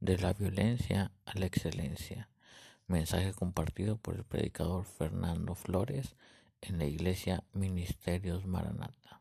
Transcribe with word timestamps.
de 0.00 0.18
la 0.18 0.32
violencia 0.32 1.12
a 1.26 1.38
la 1.38 1.46
excelencia. 1.46 2.28
Mensaje 2.86 3.32
compartido 3.32 3.96
por 3.96 4.16
el 4.16 4.24
predicador 4.24 4.84
Fernando 4.84 5.54
Flores 5.54 6.16
en 6.60 6.78
la 6.78 6.86
iglesia 6.86 7.44
Ministerios 7.52 8.46
Maranata. 8.46 9.20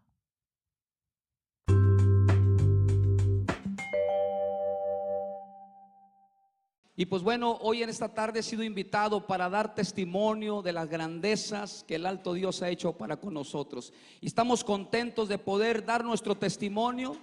Y 7.00 7.06
pues 7.06 7.22
bueno, 7.22 7.60
hoy 7.62 7.84
en 7.84 7.90
esta 7.90 8.10
tarde 8.10 8.40
he 8.40 8.44
sido 8.44 8.64
invitado 8.64 9.28
para 9.28 9.52
dar 9.52 9.76
testimonio 9.76 10.64
de 10.64 10.74
las 10.74 10.90
grandezas 10.90 11.86
que 11.88 11.94
el 11.94 12.08
alto 12.08 12.34
Dios 12.34 12.64
ha 12.64 12.70
hecho 12.70 12.94
para 12.94 13.18
con 13.18 13.36
nosotros. 13.36 13.94
Y 14.20 14.26
estamos 14.26 14.64
contentos 14.64 15.30
de 15.30 15.38
poder 15.38 15.86
dar 15.86 16.04
nuestro 16.04 16.36
testimonio 16.36 17.16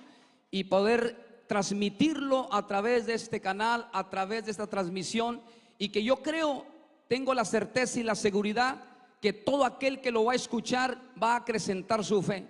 y 0.53 0.63
poder 0.63 1.24
transmitirlo 1.47 2.53
a 2.53 2.67
través 2.67 3.07
de 3.07 3.15
este 3.15 3.41
canal, 3.41 3.89
a 3.93 4.09
través 4.11 4.45
de 4.45 4.51
esta 4.51 4.67
transmisión. 4.67 5.41
Y 5.79 5.91
que 5.91 6.03
yo 6.03 6.23
creo, 6.23 6.67
tengo 7.09 7.35
la 7.35 7.45
certeza 7.45 8.01
y 8.01 8.03
la 8.03 8.15
seguridad 8.15 8.83
que 9.21 9.33
todo 9.33 9.65
aquel 9.65 10.01
que 10.01 10.11
lo 10.11 10.25
va 10.25 10.33
a 10.33 10.37
escuchar 10.37 10.99
va 11.21 11.33
a 11.33 11.37
acrecentar 11.37 12.05
su 12.05 12.23
fe. 12.23 12.47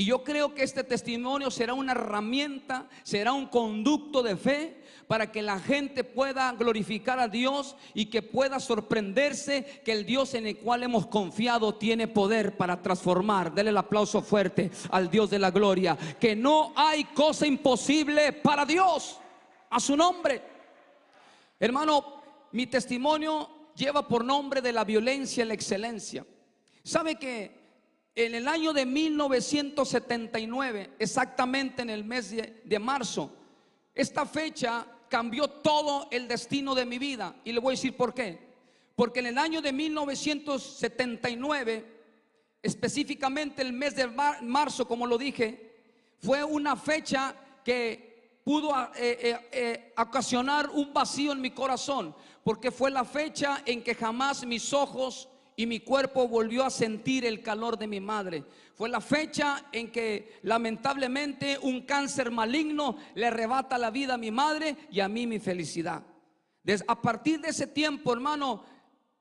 Y 0.00 0.06
yo 0.06 0.24
creo 0.24 0.54
que 0.54 0.62
este 0.62 0.82
testimonio 0.82 1.50
será 1.50 1.74
una 1.74 1.92
herramienta, 1.92 2.88
será 3.02 3.34
un 3.34 3.44
conducto 3.48 4.22
de 4.22 4.34
fe 4.34 4.82
para 5.06 5.30
que 5.30 5.42
la 5.42 5.60
gente 5.60 6.04
pueda 6.04 6.50
glorificar 6.52 7.20
a 7.20 7.28
Dios 7.28 7.76
y 7.92 8.06
que 8.06 8.22
pueda 8.22 8.60
sorprenderse 8.60 9.82
que 9.84 9.92
el 9.92 10.06
Dios 10.06 10.32
en 10.32 10.46
el 10.46 10.56
cual 10.56 10.84
hemos 10.84 11.06
confiado 11.06 11.74
tiene 11.74 12.08
poder 12.08 12.56
para 12.56 12.80
transformar. 12.80 13.52
Dele 13.52 13.68
el 13.68 13.76
aplauso 13.76 14.22
fuerte 14.22 14.70
al 14.90 15.10
Dios 15.10 15.28
de 15.28 15.38
la 15.38 15.50
gloria. 15.50 15.98
Que 16.18 16.34
no 16.34 16.72
hay 16.76 17.04
cosa 17.04 17.46
imposible 17.46 18.32
para 18.32 18.64
Dios. 18.64 19.18
A 19.68 19.78
su 19.78 19.98
nombre. 19.98 20.40
Hermano, 21.58 22.22
mi 22.52 22.66
testimonio 22.68 23.50
lleva 23.76 24.08
por 24.08 24.24
nombre 24.24 24.62
de 24.62 24.72
la 24.72 24.84
violencia 24.84 25.44
la 25.44 25.52
excelencia. 25.52 26.24
¿Sabe 26.82 27.16
que 27.16 27.59
en 28.14 28.34
el 28.34 28.48
año 28.48 28.72
de 28.72 28.86
1979, 28.86 30.94
exactamente 30.98 31.82
en 31.82 31.90
el 31.90 32.02
mes 32.04 32.30
de, 32.30 32.78
marzo, 32.78 33.30
esta 33.94 34.24
fecha 34.26 34.86
cambió 35.08 35.48
todo 35.48 36.08
el 36.10 36.26
destino 36.26 36.74
de 36.74 36.84
mi 36.84 36.98
vida. 36.98 37.36
Y 37.44 37.52
le 37.52 37.60
voy 37.60 37.72
a 37.72 37.76
decir 37.76 37.96
por 37.96 38.12
qué. 38.12 38.50
Porque 38.96 39.20
en 39.20 39.26
el 39.26 39.38
año 39.38 39.62
de 39.62 39.72
1979, 39.72 42.00
específicamente 42.62 43.62
el 43.62 43.72
mes 43.72 43.94
de 43.94 44.08
marzo, 44.42 44.86
como 44.86 45.06
lo 45.06 45.16
dije, 45.16 45.78
fue 46.18 46.44
una 46.44 46.76
fecha 46.76 47.34
que 47.64 48.10
pudo 48.44 48.76
eh, 48.96 48.96
eh, 48.96 49.48
eh, 49.52 49.94
ocasionar 49.96 50.68
un 50.70 50.92
vacío 50.92 51.32
en 51.32 51.40
mi 51.40 51.52
corazón. 51.52 52.14
Porque 52.42 52.70
fue 52.70 52.90
la 52.90 53.04
fecha 53.04 53.62
en 53.64 53.82
que 53.82 53.94
jamás 53.94 54.44
mis 54.44 54.72
ojos 54.72 55.28
y 55.60 55.66
mi 55.66 55.80
cuerpo 55.80 56.26
volvió 56.26 56.64
a 56.64 56.70
sentir 56.70 57.26
el 57.26 57.42
calor 57.42 57.76
de 57.76 57.86
mi 57.86 58.00
madre. 58.00 58.44
Fue 58.74 58.88
la 58.88 59.02
fecha 59.02 59.66
en 59.72 59.92
que 59.92 60.38
lamentablemente 60.40 61.58
un 61.60 61.82
cáncer 61.82 62.30
maligno 62.30 62.96
le 63.14 63.26
arrebata 63.26 63.76
la 63.76 63.90
vida 63.90 64.14
a 64.14 64.16
mi 64.16 64.30
madre 64.30 64.74
y 64.90 65.00
a 65.00 65.08
mí 65.10 65.26
mi 65.26 65.38
felicidad. 65.38 66.02
A 66.88 67.02
partir 67.02 67.42
de 67.42 67.50
ese 67.50 67.66
tiempo, 67.66 68.10
hermano, 68.10 68.64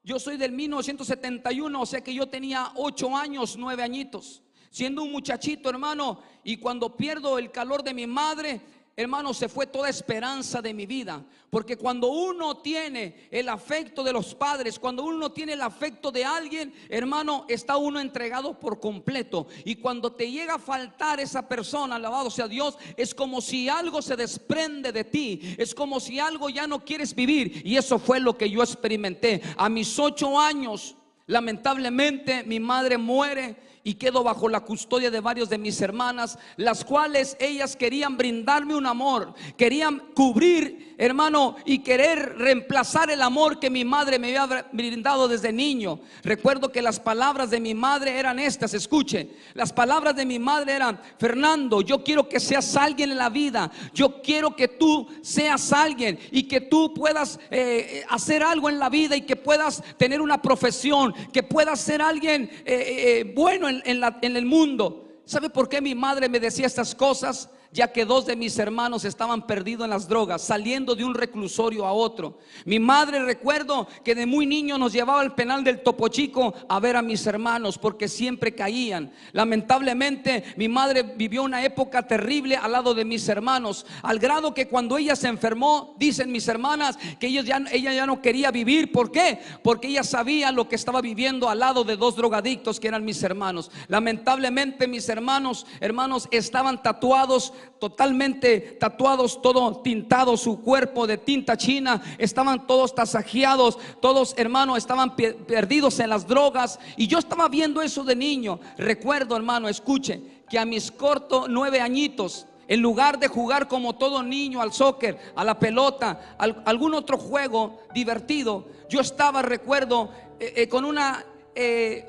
yo 0.02 0.18
soy 0.18 0.38
del 0.38 0.54
1971, 0.54 1.82
o 1.82 1.86
sea 1.86 2.00
que 2.00 2.14
yo 2.14 2.30
tenía 2.30 2.72
ocho 2.76 3.18
años, 3.18 3.58
nueve 3.58 3.84
añitos, 3.84 4.42
siendo 4.70 5.04
un 5.04 5.12
muchachito, 5.12 5.70
hermano, 5.70 6.22
y 6.46 6.56
cuando 6.56 6.96
pierdo 6.96 7.38
el 7.38 7.52
calor 7.52 7.84
de 7.84 7.94
mi 7.94 8.08
madre, 8.08 8.62
hermano, 9.02 9.34
se 9.34 9.48
fue 9.48 9.66
toda 9.66 9.88
esperanza 9.88 10.62
de 10.62 10.74
mi 10.74 10.86
vida. 10.86 11.24
Porque 11.50 11.78
cuando 11.78 12.10
uno 12.10 12.58
tiene 12.58 13.30
el 13.32 13.48
afecto 13.48 14.04
de 14.04 14.12
los 14.12 14.36
padres, 14.36 14.78
cuando 14.78 15.04
uno 15.04 15.32
tiene 15.32 15.54
el 15.54 15.62
afecto 15.62 16.12
de 16.12 16.26
alguien, 16.26 16.74
hermano, 16.90 17.46
está 17.48 17.78
uno 17.78 18.02
entregado 18.02 18.60
por 18.60 18.82
completo. 18.82 19.48
Y 19.64 19.76
cuando 19.76 20.12
te 20.12 20.30
llega 20.30 20.56
a 20.56 20.60
faltar 20.60 21.22
esa 21.22 21.48
persona, 21.48 21.96
alabado 21.96 22.30
sea 22.30 22.50
Dios, 22.50 22.78
es 22.98 23.16
como 23.16 23.40
si 23.40 23.70
algo 23.70 24.02
se 24.02 24.18
desprende 24.18 24.92
de 24.92 25.06
ti. 25.06 25.56
Es 25.58 25.74
como 25.74 26.02
si 26.02 26.20
algo 26.20 26.50
ya 26.50 26.68
no 26.68 26.84
quieres 26.84 27.16
vivir. 27.16 27.62
Y 27.66 27.78
eso 27.78 28.00
fue 28.00 28.20
lo 28.20 28.38
que 28.38 28.50
yo 28.50 28.62
experimenté. 28.62 29.42
A 29.56 29.70
mis 29.70 29.98
ocho 29.98 30.38
años, 30.38 30.98
lamentablemente, 31.26 32.44
mi 32.44 32.60
madre 32.60 32.98
muere 32.98 33.69
y 33.90 33.96
quedo 33.96 34.24
bajo 34.24 34.48
la 34.48 34.60
custodia 34.60 35.10
de 35.10 35.20
varios 35.20 35.50
de 35.50 35.58
mis 35.58 35.82
hermanas, 35.82 36.38
las 36.58 36.86
cuales 36.86 37.36
ellas 37.40 37.76
querían 37.76 38.18
brindarme 38.18 38.76
un 38.76 38.86
amor, 38.86 39.34
querían 39.58 39.98
cubrir, 40.14 40.94
hermano, 41.00 41.56
y 41.66 41.80
querer 41.80 42.38
reemplazar 42.38 43.10
el 43.10 43.20
amor 43.24 43.60
que 43.60 43.72
mi 43.72 43.84
madre 43.84 44.20
me 44.20 44.28
había 44.28 44.68
brindado 44.72 45.28
desde 45.28 45.52
niño. 45.52 46.02
Recuerdo 46.22 46.72
que 46.72 46.84
las 46.84 47.00
palabras 47.00 47.50
de 47.50 47.60
mi 47.60 47.74
madre 47.74 48.20
eran 48.20 48.38
estas, 48.38 48.76
escuche, 48.76 49.32
las 49.56 49.74
palabras 49.74 50.16
de 50.16 50.28
mi 50.28 50.38
madre 50.38 50.74
eran, 50.74 51.02
Fernando, 51.18 51.82
yo 51.82 52.04
quiero 52.04 52.30
que 52.30 52.40
seas 52.40 52.76
alguien 52.76 53.12
en 53.12 53.18
la 53.18 53.30
vida, 53.30 53.72
yo 53.92 54.22
quiero 54.22 54.56
que 54.56 54.68
tú 54.68 55.08
seas 55.24 55.74
alguien 55.74 56.20
y 56.30 56.44
que 56.44 56.62
tú 56.62 56.94
puedas 56.94 57.40
eh, 57.50 58.04
hacer 58.08 58.44
algo 58.44 58.70
en 58.70 58.78
la 58.78 58.90
vida 58.90 59.16
y 59.16 59.22
que 59.22 59.36
puedas 59.36 59.82
tener 59.98 60.22
una 60.22 60.40
profesión, 60.44 61.12
que 61.34 61.42
puedas 61.42 61.80
ser 61.80 62.04
alguien 62.04 62.52
eh, 62.66 63.24
eh, 63.26 63.34
bueno 63.34 63.68
en, 63.68 63.79
la, 63.86 64.20
en 64.22 64.36
el 64.36 64.46
mundo. 64.46 65.22
¿Sabe 65.26 65.50
por 65.50 65.70
qué 65.70 65.82
mi 65.82 65.96
madre 65.96 66.30
me 66.30 66.40
decía 66.40 66.66
estas 66.66 66.96
cosas? 66.96 67.50
Ya 67.72 67.92
que 67.92 68.06
dos 68.06 68.26
de 68.26 68.36
mis 68.36 68.58
hermanos 68.58 69.06
estaban 69.06 69.46
perdidos 69.46 69.86
en 69.86 69.92
las 69.92 70.08
drogas, 70.08 70.42
saliendo 70.42 70.96
de 70.96 71.04
un 71.04 71.14
reclusorio 71.14 71.86
a 71.86 71.94
otro. 71.94 72.40
Mi 72.66 72.80
madre 72.80 73.24
recuerdo 73.24 73.88
que 74.04 74.16
de 74.16 74.26
muy 74.26 74.46
niño 74.46 74.78
nos 74.78 74.94
llevaba 74.94 75.22
al 75.22 75.36
penal 75.36 75.64
del 75.64 75.82
Topo 75.82 76.08
Chico 76.08 76.54
a 76.68 76.80
ver 76.80 76.96
a 76.96 77.02
mis 77.02 77.26
hermanos 77.28 77.78
porque 77.78 78.08
siempre 78.08 78.56
caían. 78.56 79.12
Lamentablemente 79.34 80.44
mi 80.58 80.68
madre 80.68 81.04
vivió 81.04 81.44
una 81.44 81.64
época 81.64 82.08
terrible 82.08 82.56
al 82.56 82.72
lado 82.72 82.94
de 82.94 83.06
mis 83.06 83.28
hermanos, 83.30 83.86
al 84.02 84.20
grado 84.20 84.54
que 84.54 84.68
cuando 84.68 84.98
ella 84.98 85.16
se 85.16 85.28
enfermó, 85.28 85.96
dicen 86.00 86.32
mis 86.32 86.48
hermanas 86.48 86.98
que 87.20 87.28
ella 87.28 87.44
ya 87.44 88.06
no 88.06 88.22
quería 88.22 88.52
vivir. 88.52 88.92
¿Por 88.92 89.12
qué? 89.12 89.40
Porque 89.64 89.88
ella 89.88 90.04
sabía 90.04 90.52
lo 90.52 90.68
que 90.68 90.76
estaba 90.76 91.02
viviendo 91.02 91.50
al 91.50 91.60
lado 91.60 91.84
de 91.84 91.98
dos 91.98 92.16
drogadictos 92.16 92.80
que 92.80 92.88
eran 92.88 93.06
mis 93.06 93.22
hermanos. 93.22 93.70
Lamentablemente 93.88 94.88
mis 94.88 95.08
hermanos, 95.10 95.68
hermanos, 95.80 96.28
estaban 96.32 96.82
tatuados 96.82 97.54
totalmente 97.80 98.60
tatuados, 98.80 99.42
todo 99.42 99.82
tintado, 99.82 100.38
su 100.38 100.62
cuerpo 100.62 101.08
de 101.08 101.18
tinta 101.18 101.58
china, 101.58 102.02
estaban 102.18 102.68
todos 102.68 102.94
tasajeados, 102.94 103.78
todos 104.02 104.34
hermanos 104.38 104.78
estaban 104.78 105.16
perdidos 105.16 106.00
en 106.00 106.10
las 106.10 106.28
drogas. 106.28 106.80
Y 106.98 107.08
yo 107.08 107.20
estaba 107.20 107.48
viendo 107.48 107.82
eso 107.82 108.04
de 108.04 108.16
niño. 108.16 108.60
Recuerdo, 108.78 109.36
hermano, 109.36 109.70
escuche, 109.70 110.22
que 110.50 110.60
a 110.60 110.66
mis 110.66 110.92
cortos 110.92 111.48
nueve 111.50 111.80
añitos, 111.80 112.46
en 112.68 112.82
lugar 112.82 113.18
de 113.18 113.28
jugar 113.28 113.68
como 113.68 113.96
todo 113.96 114.22
niño 114.22 114.62
al 114.62 114.74
soccer, 114.74 115.18
a 115.36 115.44
la 115.44 115.58
pelota, 115.58 116.36
a 116.38 116.44
algún 116.66 116.94
otro 116.94 117.18
juego 117.18 117.80
divertido, 117.94 118.66
yo 118.90 119.02
estaba, 119.02 119.42
recuerdo, 119.42 120.12
eh, 120.40 120.54
eh, 120.56 120.70
con 120.70 120.86
una, 120.86 121.26
eh, 121.56 122.08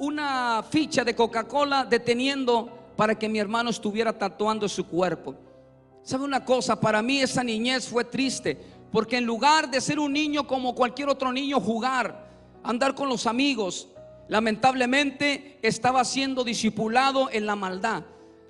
una 0.00 0.64
ficha 0.68 1.04
de 1.04 1.14
Coca-Cola 1.14 1.84
deteniendo 1.84 2.81
para 2.96 3.18
que 3.18 3.28
mi 3.28 3.38
hermano 3.38 3.70
estuviera 3.70 4.16
tatuando 4.16 4.68
su 4.68 4.86
cuerpo. 4.86 5.34
¿Sabe 6.02 6.24
una 6.24 6.44
cosa? 6.44 6.80
Para 6.80 7.00
mí 7.02 7.20
esa 7.20 7.44
niñez 7.44 7.88
fue 7.88 8.04
triste, 8.04 8.58
porque 8.90 9.18
en 9.18 9.24
lugar 9.24 9.70
de 9.70 9.80
ser 9.80 9.98
un 9.98 10.12
niño 10.12 10.46
como 10.46 10.74
cualquier 10.74 11.08
otro 11.08 11.32
niño, 11.32 11.60
jugar, 11.60 12.28
andar 12.62 12.94
con 12.94 13.08
los 13.08 13.26
amigos, 13.26 13.88
lamentablemente 14.28 15.58
estaba 15.62 16.04
siendo 16.04 16.44
discipulado 16.44 17.28
en 17.30 17.46
la 17.46 17.56
maldad. 17.56 18.04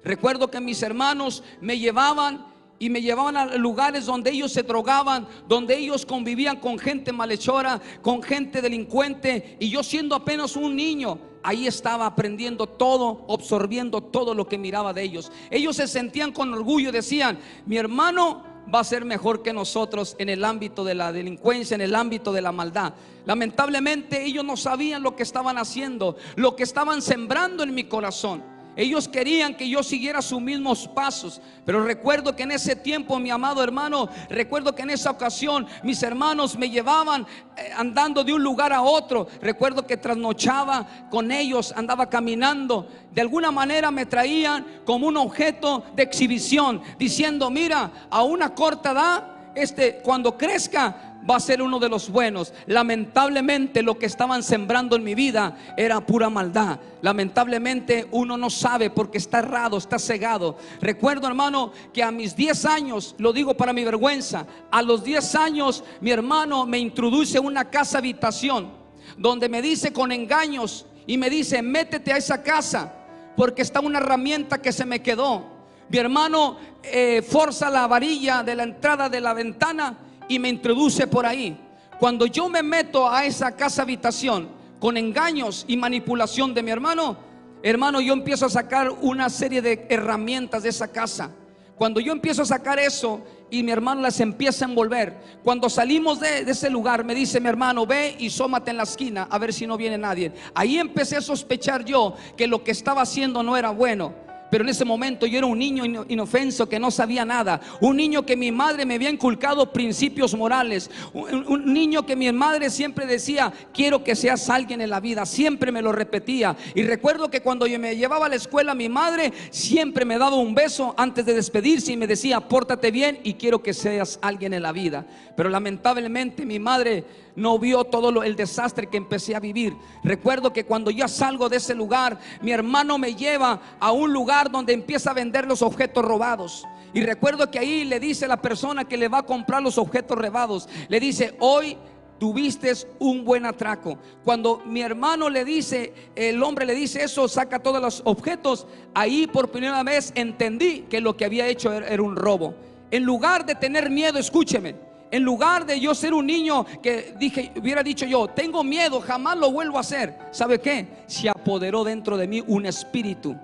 Recuerdo 0.05 0.51
que 0.51 0.61
mis 0.61 0.83
hermanos 0.83 1.43
me 1.61 1.79
llevaban 1.79 2.47
y 2.79 2.91
me 2.91 3.01
llevaban 3.01 3.37
a 3.37 3.57
lugares 3.57 4.07
donde 4.07 4.31
ellos 4.31 4.53
se 4.53 4.65
drogaban, 4.65 5.29
donde 5.47 5.77
ellos 5.77 6.05
convivían 6.05 6.59
con 6.59 6.79
gente 6.79 7.13
malhechora, 7.13 7.81
con 8.01 8.23
gente 8.23 8.61
delincuente, 8.61 9.57
y 9.61 9.71
yo 9.71 9.85
siendo 9.85 10.17
apenas 10.17 10.57
un 10.57 10.75
niño, 10.75 11.19
ahí 11.43 11.67
estaba 11.67 12.07
aprendiendo 12.07 12.67
todo, 12.67 13.25
absorbiendo 13.29 14.01
todo 14.01 14.35
lo 14.35 14.47
que 14.47 14.59
miraba 14.59 14.93
de 14.93 15.03
ellos. 15.03 15.33
Ellos 15.51 15.77
se 15.77 15.87
sentían 15.87 16.33
con 16.33 16.53
orgullo 16.53 16.91
y 16.91 16.93
decían, 16.93 17.39
mi 17.67 17.77
hermano 17.77 18.45
va 18.73 18.81
a 18.81 18.85
ser 18.85 19.05
mejor 19.05 19.43
que 19.43 19.53
nosotros 19.53 20.15
en 20.19 20.29
el 20.29 20.45
ámbito 20.45 20.85
de 20.85 20.95
la 20.95 21.13
delincuencia, 21.13 21.75
en 21.75 21.81
el 21.81 21.95
ámbito 21.95 22.33
de 22.33 22.43
la 22.43 22.53
maldad. 22.53 22.95
Lamentablemente 23.25 24.25
ellos 24.25 24.45
no 24.45 24.57
sabían 24.57 25.03
lo 25.03 25.17
que 25.17 25.23
estaban 25.23 25.59
haciendo, 25.59 26.17
lo 26.37 26.57
que 26.57 26.63
estaban 26.63 27.03
sembrando 27.03 27.63
en 27.63 27.75
mi 27.75 27.85
corazón. 27.85 28.52
Ellos 28.77 29.09
querían 29.09 29.55
que 29.55 29.69
yo 29.69 29.83
siguiera 29.83 30.23
sus 30.23 30.41
mismos 30.41 30.89
pasos. 30.89 31.41
Pero 31.65 31.85
recuerdo 31.85 32.35
que 32.35 32.43
en 32.45 32.53
ese 32.53 32.75
tiempo, 32.75 33.19
mi 33.19 33.31
amado 33.31 33.63
hermano, 33.63 34.09
recuerdo 34.29 34.75
que 34.75 34.83
en 34.83 34.91
esa 34.91 35.11
ocasión 35.11 35.67
mis 35.83 36.03
hermanos 36.03 36.57
me 36.57 36.71
llevaban 36.71 37.27
eh, 37.57 37.71
andando 37.77 38.25
de 38.25 38.33
un 38.33 38.43
lugar 38.43 38.73
a 38.73 38.83
otro. 38.83 39.29
Recuerdo 39.41 39.87
que 39.87 39.97
trasnochaba 39.97 41.09
con 41.11 41.31
ellos, 41.31 41.73
andaba 41.77 42.09
caminando. 42.09 42.89
De 43.13 43.21
alguna 43.21 43.51
manera 43.51 43.91
me 43.91 44.07
traían 44.07 44.67
como 44.85 45.07
un 45.07 45.17
objeto 45.17 45.85
de 45.95 46.03
exhibición, 46.03 46.83
diciendo, 46.99 47.51
mira, 47.51 47.91
a 48.11 48.23
una 48.23 48.55
corta 48.55 48.93
edad 48.93 49.25
este 49.55 50.01
cuando 50.03 50.37
crezca 50.39 51.12
va 51.29 51.37
a 51.37 51.41
ser 51.41 51.63
uno 51.63 51.79
de 51.79 51.89
los 51.89 52.11
buenos. 52.11 52.53
Lamentablemente 52.67 53.83
lo 53.83 53.99
que 53.99 54.07
estaban 54.07 54.43
sembrando 54.43 54.97
en 54.97 55.05
mi 55.05 55.15
vida 55.15 55.57
era 55.77 56.05
pura 56.05 56.31
maldad. 56.31 56.79
Lamentablemente 57.01 58.09
uno 58.11 58.37
no 58.37 58.51
sabe 58.51 58.91
porque 58.91 59.19
está 59.19 59.39
errado, 59.39 59.77
está 59.77 59.99
cegado. 59.99 60.57
Recuerdo 60.81 61.27
hermano 61.27 61.73
que 61.93 62.03
a 62.03 62.11
mis 62.11 62.37
10 62.37 62.65
años, 62.65 63.15
lo 63.19 63.33
digo 63.33 63.55
para 63.55 63.73
mi 63.73 63.85
vergüenza, 63.85 64.47
a 64.71 64.83
los 64.83 65.05
10 65.05 65.35
años 65.35 65.85
mi 66.01 66.11
hermano 66.11 66.67
me 66.67 66.79
introduce 66.79 67.39
a 67.39 67.41
una 67.41 67.71
casa 67.71 67.99
habitación 67.99 68.71
donde 69.17 69.49
me 69.49 69.63
dice 69.63 69.93
con 69.93 70.13
engaños 70.13 70.87
y 71.07 71.19
me 71.19 71.29
dice, 71.29 71.63
métete 71.63 72.13
a 72.13 72.17
esa 72.17 72.43
casa 72.43 72.93
porque 73.37 73.63
está 73.63 73.81
una 73.81 73.99
herramienta 73.99 74.61
que 74.61 74.73
se 74.73 74.85
me 74.85 75.03
quedó. 75.03 75.51
Mi 75.89 75.99
hermano 75.99 76.57
eh, 76.83 77.23
forza 77.23 77.69
la 77.69 77.87
varilla 77.87 78.43
de 78.43 78.55
la 78.55 78.63
entrada 78.63 79.09
de 79.09 79.21
la 79.21 79.35
ventana 79.35 79.99
y 80.29 80.39
me 80.39 80.49
introduce 80.49 81.07
por 81.07 81.27
ahí. 81.27 81.59
Cuando 81.99 82.27
yo 82.27 82.49
me 82.49 82.63
meto 82.63 83.09
a 83.09 83.25
esa 83.25 83.55
casa 83.55 83.83
habitación 83.83 84.49
con 84.81 84.97
engaños 84.97 85.65
y 85.69 85.77
manipulación 85.77 86.53
de 86.53 86.63
mi 86.63 86.71
hermano, 86.71 87.17
hermano, 87.63 88.01
yo 88.01 88.13
empiezo 88.13 88.47
a 88.47 88.51
sacar 88.51 88.91
una 88.91 89.31
serie 89.31 89.63
de 89.63 89.87
herramientas 89.89 90.65
de 90.65 90.71
esa 90.71 90.89
casa. 90.89 91.31
Cuando 91.77 92.01
yo 92.01 92.13
empiezo 92.13 92.43
a 92.43 92.47
sacar 92.47 92.79
eso 92.79 93.21
y 93.51 93.63
mi 93.63 93.73
hermano 93.73 94.03
las 94.03 94.21
empieza 94.21 94.65
a 94.65 94.69
envolver, 94.69 95.17
cuando 95.43 95.69
salimos 95.69 96.21
de, 96.21 96.41
ese 96.41 96.71
lugar, 96.71 97.05
me 97.05 97.15
dice 97.15 97.41
mi 97.41 97.49
hermano, 97.49 97.87
ve 97.87 98.17
y 98.19 98.31
sómate 98.31 98.71
en 98.71 98.77
la 98.77 98.85
esquina 98.85 99.27
a 99.31 99.39
ver 99.39 99.53
si 99.53 99.67
no 99.67 99.77
viene 99.77 99.99
nadie. 99.99 100.33
Ahí 100.55 100.79
empecé 100.79 101.17
a 101.17 101.21
sospechar 101.21 101.85
yo 101.85 102.15
que 102.37 102.47
lo 102.47 102.63
que 102.63 102.71
estaba 102.71 103.03
haciendo 103.03 103.43
no 103.43 103.57
era 103.57 103.71
bueno. 103.71 104.15
Pero 104.53 104.65
en 104.65 104.69
ese 104.69 104.85
momento 104.85 105.25
yo 105.25 105.39
era 105.39 105.47
un 105.47 105.59
niño 105.59 106.05
inofenso 106.09 106.69
que 106.69 106.79
no 106.79 106.91
sabía 106.91 107.25
nada. 107.25 107.59
Un 107.81 107.97
niño 107.97 108.27
que 108.27 108.37
mi 108.37 108.53
madre 108.53 108.85
me 108.85 108.97
había 108.97 109.09
inculcado 109.09 109.73
principios 109.73 110.35
morales. 110.35 110.91
Un, 111.15 111.73
niño 111.73 112.05
que 112.05 112.17
mi 112.17 112.31
madre 112.33 112.69
siempre 112.69 113.07
decía, 113.07 113.51
quiero 113.73 114.05
que 114.05 114.15
seas 114.15 114.51
alguien 114.51 114.83
en 114.83 114.91
la 114.91 115.01
vida. 115.01 115.25
Siempre 115.25 115.73
me 115.73 115.81
lo 115.81 115.91
repetía. 115.91 116.55
Y 116.75 116.83
recuerdo 116.83 117.31
que 117.31 117.41
cuando 117.41 117.67
yo 117.67 117.79
me 117.79 117.97
llevaba 117.97 118.27
a 118.27 118.29
la 118.29 118.35
escuela, 118.35 118.75
mi 118.75 118.91
madre 118.91 119.33
siempre 119.49 120.05
me 120.05 120.19
daba 120.19 120.37
un 120.37 120.55
beso 120.55 120.95
antes 120.99 121.25
de 121.25 121.33
despedirse 121.33 121.93
y 121.93 121.97
me 121.97 122.07
decía, 122.07 122.43
pórtate 122.43 122.91
bien 122.91 123.21
y 123.25 123.33
quiero 123.35 123.63
que 123.63 123.73
seas 123.73 124.19
alguien 124.21 124.53
en 124.53 124.65
la 124.65 124.73
vida. 124.73 125.07
Pero 125.35 125.49
lamentablemente 125.49 126.45
mi 126.45 126.59
madre 126.59 127.07
no 127.37 127.59
vio 127.59 127.85
todo 127.85 128.23
el 128.23 128.37
desastre 128.37 128.89
que 128.89 128.97
empecé 128.97 129.35
a 129.35 129.41
vivir. 129.41 129.77
Recuerdo 130.05 130.53
que 130.53 130.65
cuando 130.65 130.91
yo 130.91 131.09
salgo 131.09 131.49
de 131.49 131.57
ese 131.57 131.75
lugar, 131.75 132.19
mi 132.41 132.53
hermano 132.53 132.99
me 132.99 133.15
lleva 133.15 133.61
a 133.81 133.93
un 133.93 134.13
lugar 134.13 134.51
donde 134.51 134.73
empieza 134.73 135.11
a 135.11 135.15
vender 135.15 135.47
los 135.47 135.63
objetos 135.63 136.05
robados. 136.05 136.65
Y 136.95 137.01
recuerdo 137.03 137.51
que 137.51 137.59
ahí 137.59 137.85
le 137.85 137.99
dice 137.99 138.29
la 138.29 138.43
persona 138.43 138.85
que 138.85 138.97
le 138.97 139.09
va 139.09 139.19
a 139.19 139.27
comprar 139.27 139.63
los 139.63 139.79
objetos 139.79 140.19
robados, 140.19 140.69
le 140.89 141.01
dice, 141.01 141.35
hoy 141.41 141.77
tuviste 142.19 142.73
un 142.99 143.25
buen 143.25 143.47
atraco. 143.47 143.99
Cuando 144.25 144.63
mi 144.67 144.83
hermano 144.83 145.31
le 145.31 145.45
dice, 145.45 145.93
el 146.15 146.43
hombre 146.43 146.67
le 146.67 146.75
dice 146.75 147.03
eso, 147.03 147.27
saca 147.29 147.59
todos 147.59 147.81
los 147.81 148.03
objetos, 148.05 148.67
ahí 148.95 149.27
por 149.27 149.51
primera 149.51 149.83
vez 149.83 150.13
entendí 150.15 150.83
que 150.83 151.01
lo 151.01 151.17
que 151.17 151.25
había 151.25 151.49
hecho 151.49 151.73
era 151.73 152.03
un 152.03 152.15
robo. 152.15 152.55
En 152.91 153.05
lugar 153.05 153.47
de 153.47 153.55
tener 153.55 153.89
miedo, 153.89 154.19
escúcheme, 154.19 154.77
en 155.13 155.23
lugar 155.23 155.67
de 155.67 155.79
yo 155.79 155.95
ser 155.95 156.15
un 156.15 156.27
niño 156.27 156.65
que 156.83 157.15
dije, 157.19 157.53
hubiera 157.61 157.83
dicho 157.83 158.07
yo, 158.07 158.29
tengo 158.29 158.65
miedo, 158.65 158.99
jamás 158.99 159.37
lo 159.37 159.53
vuelvo 159.53 159.77
a 159.77 159.83
hacer. 159.83 160.19
¿Sabe 160.31 160.59
qué? 160.59 161.05
Se 161.07 161.29
apoderó 161.29 161.85
dentro 161.85 162.17
de 162.17 162.27
mí 162.27 162.43
un 162.47 162.65
espíritu 162.65 163.37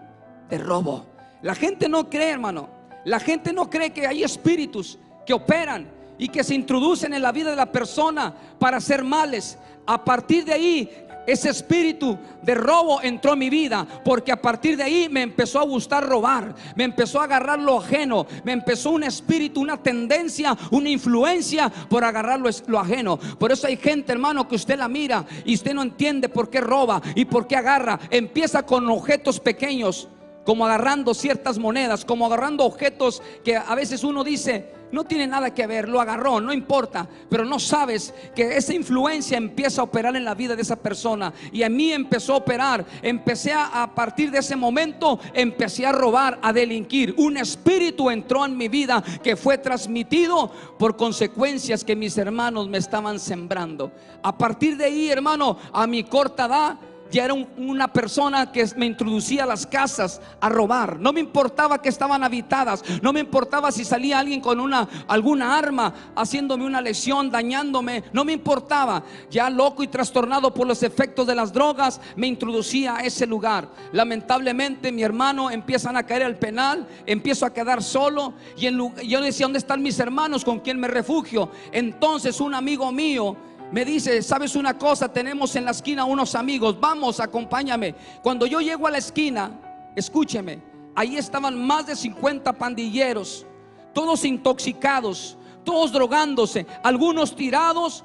de 0.49 0.56
robo. 0.56 1.05
La 1.43 1.55
gente 1.55 1.87
no 1.87 2.09
cree, 2.09 2.31
hermano. 2.31 2.70
La 3.05 3.20
gente 3.20 3.53
no 3.53 3.69
cree 3.69 3.91
que 3.91 4.06
hay 4.06 4.23
espíritus 4.23 4.99
que 5.26 5.35
operan 5.35 5.87
y 6.17 6.29
que 6.29 6.43
se 6.43 6.55
introducen 6.55 7.12
en 7.12 7.20
la 7.20 7.32
vida 7.32 7.50
de 7.50 7.56
la 7.56 7.71
persona 7.71 8.35
para 8.59 8.79
hacer 8.79 9.05
males. 9.05 9.59
A 9.87 10.03
partir 10.03 10.47
de 10.47 10.55
ahí 10.55 10.91
ese 11.29 11.51
espíritu 11.51 12.19
de 12.41 12.55
robo 12.55 13.03
entró 13.03 13.35
en 13.35 13.39
mi 13.39 13.51
vida, 13.51 13.87
porque 14.03 14.33
a 14.33 14.41
partir 14.41 14.79
de 14.79 14.83
ahí 14.83 15.09
me 15.11 15.21
empezó 15.21 15.61
a 15.61 15.65
gustar 15.65 16.09
robar, 16.09 16.55
me 16.75 16.85
empezó 16.85 17.21
a 17.21 17.25
agarrar 17.25 17.59
lo 17.59 17.81
ajeno, 17.81 18.27
me 18.45 18.53
empezó 18.53 18.93
un 18.93 19.05
espíritu, 19.05 19.61
una 19.61 19.77
tendencia, 19.77 20.57
una 20.71 20.89
influencia 20.89 21.69
por 21.69 22.03
agarrar 22.03 22.41
lo, 22.41 22.79
ajeno. 22.81 23.19
Por 23.39 23.53
eso 23.53 23.67
hay 23.67 23.77
gente, 23.77 24.11
hermano, 24.11 24.49
que 24.49 24.57
usted 24.57 24.79
la 24.79 24.89
mira 24.89 25.27
y 25.45 25.55
usted 25.55 25.75
no 25.75 25.83
entiende 25.83 26.31
por 26.31 26.49
qué 26.49 26.63
roba 26.63 27.03
y 27.15 27.27
por 27.27 27.47
qué 27.47 27.57
agarra. 27.57 28.01
Empieza 28.09 28.65
con 28.65 28.89
objetos 28.89 29.39
pequeños 29.39 30.09
como 30.47 30.65
agarrando 30.65 31.13
ciertas 31.13 31.59
monedas, 31.59 32.07
como 32.07 32.25
agarrando 32.25 32.65
objetos 32.65 33.23
que 33.45 33.55
a 33.55 33.75
veces 33.75 34.03
uno 34.03 34.25
dice, 34.25 34.78
no 34.93 35.05
tiene 35.05 35.26
nada 35.26 35.52
que 35.52 35.67
ver, 35.67 35.88
lo 35.88 36.00
agarró, 36.00 36.40
no 36.40 36.52
importa, 36.52 37.08
pero 37.29 37.44
no 37.44 37.58
sabes 37.58 38.14
que 38.35 38.56
esa 38.56 38.75
influencia 38.75 39.37
empieza 39.37 39.81
a 39.81 39.85
operar 39.85 40.17
en 40.17 40.25
la 40.25 40.35
vida 40.35 40.56
de 40.56 40.62
esa 40.62 40.76
persona. 40.76 41.32
Y 41.52 41.62
a 41.62 41.69
mí 41.69 41.93
empezó 41.93 42.35
a 42.35 42.38
operar, 42.38 42.85
empecé 43.02 43.52
a, 43.52 43.90
partir 43.94 44.31
de 44.31 44.38
ese 44.38 44.56
momento, 44.56 45.19
empecé 45.35 45.87
a 45.87 45.93
robar, 45.93 46.38
a 46.43 46.52
delinquir. 46.52 47.14
Un 47.19 47.37
espíritu 47.37 48.11
entró 48.11 48.44
en 48.44 48.56
mi 48.56 48.69
vida 48.69 49.02
que 49.23 49.37
fue 49.37 49.58
transmitido 49.58 50.50
por 50.79 50.96
consecuencias 50.96 51.85
que 51.85 51.96
mis 51.96 52.17
hermanos 52.19 52.69
me 52.69 52.79
estaban 52.79 53.19
sembrando. 53.19 53.93
A 54.23 54.37
partir 54.37 54.76
de 54.76 54.87
ahí, 54.87 55.11
hermano, 55.11 55.58
a 55.73 55.87
mi 55.87 56.05
corta 56.05 56.46
edad, 56.46 56.79
ya 57.11 57.25
era 57.25 57.35
una 57.35 57.89
persona 57.89 58.51
que 58.53 58.67
me 58.77 58.87
introducía 58.87 59.45
a 59.45 59.47
las 59.47 59.67
casas 59.67 60.21
a 60.41 60.49
robar. 60.49 60.99
No 60.99 61.13
me 61.13 61.21
importaba 61.21 61.81
que 61.81 61.89
estaban 61.89 62.23
habitadas, 62.25 62.83
no 63.03 63.13
me 63.13 63.21
importaba 63.21 63.73
si 63.73 63.85
salía 63.85 64.19
alguien 64.19 64.41
con 64.41 64.61
una 64.61 64.89
alguna 65.07 65.57
arma 65.57 65.95
haciéndome 66.15 66.65
una 66.65 66.81
lesión, 66.81 67.31
dañándome, 67.31 68.05
no 68.13 68.25
me 68.25 68.33
importaba. 68.33 69.03
Ya 69.31 69.51
loco 69.51 69.83
y 69.83 69.89
trastornado 69.89 70.53
por 70.53 70.67
los 70.67 70.83
efectos 70.83 71.27
de 71.27 71.35
las 71.35 71.53
drogas, 71.53 72.01
me 72.17 72.27
introducía 72.27 72.97
a 72.97 73.01
ese 73.01 73.27
lugar. 73.27 73.69
Lamentablemente 73.93 74.93
mi 74.93 75.03
hermano 75.03 75.51
empiezan 75.51 75.97
a 75.97 76.05
caer 76.05 76.23
al 76.23 76.37
penal, 76.37 76.87
empiezo 77.07 77.47
a 77.47 77.53
quedar 77.53 77.83
solo 77.83 78.35
y 78.57 78.69
yo 79.09 79.21
decía, 79.21 79.47
¿dónde 79.47 79.59
están 79.59 79.83
mis 79.83 79.99
hermanos 79.99 80.45
con 80.45 80.61
quien 80.61 80.79
me 80.79 80.89
refugio? 80.89 81.51
Entonces 81.73 82.41
un 82.41 82.55
amigo 82.55 82.91
mío 82.93 83.37
me 83.70 83.85
dice, 83.85 84.23
¿sabes 84.23 84.56
una 84.56 84.79
cosa? 84.79 85.12
Tenemos 85.12 85.55
en 85.56 85.65
la 85.65 85.73
esquina 85.73 86.05
unos 86.05 86.35
amigos, 86.35 86.79
vamos, 86.81 87.20
acompáñame. 87.20 87.94
Cuando 88.23 88.47
yo 88.47 88.61
llego 88.61 88.87
a 88.87 88.91
la 88.91 88.99
esquina, 88.99 89.50
escúcheme, 89.94 90.62
ahí 90.94 91.17
estaban 91.17 91.67
más 91.67 91.87
de 91.87 91.97
50 91.97 92.53
pandilleros, 92.55 93.47
todos 93.93 94.25
intoxicados, 94.25 95.37
todos 95.65 95.93
drogándose, 95.93 96.67
algunos 96.82 97.37
tirados, 97.37 98.04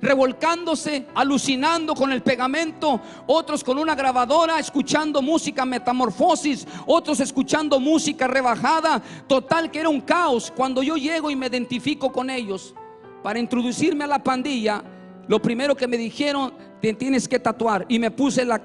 revolcándose, 0.00 1.06
alucinando 1.14 1.94
con 1.94 2.12
el 2.12 2.22
pegamento, 2.22 3.00
otros 3.26 3.64
con 3.64 3.78
una 3.78 3.94
grabadora, 3.96 4.58
escuchando 4.58 5.20
música 5.20 5.64
metamorfosis, 5.64 6.66
otros 6.86 7.18
escuchando 7.20 7.80
música 7.80 8.28
rebajada, 8.28 9.02
total 9.26 9.70
que 9.70 9.80
era 9.80 9.88
un 9.88 10.00
caos. 10.00 10.52
Cuando 10.54 10.82
yo 10.82 10.96
llego 10.96 11.30
y 11.30 11.36
me 11.36 11.48
identifico 11.48 12.12
con 12.12 12.30
ellos, 12.30 12.74
para 13.22 13.38
introducirme 13.38 14.04
a 14.04 14.06
la 14.06 14.22
pandilla, 14.22 14.82
lo 15.30 15.40
primero 15.40 15.76
que 15.76 15.86
me 15.86 15.96
dijeron, 15.96 16.52
tienes 16.80 17.28
que 17.28 17.38
tatuar. 17.38 17.84
Y 17.88 17.98
me 17.98 18.10
puse 18.10 18.44
la, 18.44 18.58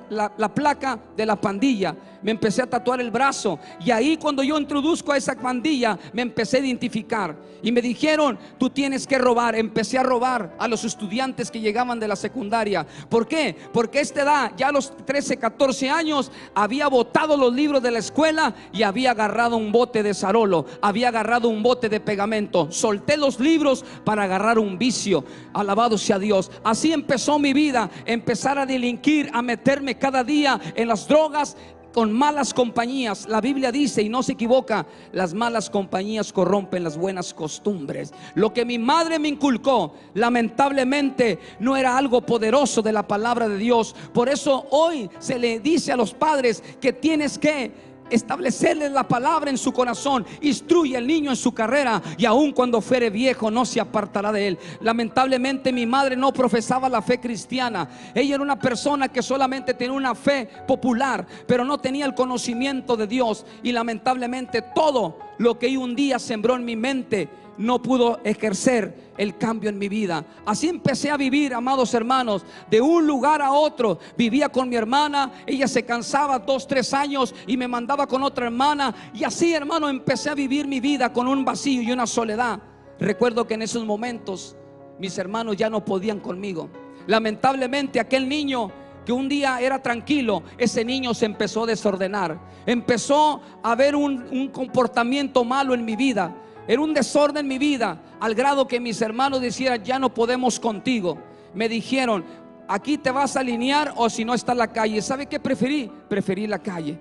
placa 0.53 1.00
de 1.15 1.25
la 1.25 1.36
pandilla. 1.36 1.95
Me 2.22 2.31
empecé 2.31 2.63
a 2.63 2.67
tatuar 2.67 3.01
el 3.01 3.12
brazo. 3.12 3.60
Y 3.84 3.91
ahí 3.91 4.17
cuando 4.17 4.41
yo 4.41 4.57
introduzco 4.57 5.12
a 5.12 5.17
esa 5.17 5.36
pandilla, 5.36 5.98
me 6.13 6.24
empecé 6.24 6.57
a 6.57 6.60
identificar. 6.62 7.36
Y 7.62 7.72
me 7.72 7.81
dijeron, 7.81 8.38
tú 8.57 8.69
tienes 8.69 9.05
que 9.05 9.17
robar. 9.17 9.55
Empecé 9.55 9.98
a 9.98 10.03
robar 10.03 10.55
a 10.57 10.67
los 10.67 10.84
estudiantes 10.84 11.51
que 11.51 11.60
llegaban 11.60 12.00
de 12.00 12.07
la 12.07 12.15
secundaria. 12.15 12.86
¿Por 13.10 13.27
qué? 13.27 13.55
Porque 13.74 14.00
a 14.00 14.01
esta 14.01 14.22
edad, 14.24 14.51
ya 14.57 14.69
a 14.69 14.72
los 14.72 14.95
13, 15.05 15.38
14 15.38 15.89
años, 15.89 16.31
había 16.53 16.88
botado 16.88 17.38
los 17.38 17.53
libros 17.53 17.81
de 17.84 17.91
la 17.91 18.00
escuela 18.00 18.55
y 18.72 18.84
había 18.84 19.12
agarrado 19.12 19.57
un 19.57 19.72
bote 19.72 20.01
de 20.03 20.13
zarolo. 20.13 20.65
Había 20.81 21.10
agarrado 21.10 21.50
un 21.50 21.62
bote 21.62 21.89
de 21.89 22.00
pegamento. 22.00 22.72
Solté 22.72 23.17
los 23.17 23.39
libros 23.39 23.86
para 24.03 24.24
agarrar 24.24 24.57
un 24.60 24.77
vicio. 24.77 25.24
Alabado 25.53 25.98
sea 25.98 26.19
Dios. 26.19 26.51
Así 26.63 26.91
empezó 26.91 27.39
mi 27.39 27.53
vida 27.53 27.89
empezar 28.05 28.57
a 28.57 28.65
delinquir, 28.65 29.29
a 29.33 29.41
meterme 29.41 29.97
cada 29.97 30.24
día 30.24 30.59
en 30.75 30.88
las 30.88 31.07
drogas 31.07 31.57
con 31.95 32.12
malas 32.12 32.53
compañías. 32.53 33.25
La 33.29 33.39
Biblia 33.39 33.71
dice, 33.71 34.01
y 34.01 34.09
no 34.09 34.21
se 34.21 34.33
equivoca, 34.33 34.85
las 35.13 35.33
malas 35.33 35.69
compañías 35.69 36.33
corrompen 36.33 36.83
las 36.83 36.97
buenas 36.97 37.33
costumbres. 37.33 38.13
Lo 38.33 38.53
que 38.53 38.65
mi 38.65 38.77
madre 38.77 39.17
me 39.17 39.29
inculcó, 39.29 39.93
lamentablemente, 40.13 41.39
no 41.62 41.77
era 41.77 41.97
algo 41.97 42.19
poderoso 42.19 42.81
de 42.81 42.91
la 42.91 43.07
palabra 43.07 43.47
de 43.47 43.57
Dios. 43.57 43.95
Por 44.13 44.27
eso 44.27 44.67
hoy 44.71 45.09
se 45.19 45.39
le 45.39 45.62
dice 45.62 45.93
a 45.93 45.95
los 45.95 46.13
padres 46.13 46.62
que 46.81 46.91
tienes 46.91 47.39
que 47.39 47.95
establecerle 48.09 48.89
la 48.89 49.07
palabra 49.07 49.50
en 49.50 49.57
su 49.57 49.71
corazón, 49.71 50.25
instruye 50.41 50.97
al 50.97 51.07
niño 51.07 51.31
en 51.31 51.35
su 51.35 51.53
carrera 51.53 52.01
y 52.17 52.25
aun 52.25 52.51
cuando 52.51 52.81
fuere 52.81 53.09
viejo 53.09 53.51
no 53.51 53.65
se 53.65 53.79
apartará 53.79 54.31
de 54.31 54.47
él. 54.47 54.59
Lamentablemente 54.81 55.71
mi 55.71 55.85
madre 55.85 56.15
no 56.15 56.31
profesaba 56.33 56.89
la 56.89 57.01
fe 57.01 57.19
cristiana. 57.19 57.88
Ella 58.13 58.35
era 58.35 58.43
una 58.43 58.59
persona 58.59 59.09
que 59.09 59.21
solamente 59.21 59.74
tenía 59.74 59.93
una 59.93 60.15
fe 60.15 60.47
popular, 60.67 61.25
pero 61.47 61.63
no 61.63 61.77
tenía 61.77 62.05
el 62.05 62.15
conocimiento 62.15 62.95
de 62.95 63.07
Dios 63.07 63.45
y 63.63 63.71
lamentablemente 63.71 64.62
todo 64.62 65.17
lo 65.38 65.59
que 65.59 65.77
un 65.77 65.95
día 65.95 66.19
sembró 66.19 66.55
en 66.55 66.65
mi 66.65 66.75
mente 66.75 67.29
no 67.57 67.81
pudo 67.81 68.19
ejercer 68.24 69.13
el 69.17 69.38
cambio 69.38 69.69
en 69.69 69.77
mi 69.77 69.88
vida. 69.89 70.25
Así 70.45 70.67
empecé 70.67 71.09
a 71.09 71.17
vivir, 71.17 71.53
amados 71.53 71.93
hermanos, 71.93 72.45
de 72.69 72.81
un 72.81 73.07
lugar 73.07 73.41
a 73.41 73.51
otro. 73.51 74.00
Vivía 74.17 74.50
con 74.50 74.69
mi 74.69 74.75
hermana, 74.75 75.31
ella 75.45 75.67
se 75.67 75.83
cansaba 75.83 76.39
dos, 76.39 76.67
tres 76.67 76.93
años 76.93 77.33
y 77.47 77.57
me 77.57 77.67
mandaba 77.67 78.07
con 78.07 78.24
otra 78.24 78.45
hermana. 78.45 78.93
Y 79.13 79.24
así, 79.24 79.53
hermano, 79.53 79.89
empecé 79.89 80.29
a 80.29 80.35
vivir 80.35 80.67
mi 80.67 80.79
vida 80.79 81.12
con 81.13 81.27
un 81.27 81.45
vacío 81.45 81.81
y 81.81 81.91
una 81.91 82.07
soledad. 82.07 82.59
Recuerdo 83.00 83.45
que 83.45 83.55
en 83.55 83.62
esos 83.62 83.85
momentos 83.85 84.55
mis 85.00 85.17
hermanos 85.17 85.57
ya 85.57 85.69
no 85.69 85.83
podían 85.83 86.19
conmigo. 86.19 86.69
Lamentablemente 87.07 88.00
aquel 88.00 88.27
niño 88.27 88.71
que 89.05 89.12
un 89.12 89.29
día 89.29 89.59
era 89.62 89.81
tranquilo, 89.81 90.43
ese 90.57 90.83
niño 90.83 91.13
se 91.13 91.25
empezó 91.25 91.63
a 91.63 91.67
desordenar. 91.67 92.39
Empezó 92.65 93.39
a 93.62 93.71
haber 93.71 93.95
un, 93.95 94.25
un 94.31 94.47
comportamiento 94.47 95.43
malo 95.43 95.74
en 95.74 95.85
mi 95.85 95.95
vida. 95.95 96.35
Era 96.67 96.81
un 96.81 96.93
desorden 96.93 97.45
en 97.45 97.48
mi 97.48 97.57
vida, 97.57 98.01
al 98.19 98.34
grado 98.34 98.67
que 98.67 98.79
mis 98.79 99.01
hermanos 99.01 99.41
decían, 99.41 99.84
ya 99.84 100.00
no 100.00 100.13
podemos 100.13 100.60
contigo. 100.60 101.17
Me 101.53 101.69
dijeron, 101.69 102.25
aquí 102.67 102.98
te 102.98 103.12
vas 103.12 103.36
a 103.36 103.41
alinear 103.41 103.93
o 103.95 104.10
si 104.10 104.25
no 104.25 104.34
está 104.34 104.55
la 104.55 104.67
calle. 104.67 105.01
¿Sabe 105.01 105.27
qué 105.27 105.39
preferí? 105.39 105.91
Preferí 106.10 106.48
la 106.48 106.60
calle. 106.60 106.98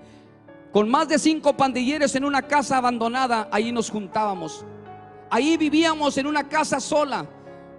Con 0.71 0.89
más 0.89 1.07
de 1.07 1.17
cinco 1.17 1.55
pandilleros 1.55 2.13
en 2.15 2.25
una 2.25 2.41
casa 2.41 2.77
abandonada, 2.77 3.47
ahí 3.51 3.71
nos 3.71 3.89
juntábamos. 3.89 4.65
Ahí 5.29 5.57
vivíamos 5.57 6.17
en 6.17 6.27
una 6.27 6.47
casa 6.47 6.79
sola, 6.79 7.25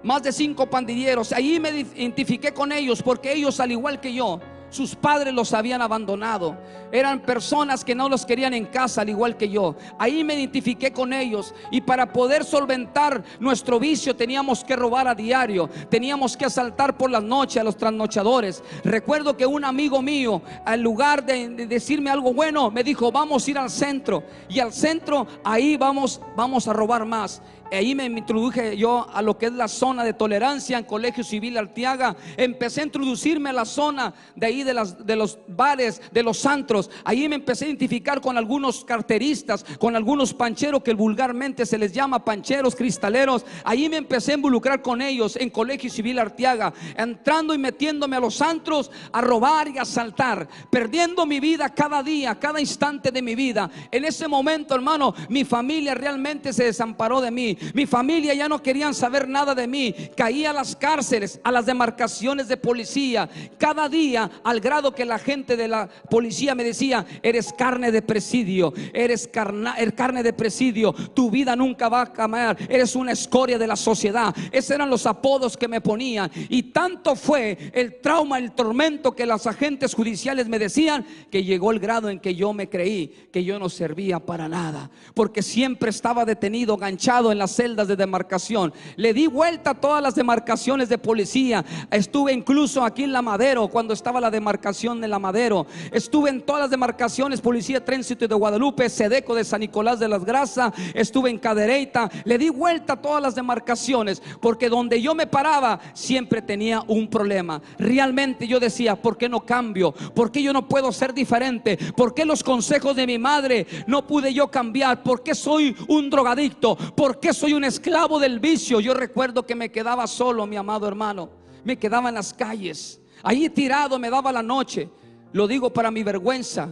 más 0.02 0.22
de 0.22 0.32
cinco 0.32 0.68
pandilleros. 0.68 1.32
Ahí 1.32 1.60
me 1.60 1.70
identifiqué 1.70 2.52
con 2.52 2.72
ellos 2.72 3.02
porque 3.02 3.32
ellos, 3.32 3.60
al 3.60 3.70
igual 3.70 4.00
que 4.00 4.12
yo, 4.12 4.40
sus 4.70 4.94
padres 4.94 5.32
los 5.32 5.52
habían 5.52 5.82
abandonado. 5.82 6.56
Eran 6.92 7.20
personas 7.20 7.84
que 7.84 7.94
no 7.94 8.08
los 8.08 8.24
querían 8.24 8.54
en 8.54 8.66
casa, 8.66 9.02
al 9.02 9.08
igual 9.08 9.36
que 9.36 9.48
yo. 9.48 9.74
Ahí 9.98 10.24
me 10.24 10.34
identifiqué 10.34 10.92
con 10.92 11.12
ellos. 11.12 11.54
Y 11.70 11.80
para 11.80 12.12
poder 12.12 12.44
solventar 12.44 13.22
nuestro 13.40 13.78
vicio 13.78 14.14
teníamos 14.14 14.64
que 14.64 14.76
robar 14.76 15.08
a 15.08 15.14
diario. 15.14 15.68
Teníamos 15.90 16.36
que 16.36 16.44
asaltar 16.44 16.96
por 16.96 17.10
las 17.10 17.22
noches 17.22 17.60
a 17.60 17.64
los 17.64 17.76
trasnochadores. 17.76 18.62
Recuerdo 18.84 19.36
que 19.36 19.46
un 19.46 19.64
amigo 19.64 20.02
mío, 20.02 20.42
al 20.64 20.80
lugar 20.80 21.24
de, 21.24 21.48
de 21.48 21.66
decirme 21.66 22.10
algo 22.10 22.32
bueno, 22.32 22.70
me 22.70 22.84
dijo, 22.84 23.10
vamos 23.10 23.46
a 23.46 23.50
ir 23.50 23.58
al 23.58 23.70
centro. 23.70 24.22
Y 24.48 24.60
al 24.60 24.72
centro, 24.72 25.26
ahí 25.44 25.76
vamos, 25.76 26.20
vamos 26.36 26.68
a 26.68 26.72
robar 26.72 27.04
más 27.04 27.42
ahí 27.72 27.94
me 27.94 28.06
introduje 28.06 28.76
yo 28.76 29.06
a 29.12 29.22
lo 29.22 29.38
que 29.38 29.46
es 29.46 29.52
la 29.52 29.68
zona 29.68 30.04
de 30.04 30.12
tolerancia 30.12 30.78
en 30.78 30.84
Colegio 30.84 31.24
Civil 31.24 31.56
Artiaga. 31.58 32.16
Empecé 32.36 32.80
a 32.80 32.84
introducirme 32.84 33.50
a 33.50 33.52
la 33.52 33.64
zona 33.64 34.14
de 34.34 34.46
ahí 34.46 34.62
de, 34.62 34.74
los 35.16 35.38
bares, 35.48 36.00
de 36.12 36.22
los 36.22 36.44
antros. 36.46 36.90
Ahí 37.04 37.28
me 37.28 37.36
empecé 37.36 37.64
a 37.64 37.68
identificar 37.68 38.20
con 38.20 38.38
algunos 38.38 38.84
carteristas, 38.84 39.64
con 39.78 39.96
algunos 39.96 40.34
pancheros 40.34 40.82
que 40.82 40.94
vulgarmente 40.94 41.66
se 41.66 41.78
les 41.78 41.92
llama 41.92 42.24
pancheros 42.24 42.74
cristaleros. 42.74 43.44
Ahí 43.64 43.88
me 43.88 43.96
empecé 43.96 44.32
a 44.32 44.36
involucrar 44.36 44.82
con 44.82 45.02
ellos 45.02 45.36
en 45.36 45.50
Colegio 45.50 45.90
Civil 45.90 46.18
Artiaga, 46.18 46.72
entrando 46.96 47.54
y 47.54 47.58
metiéndome 47.58 48.16
a 48.16 48.20
los 48.20 48.40
antros 48.40 48.90
a 49.12 49.20
robar 49.20 49.68
y 49.68 49.78
a 49.78 49.82
asaltar, 49.82 50.48
perdiendo 50.70 51.26
mi 51.26 51.40
vida 51.40 51.68
cada 51.70 52.02
día, 52.02 52.38
cada 52.38 52.60
instante 52.60 53.10
de 53.10 53.22
mi 53.22 53.34
vida. 53.34 53.70
En 53.90 54.04
ese 54.04 54.28
momento, 54.28 54.74
hermano, 54.74 55.14
mi 55.28 55.44
familia 55.44 55.94
realmente 55.94 56.52
se 56.52 56.64
desamparó 56.64 57.20
de 57.20 57.30
mí. 57.30 57.55
Mi 57.74 57.86
familia 57.86 58.34
ya 58.34 58.48
no 58.48 58.62
querían 58.62 58.94
saber 58.94 59.28
nada 59.28 59.54
de 59.54 59.66
mí. 59.66 59.94
Caía 60.16 60.50
a 60.50 60.52
las 60.52 60.76
cárceles, 60.76 61.40
a 61.42 61.52
las 61.52 61.66
demarcaciones 61.66 62.48
de 62.48 62.56
policía. 62.56 63.28
Cada 63.58 63.88
día, 63.88 64.30
al 64.44 64.60
grado 64.60 64.92
que 64.92 65.04
la 65.04 65.18
gente 65.18 65.56
de 65.56 65.68
la 65.68 65.88
policía 66.10 66.54
me 66.54 66.64
decía, 66.64 67.04
eres 67.22 67.52
carne 67.52 67.90
de 67.90 68.02
presidio, 68.02 68.72
eres 68.92 69.28
er, 69.76 69.94
carne 69.94 70.22
de 70.22 70.32
presidio, 70.32 70.92
tu 70.92 71.30
vida 71.30 71.56
nunca 71.56 71.88
va 71.88 72.02
a 72.02 72.12
cambiar, 72.12 72.56
eres 72.68 72.96
una 72.96 73.12
escoria 73.12 73.58
de 73.58 73.66
la 73.66 73.76
sociedad. 73.76 74.34
Esos 74.52 74.72
eran 74.72 74.90
los 74.90 75.06
apodos 75.06 75.56
que 75.56 75.68
me 75.68 75.80
ponían. 75.80 76.30
Y 76.48 76.64
tanto 76.64 77.16
fue 77.16 77.70
el 77.72 78.00
trauma, 78.00 78.38
el 78.38 78.52
tormento 78.52 79.14
que 79.14 79.26
los 79.26 79.46
agentes 79.46 79.94
judiciales 79.94 80.48
me 80.48 80.58
decían, 80.58 81.04
que 81.30 81.44
llegó 81.44 81.70
el 81.72 81.80
grado 81.80 82.08
en 82.08 82.20
que 82.20 82.34
yo 82.34 82.52
me 82.52 82.68
creí 82.68 83.28
que 83.32 83.44
yo 83.44 83.58
no 83.58 83.68
servía 83.68 84.20
para 84.20 84.48
nada. 84.48 84.90
Porque 85.14 85.42
siempre 85.42 85.90
estaba 85.90 86.24
detenido, 86.24 86.76
ganchado 86.76 87.32
en 87.32 87.38
la 87.38 87.45
celdas 87.46 87.88
de 87.88 87.96
demarcación. 87.96 88.72
Le 88.96 89.12
di 89.12 89.26
vuelta 89.26 89.70
a 89.70 89.74
todas 89.74 90.02
las 90.02 90.14
demarcaciones 90.14 90.88
de 90.88 90.98
policía. 90.98 91.64
Estuve 91.90 92.32
incluso 92.32 92.84
aquí 92.84 93.04
en 93.04 93.12
La 93.12 93.22
Madero 93.22 93.68
cuando 93.68 93.94
estaba 93.94 94.20
la 94.20 94.30
demarcación 94.30 95.00
de 95.00 95.08
La 95.08 95.18
Madero. 95.18 95.66
Estuve 95.92 96.30
en 96.30 96.42
todas 96.42 96.62
las 96.62 96.70
demarcaciones, 96.70 97.40
Policía 97.40 97.84
Tránsito 97.84 98.26
de 98.26 98.34
Guadalupe, 98.34 98.88
Sedeco 98.88 99.34
de 99.34 99.44
San 99.44 99.60
Nicolás 99.60 99.98
de 99.98 100.08
las 100.08 100.24
Grasas. 100.24 100.72
Estuve 100.94 101.30
en 101.30 101.38
Cadereyta. 101.38 102.10
Le 102.24 102.38
di 102.38 102.48
vuelta 102.48 102.94
a 102.94 103.02
todas 103.02 103.22
las 103.22 103.34
demarcaciones 103.34 104.22
porque 104.40 104.68
donde 104.68 105.00
yo 105.00 105.14
me 105.14 105.26
paraba 105.26 105.80
siempre 105.94 106.42
tenía 106.42 106.82
un 106.86 107.08
problema. 107.08 107.60
Realmente 107.78 108.46
yo 108.46 108.60
decía, 108.60 108.96
¿por 108.96 109.16
qué 109.16 109.28
no 109.28 109.40
cambio? 109.40 109.92
¿Por 109.92 110.30
qué 110.30 110.42
yo 110.42 110.52
no 110.52 110.68
puedo 110.68 110.92
ser 110.92 111.14
diferente? 111.14 111.78
¿Por 111.96 112.14
qué 112.14 112.24
los 112.24 112.42
consejos 112.42 112.96
de 112.96 113.06
mi 113.06 113.18
madre 113.18 113.66
no 113.86 114.06
pude 114.06 114.32
yo 114.32 114.50
cambiar? 114.50 115.02
¿Por 115.02 115.22
qué 115.22 115.34
soy 115.34 115.76
un 115.88 116.10
drogadicto? 116.10 116.76
¿Por 116.76 117.20
qué 117.20 117.32
soy 117.36 117.52
un 117.52 117.64
esclavo 117.64 118.18
del 118.18 118.40
vicio. 118.40 118.80
Yo 118.80 118.94
recuerdo 118.94 119.44
que 119.44 119.54
me 119.54 119.70
quedaba 119.70 120.06
solo, 120.06 120.46
mi 120.46 120.56
amado 120.56 120.88
hermano. 120.88 121.30
Me 121.64 121.78
quedaba 121.78 122.08
en 122.08 122.16
las 122.16 122.32
calles. 122.32 123.00
Ahí 123.22 123.48
tirado 123.50 123.98
me 123.98 124.10
daba 124.10 124.32
la 124.32 124.42
noche. 124.42 124.88
Lo 125.32 125.46
digo 125.46 125.72
para 125.72 125.90
mi 125.90 126.02
vergüenza. 126.02 126.70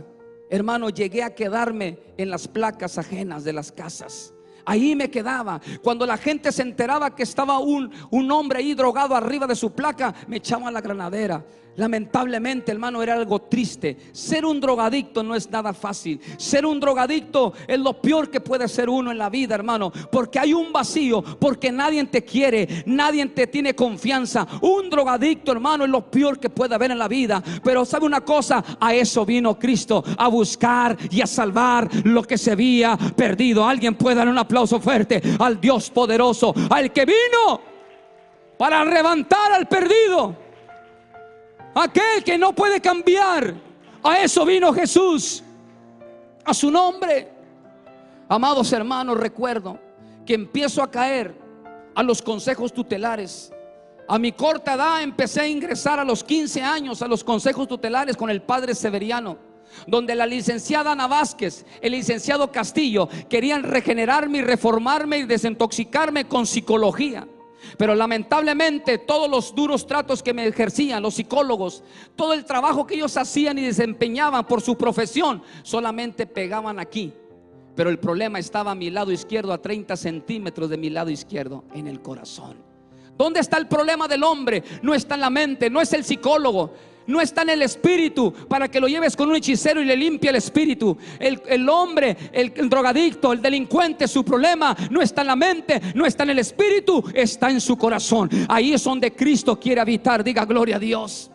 Hermano, 0.50 0.88
llegué 0.88 1.22
a 1.22 1.34
quedarme 1.34 1.98
en 2.16 2.30
las 2.30 2.48
placas 2.48 2.98
ajenas 2.98 3.44
de 3.44 3.52
las 3.52 3.70
casas. 3.70 4.32
Ahí 4.64 4.96
me 4.96 5.10
quedaba. 5.10 5.60
Cuando 5.82 6.06
la 6.06 6.16
gente 6.16 6.50
se 6.50 6.62
enteraba 6.62 7.14
que 7.14 7.22
estaba 7.22 7.58
un, 7.58 7.90
un 8.10 8.30
hombre 8.30 8.60
ahí 8.60 8.74
drogado 8.74 9.14
arriba 9.14 9.46
de 9.46 9.54
su 9.54 9.72
placa, 9.72 10.14
me 10.26 10.36
echaban 10.36 10.72
la 10.72 10.80
granadera. 10.80 11.44
Lamentablemente, 11.76 12.70
hermano, 12.70 13.02
era 13.02 13.14
algo 13.14 13.42
triste. 13.42 13.96
Ser 14.12 14.44
un 14.44 14.60
drogadicto 14.60 15.22
no 15.22 15.34
es 15.34 15.50
nada 15.50 15.72
fácil. 15.72 16.20
Ser 16.36 16.64
un 16.64 16.78
drogadicto 16.78 17.52
es 17.66 17.78
lo 17.78 18.00
peor 18.00 18.30
que 18.30 18.40
puede 18.40 18.68
ser 18.68 18.88
uno 18.88 19.10
en 19.10 19.18
la 19.18 19.28
vida, 19.28 19.54
hermano. 19.54 19.92
Porque 20.10 20.38
hay 20.38 20.52
un 20.52 20.72
vacío, 20.72 21.22
porque 21.22 21.72
nadie 21.72 22.04
te 22.04 22.24
quiere, 22.24 22.84
nadie 22.86 23.26
te 23.26 23.48
tiene 23.48 23.74
confianza. 23.74 24.46
Un 24.60 24.88
drogadicto, 24.88 25.50
hermano, 25.50 25.84
es 25.84 25.90
lo 25.90 26.08
peor 26.08 26.38
que 26.38 26.48
puede 26.48 26.74
haber 26.74 26.92
en 26.92 26.98
la 26.98 27.08
vida. 27.08 27.42
Pero 27.62 27.84
sabe 27.84 28.06
una 28.06 28.20
cosa, 28.20 28.64
a 28.78 28.94
eso 28.94 29.26
vino 29.26 29.58
Cristo, 29.58 30.04
a 30.16 30.28
buscar 30.28 30.96
y 31.10 31.20
a 31.20 31.26
salvar 31.26 31.88
lo 32.04 32.22
que 32.22 32.38
se 32.38 32.52
había 32.52 32.96
perdido. 32.96 33.66
Alguien 33.66 33.96
puede 33.96 34.16
dar 34.16 34.28
un 34.28 34.38
aplauso 34.38 34.80
fuerte 34.80 35.20
al 35.40 35.60
Dios 35.60 35.90
poderoso, 35.90 36.54
al 36.70 36.92
que 36.92 37.04
vino 37.04 37.60
para 38.56 38.84
levantar 38.84 39.52
al 39.52 39.66
perdido. 39.66 40.43
Aquel 41.74 42.22
que 42.24 42.38
no 42.38 42.54
puede 42.54 42.80
cambiar. 42.80 43.54
A 44.02 44.18
eso 44.18 44.44
vino 44.44 44.72
Jesús. 44.72 45.42
A 46.44 46.54
su 46.54 46.70
nombre. 46.70 47.32
Amados 48.28 48.72
hermanos, 48.72 49.18
recuerdo 49.18 49.78
que 50.24 50.34
empiezo 50.34 50.82
a 50.82 50.90
caer 50.90 51.34
a 51.94 52.02
los 52.02 52.22
consejos 52.22 52.72
tutelares. 52.72 53.52
A 54.06 54.18
mi 54.18 54.32
corta 54.32 54.74
edad 54.74 55.02
empecé 55.02 55.40
a 55.40 55.48
ingresar 55.48 55.98
a 55.98 56.04
los 56.04 56.22
15 56.22 56.62
años 56.62 57.00
a 57.02 57.08
los 57.08 57.24
consejos 57.24 57.66
tutelares 57.66 58.16
con 58.16 58.28
el 58.28 58.42
padre 58.42 58.74
Severiano, 58.74 59.38
donde 59.86 60.14
la 60.14 60.26
licenciada 60.26 60.92
Ana 60.92 61.06
Vázquez, 61.06 61.64
el 61.80 61.92
licenciado 61.92 62.52
Castillo 62.52 63.08
querían 63.28 63.62
regenerarme 63.62 64.38
y 64.38 64.42
reformarme 64.42 65.18
y 65.18 65.24
desintoxicarme 65.24 66.26
con 66.26 66.46
psicología. 66.46 67.26
Pero 67.76 67.94
lamentablemente 67.94 68.98
todos 68.98 69.30
los 69.30 69.54
duros 69.54 69.86
tratos 69.86 70.22
que 70.22 70.34
me 70.34 70.46
ejercían 70.46 71.02
los 71.02 71.14
psicólogos, 71.14 71.82
todo 72.16 72.32
el 72.32 72.44
trabajo 72.44 72.86
que 72.86 72.94
ellos 72.94 73.16
hacían 73.16 73.58
y 73.58 73.62
desempeñaban 73.62 74.46
por 74.46 74.60
su 74.60 74.76
profesión, 74.76 75.42
solamente 75.62 76.26
pegaban 76.26 76.78
aquí. 76.78 77.12
Pero 77.74 77.90
el 77.90 77.98
problema 77.98 78.38
estaba 78.38 78.70
a 78.70 78.74
mi 78.74 78.90
lado 78.90 79.10
izquierdo, 79.10 79.52
a 79.52 79.60
30 79.60 79.96
centímetros 79.96 80.70
de 80.70 80.76
mi 80.76 80.90
lado 80.90 81.10
izquierdo, 81.10 81.64
en 81.74 81.88
el 81.88 82.00
corazón. 82.00 82.56
¿Dónde 83.16 83.40
está 83.40 83.58
el 83.58 83.68
problema 83.68 84.08
del 84.08 84.24
hombre? 84.24 84.62
No 84.82 84.94
está 84.94 85.14
en 85.14 85.20
la 85.20 85.30
mente, 85.30 85.70
no 85.70 85.80
es 85.80 85.92
el 85.92 86.04
psicólogo 86.04 86.72
no 87.06 87.20
está 87.20 87.42
en 87.42 87.50
el 87.50 87.62
espíritu 87.62 88.32
para 88.48 88.68
que 88.68 88.80
lo 88.80 88.88
lleves 88.88 89.16
con 89.16 89.28
un 89.28 89.36
hechicero 89.36 89.80
y 89.80 89.84
le 89.84 89.96
limpie 89.96 90.30
el 90.30 90.36
espíritu. 90.36 90.96
El, 91.18 91.68
hombre, 91.68 92.16
el, 92.32 92.52
el, 92.56 92.68
drogadicto, 92.68 93.32
el 93.32 93.42
delincuente, 93.42 94.08
su 94.08 94.24
problema 94.24 94.76
no 94.90 95.02
está 95.02 95.20
en 95.20 95.26
la 95.28 95.36
mente, 95.36 95.80
no 95.94 96.06
está 96.06 96.22
en 96.24 96.30
el 96.30 96.38
espíritu, 96.38 97.04
está 97.12 97.50
en 97.50 97.60
su 97.60 97.76
corazón. 97.76 98.30
Ahí 98.48 98.72
es 98.72 98.84
donde 98.84 99.12
Cristo 99.12 99.58
quiere 99.58 99.80
habitar. 99.80 100.24
Diga 100.24 100.44
gloria 100.44 100.76
a 100.76 100.78
Dios. 100.80 101.30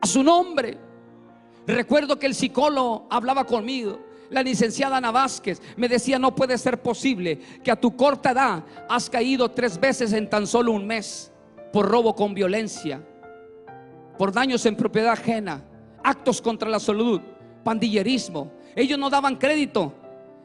A 0.00 0.06
su 0.06 0.22
nombre. 0.22 0.78
Recuerdo 1.66 2.18
que 2.18 2.26
el 2.26 2.34
psicólogo 2.34 3.06
hablaba 3.10 3.44
conmigo. 3.44 4.00
La 4.30 4.42
licenciada 4.42 4.96
Ana 4.96 5.12
Vázquez 5.12 5.62
me 5.76 5.88
decía, 5.88 6.18
no 6.18 6.34
puede 6.34 6.58
ser 6.58 6.82
posible 6.82 7.38
que 7.62 7.70
a 7.70 7.76
tu 7.76 7.96
corta 7.96 8.32
edad 8.32 8.64
has 8.88 9.08
caído 9.08 9.50
tres 9.52 9.78
veces 9.78 10.12
en 10.12 10.28
tan 10.28 10.48
solo 10.48 10.72
un 10.72 10.84
mes 10.84 11.30
por 11.72 11.88
robo 11.88 12.14
con 12.14 12.34
violencia 12.34 13.02
por 14.18 14.32
daños 14.32 14.64
en 14.66 14.76
propiedad 14.76 15.12
ajena, 15.12 15.62
actos 16.02 16.40
contra 16.40 16.68
la 16.68 16.80
salud, 16.80 17.20
pandillerismo. 17.64 18.52
Ellos 18.74 18.98
no 18.98 19.10
daban 19.10 19.36
crédito. 19.36 19.92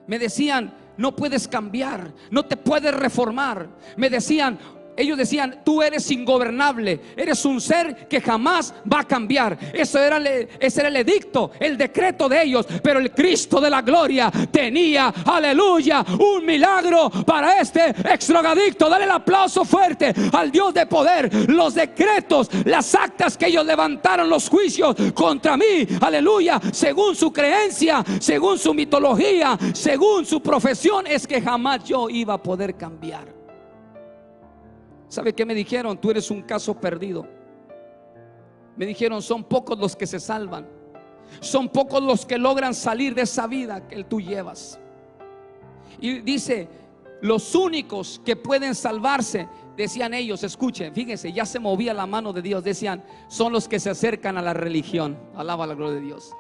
Me 0.07 0.17
decían, 0.17 0.73
no 0.97 1.15
puedes 1.15 1.47
cambiar, 1.47 2.13
no 2.29 2.43
te 2.43 2.57
puedes 2.57 2.93
reformar. 2.93 3.69
Me 3.95 4.09
decían, 4.09 4.57
ellos 4.97 5.17
decían, 5.17 5.61
tú 5.63 5.81
eres 5.81 6.09
ingobernable, 6.11 6.99
eres 7.15 7.43
un 7.45 7.59
ser 7.61 8.07
que 8.07 8.21
jamás 8.21 8.73
va 8.91 9.01
a 9.01 9.07
cambiar. 9.07 9.57
Eso 9.73 9.99
era, 9.99 10.17
ese 10.59 10.79
era 10.81 10.89
el 10.89 10.95
edicto, 10.97 11.51
el 11.59 11.77
decreto 11.77 12.27
de 12.29 12.43
ellos. 12.43 12.65
Pero 12.83 12.99
el 12.99 13.11
Cristo 13.11 13.59
de 13.59 13.69
la 13.69 13.81
gloria 13.81 14.31
tenía, 14.51 15.13
aleluya, 15.25 16.05
un 16.19 16.45
milagro 16.45 17.09
para 17.09 17.59
este 17.59 17.89
extrogadicto. 17.89 18.89
Dale 18.89 19.05
el 19.05 19.11
aplauso 19.11 19.65
fuerte 19.65 20.13
al 20.33 20.51
Dios 20.51 20.73
de 20.73 20.85
poder. 20.85 21.49
Los 21.49 21.75
decretos, 21.75 22.49
las 22.65 22.93
actas 22.95 23.37
que 23.37 23.47
ellos 23.47 23.65
levantaron, 23.65 24.29
los 24.29 24.49
juicios 24.49 24.95
contra 25.13 25.57
mí, 25.57 25.87
aleluya, 26.01 26.59
según 26.71 27.15
su 27.15 27.31
creencia, 27.31 28.03
según 28.19 28.57
su 28.57 28.73
mitología, 28.73 29.57
según 29.73 30.25
su 30.25 30.41
profesión, 30.41 31.07
es 31.07 31.25
que 31.25 31.41
jamás 31.41 31.83
yo 31.83 32.09
iba 32.09 32.35
a 32.35 32.41
poder 32.41 32.75
cambiar. 32.75 33.40
¿Sabe 35.11 35.33
qué 35.33 35.45
me 35.45 35.53
dijeron? 35.53 35.97
Tú 35.99 36.09
eres 36.09 36.31
un 36.31 36.41
caso 36.41 36.73
perdido. 36.73 37.27
Me 38.77 38.85
dijeron, 38.85 39.21
son 39.21 39.43
pocos 39.43 39.77
los 39.77 39.93
que 39.93 40.07
se 40.07 40.21
salvan. 40.21 40.65
Son 41.41 41.67
pocos 41.67 42.01
los 42.01 42.25
que 42.25 42.37
logran 42.37 42.73
salir 42.73 43.13
de 43.13 43.23
esa 43.23 43.45
vida 43.45 43.85
que 43.89 44.05
tú 44.05 44.21
llevas. 44.21 44.79
Y 45.99 46.21
dice, 46.21 46.69
los 47.21 47.53
únicos 47.55 48.21
que 48.23 48.37
pueden 48.37 48.73
salvarse, 48.73 49.49
decían 49.75 50.13
ellos, 50.13 50.45
escuchen, 50.45 50.93
fíjense, 50.93 51.33
ya 51.33 51.45
se 51.45 51.59
movía 51.59 51.93
la 51.93 52.05
mano 52.05 52.31
de 52.31 52.41
Dios, 52.41 52.63
decían, 52.63 53.03
son 53.27 53.51
los 53.51 53.67
que 53.67 53.81
se 53.81 53.89
acercan 53.89 54.37
a 54.37 54.41
la 54.41 54.53
religión. 54.53 55.19
Alaba 55.35 55.67
la 55.67 55.75
gloria 55.75 55.95
de 55.95 56.05
Dios. 56.05 56.31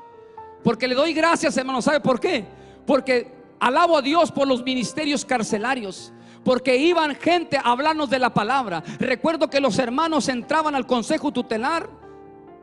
Porque 0.63 0.87
le 0.87 0.95
doy 0.95 1.11
gracias, 1.11 1.57
hermano, 1.57 1.81
¿sabe 1.81 1.99
por 1.99 2.21
qué? 2.21 2.45
Porque 2.85 3.33
alabo 3.59 3.97
a 3.97 4.01
Dios 4.01 4.31
por 4.31 4.47
los 4.47 4.63
ministerios 4.63 5.25
carcelarios 5.25 6.13
porque 6.43 6.75
iban 6.75 7.15
gente 7.15 7.57
a 7.57 7.71
hablarnos 7.71 8.09
de 8.09 8.19
la 8.19 8.33
palabra. 8.33 8.83
Recuerdo 8.99 9.49
que 9.49 9.59
los 9.59 9.77
hermanos 9.79 10.27
entraban 10.29 10.75
al 10.75 10.87
consejo 10.87 11.31
tutelar 11.31 11.89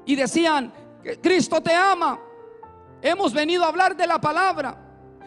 y 0.04 0.16
decían, 0.16 0.72
Cristo 1.22 1.60
te 1.60 1.74
ama, 1.74 2.18
hemos 3.02 3.32
venido 3.32 3.64
a 3.64 3.68
hablar 3.68 3.96
de 3.96 4.06
la 4.06 4.20
palabra. 4.20 4.84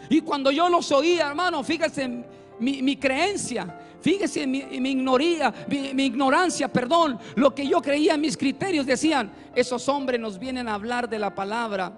Y 0.09 0.21
cuando 0.21 0.51
yo 0.51 0.67
los 0.69 0.91
oía, 0.91 1.27
hermano, 1.27 1.63
fíjese 1.63 2.25
mi, 2.59 2.97
creencia, 2.97 3.79
fíjese 4.01 4.45
mi, 4.45 4.63
mi, 4.63 4.95
mi, 4.95 6.05
ignorancia, 6.05 6.67
perdón, 6.67 7.19
lo 7.35 7.55
que 7.55 7.67
yo 7.67 7.81
creía 7.81 8.17
mis 8.17 8.37
criterios, 8.37 8.85
decían, 8.85 9.31
esos 9.55 9.87
hombres 9.87 10.19
nos 10.19 10.37
vienen 10.37 10.67
a 10.67 10.73
hablar 10.73 11.07
de 11.07 11.19
la 11.19 11.33
palabra. 11.33 11.93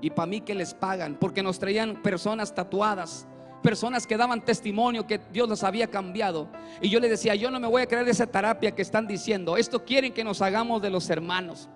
Y 0.00 0.10
para 0.10 0.26
mí 0.26 0.40
que 0.40 0.54
les 0.54 0.72
pagan, 0.72 1.16
porque 1.20 1.42
nos 1.42 1.58
traían 1.58 2.00
personas 2.02 2.54
tatuadas, 2.54 3.26
personas 3.62 4.06
que 4.06 4.16
daban 4.16 4.44
testimonio 4.44 5.06
que 5.06 5.20
Dios 5.32 5.48
los 5.48 5.62
había 5.64 5.88
cambiado. 5.88 6.48
Y 6.80 6.88
yo 6.88 7.00
le 7.00 7.08
decía, 7.08 7.34
yo 7.34 7.50
no 7.50 7.60
me 7.60 7.68
voy 7.68 7.82
a 7.82 7.86
creer 7.86 8.08
esa 8.08 8.26
terapia 8.26 8.72
que 8.72 8.82
están 8.82 9.06
diciendo. 9.06 9.56
Esto 9.56 9.84
quieren 9.84 10.12
que 10.12 10.24
nos 10.24 10.42
hagamos 10.42 10.82
de 10.82 10.90
los 10.90 11.08
hermanos. 11.10 11.68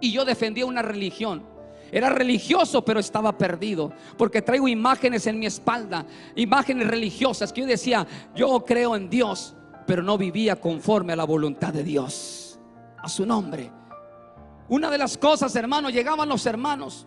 Y 0.00 0.12
yo 0.12 0.24
defendía 0.24 0.66
una 0.66 0.82
religión. 0.82 1.44
Era 1.90 2.08
religioso, 2.08 2.84
pero 2.84 3.00
estaba 3.00 3.36
perdido. 3.36 3.92
Porque 4.16 4.42
traigo 4.42 4.66
imágenes 4.66 5.26
en 5.26 5.38
mi 5.38 5.46
espalda, 5.46 6.06
imágenes 6.34 6.88
religiosas 6.88 7.52
que 7.52 7.60
yo 7.60 7.66
decía, 7.66 8.06
yo 8.34 8.64
creo 8.64 8.96
en 8.96 9.10
Dios, 9.10 9.54
pero 9.86 10.02
no 10.02 10.16
vivía 10.16 10.60
conforme 10.60 11.12
a 11.12 11.16
la 11.16 11.24
voluntad 11.24 11.72
de 11.72 11.84
Dios. 11.84 12.58
A 12.98 13.08
su 13.08 13.26
nombre. 13.26 13.70
Una 14.68 14.90
de 14.90 14.98
las 14.98 15.18
cosas, 15.18 15.54
hermano, 15.54 15.90
llegaban 15.90 16.28
los 16.28 16.46
hermanos. 16.46 17.06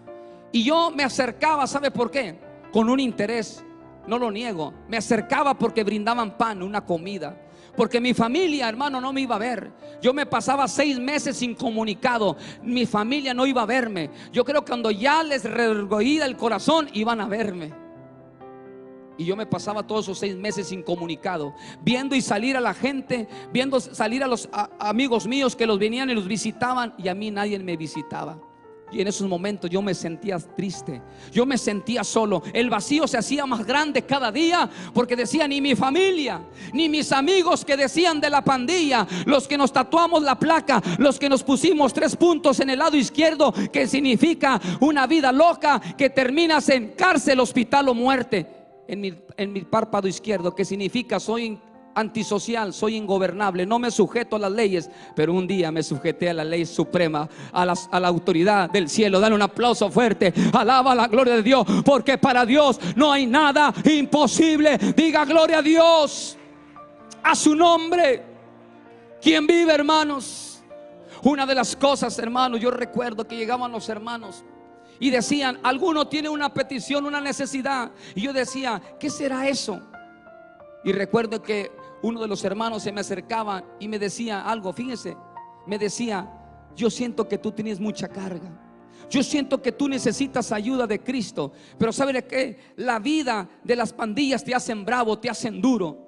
Y 0.52 0.64
yo 0.64 0.92
me 0.92 1.04
acercaba, 1.04 1.66
¿sabe 1.66 1.90
por 1.90 2.12
qué? 2.12 2.45
Con 2.76 2.90
un 2.90 3.00
interés 3.00 3.64
no 4.06 4.20
lo 4.20 4.30
niego. 4.30 4.74
Me 4.90 4.98
acercaba 4.98 5.58
porque 5.58 5.86
brindaban 5.86 6.38
pan, 6.38 6.62
una 6.62 6.86
comida. 6.86 7.42
Porque 7.78 8.02
mi 8.02 8.14
familia, 8.14 8.68
hermano, 8.68 9.00
no 9.00 9.14
me 9.14 9.22
iba 9.22 9.36
a 9.36 9.40
ver. 9.40 9.72
Yo 10.02 10.14
me 10.14 10.26
pasaba 10.26 10.68
seis 10.68 11.00
meses 11.00 11.42
incomunicado. 11.42 12.36
Mi 12.62 12.86
familia 12.86 13.34
no 13.34 13.46
iba 13.46 13.62
a 13.62 13.66
verme. 13.66 14.10
Yo 14.34 14.44
creo 14.44 14.66
que 14.66 14.72
cuando 14.72 14.92
ya 14.92 15.24
les 15.24 15.46
regoía 15.46 16.26
el 16.26 16.36
corazón, 16.36 16.90
iban 16.92 17.22
a 17.22 17.28
verme. 17.30 17.72
Y 19.18 19.24
yo 19.24 19.38
me 19.38 19.46
pasaba 19.46 19.88
todos 19.88 20.04
esos 20.04 20.20
seis 20.20 20.36
meses 20.36 20.70
incomunicado, 20.74 21.56
viendo 21.82 22.14
y 22.14 22.20
salir 22.20 22.58
a 22.58 22.60
la 22.60 22.74
gente, 22.74 23.30
viendo 23.54 23.80
salir 23.80 24.22
a 24.22 24.28
los 24.28 24.50
amigos 24.80 25.28
míos 25.28 25.56
que 25.56 25.66
los 25.66 25.80
venían 25.80 26.10
y 26.10 26.14
los 26.14 26.28
visitaban, 26.28 26.94
y 26.98 27.08
a 27.08 27.16
mí 27.16 27.32
nadie 27.32 27.58
me 27.58 27.78
visitaba. 27.78 28.38
Y 28.92 29.02
en 29.02 29.08
esos 29.08 29.28
momentos 29.28 29.70
yo 29.70 29.82
me 29.82 29.94
sentía 29.94 30.38
triste, 30.38 31.02
yo 31.32 31.46
me 31.46 31.58
sentía 31.58 32.04
solo. 32.04 32.44
El 32.54 32.70
vacío 32.70 33.08
se 33.08 33.18
hacía 33.18 33.46
más 33.46 33.66
grande 33.66 34.04
cada 34.04 34.32
día 34.32 34.70
porque 34.94 35.16
decía 35.16 35.48
ni 35.48 35.60
mi 35.60 35.76
familia, 35.76 36.42
ni 36.72 36.88
mis 36.88 37.12
amigos 37.12 37.66
que 37.66 37.76
decían 37.76 38.22
de 38.22 38.30
la 38.30 38.44
pandilla, 38.44 39.08
los 39.26 39.48
que 39.48 39.58
nos 39.58 39.74
tatuamos 39.74 40.22
la 40.22 40.38
placa, 40.38 40.82
los 41.00 41.18
que 41.18 41.30
nos 41.30 41.44
pusimos 41.44 41.94
tres 41.94 42.16
puntos 42.16 42.60
en 42.60 42.70
el 42.70 42.80
lado 42.80 42.96
izquierdo, 42.96 43.54
que 43.72 43.88
significa 43.88 44.62
una 44.80 45.08
vida 45.08 45.32
loca 45.32 45.82
que 45.98 46.12
terminas 46.12 46.70
en 46.70 46.90
cárcel, 46.90 47.40
hospital 47.40 47.90
o 47.90 47.94
muerte. 47.94 48.52
En 48.88 49.02
mi, 49.02 49.12
en 49.36 49.52
mi 49.52 49.62
párpado 49.62 50.08
izquierdo, 50.08 50.54
que 50.54 50.64
significa 50.64 51.20
soy 51.20 51.60
antisocial, 51.96 52.74
soy 52.74 52.98
ingobernable, 52.98 53.66
no 53.66 53.80
me 53.80 53.90
sujeto 53.90 54.36
a 54.36 54.40
las 54.40 54.52
leyes, 54.52 54.90
pero 55.16 55.34
un 55.34 55.48
día 55.48 55.72
me 55.72 55.82
sujeté 55.82 56.30
a 56.30 56.34
la 56.34 56.44
ley 56.44 56.66
suprema, 56.66 57.28
a, 57.52 57.64
a 57.64 58.00
la 58.00 58.08
autoridad 58.08 58.70
del 58.70 58.90
cielo. 58.90 59.20
Dale 59.20 59.34
un 59.34 59.42
aplauso 59.42 59.90
fuerte, 59.90 60.34
alaba 60.54 60.94
la 60.94 61.08
gloria 61.08 61.36
de 61.36 61.44
Dios, 61.44 61.66
porque 61.84 62.18
para 62.18 62.46
Dios 62.46 62.80
no 62.96 63.12
hay 63.12 63.26
nada 63.26 63.74
imposible. 63.86 64.78
Diga 64.96 65.26
gloria 65.26 65.60
a 65.60 65.62
Dios, 65.62 66.38
a 67.24 67.34
su 67.34 67.56
nombre. 67.56 68.24
Quien 69.22 69.48
vive, 69.48 69.74
hermanos? 69.74 70.62
Una 71.24 71.46
de 71.46 71.56
las 71.56 71.76
cosas, 71.76 72.20
hermanos, 72.20 72.60
yo 72.60 72.70
recuerdo 72.70 73.28
que 73.28 73.36
llegaban 73.36 73.72
los 73.72 73.90
hermanos 73.90 74.44
y 75.00 75.10
decían, 75.10 75.60
alguno 75.64 76.08
tiene 76.08 76.30
una 76.30 76.54
petición, 76.54 77.06
una 77.06 77.20
necesidad. 77.20 77.92
Y 78.14 78.22
yo 78.22 78.34
decía, 78.34 78.82
¿qué 79.00 79.10
será 79.10 79.48
eso? 79.48 79.82
Y 80.84 80.92
recuerdo 80.92 81.42
que 81.42 81.72
uno 82.06 82.22
de 82.22 82.28
los 82.28 82.44
hermanos 82.44 82.84
se 82.84 82.92
me 82.92 83.02
acercaba 83.02 83.64
y 83.80 83.88
me 83.88 83.98
decía 83.98 84.42
algo, 84.42 84.72
fíjese, 84.72 85.18
me 85.66 85.80
decía, 85.80 86.30
yo 86.76 86.92
siento 86.92 87.28
que 87.28 87.40
tú 87.40 87.52
tienes 87.52 87.80
mucha 87.80 88.08
carga. 88.08 88.62
Yo 89.10 89.24
siento 89.24 89.60
que 89.60 89.72
tú 89.72 89.88
necesitas 89.90 90.52
ayuda 90.52 90.86
de 90.86 91.00
Cristo. 91.00 91.52
Pero 91.80 91.92
¿sabe 91.92 92.24
qué? 92.26 92.60
La 92.76 93.00
vida 93.00 93.50
de 93.64 93.76
las 93.76 93.92
pandillas 93.92 94.44
te 94.44 94.54
hacen 94.54 94.86
bravo, 94.86 95.18
te 95.18 95.32
hacen 95.32 95.60
duro. 95.60 96.05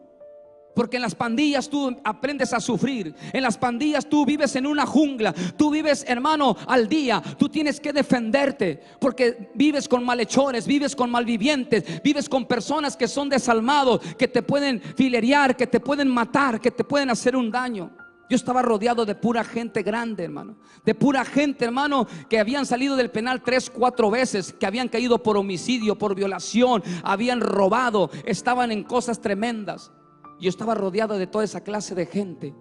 Porque 0.77 0.97
en 0.97 1.01
las 1.01 1.15
pandillas 1.15 1.67
tú 1.67 1.97
aprendes 2.03 2.53
a 2.53 2.59
sufrir. 2.59 3.15
En 3.33 3.41
las 3.41 3.57
pandillas 3.57 4.07
tú 4.07 4.27
vives 4.27 4.55
en 4.55 4.67
una 4.67 4.85
jungla. 4.85 5.33
Tú 5.57 5.71
vives, 5.71 6.05
hermano, 6.07 6.55
al 6.67 6.87
día. 6.87 7.19
Tú 7.39 7.49
tienes 7.49 7.79
que 7.79 7.91
defenderte. 7.91 8.79
Porque 9.01 9.49
vives 9.55 9.87
con 9.87 10.05
malhechores, 10.05 10.67
vives 10.67 10.95
con 10.95 11.09
malvivientes, 11.09 12.03
vives 12.03 12.29
con 12.29 12.45
personas 12.45 12.95
que 12.95 13.07
son 13.07 13.27
desalmados, 13.27 14.01
que 14.19 14.27
te 14.27 14.43
pueden 14.43 14.79
filerear, 14.79 15.57
que 15.57 15.65
te 15.65 15.79
pueden 15.79 16.09
matar, 16.09 16.61
que 16.61 16.69
te 16.69 16.83
pueden 16.83 17.09
hacer 17.09 17.35
un 17.35 17.49
daño. 17.49 17.89
Yo 18.29 18.35
estaba 18.35 18.61
rodeado 18.61 19.03
de 19.03 19.15
pura 19.15 19.43
gente 19.43 19.81
grande, 19.81 20.25
hermano. 20.25 20.57
De 20.85 20.93
pura 20.93 21.25
gente, 21.25 21.65
hermano, 21.65 22.05
que 22.29 22.39
habían 22.39 22.67
salido 22.67 22.95
del 22.95 23.09
penal 23.09 23.41
tres, 23.41 23.71
cuatro 23.71 24.11
veces, 24.11 24.53
que 24.53 24.67
habían 24.67 24.89
caído 24.89 25.23
por 25.23 25.37
homicidio, 25.37 25.97
por 25.97 26.13
violación, 26.13 26.83
habían 27.01 27.41
robado, 27.41 28.11
estaban 28.25 28.71
en 28.71 28.83
cosas 28.83 29.19
tremendas. 29.19 29.91
Yo 30.39 30.49
estaba 30.49 30.75
rodeado 30.75 31.17
de 31.17 31.27
toda 31.27 31.43
esa 31.43 31.61
clase 31.61 31.95
de 31.95 32.05
gente. 32.05 32.53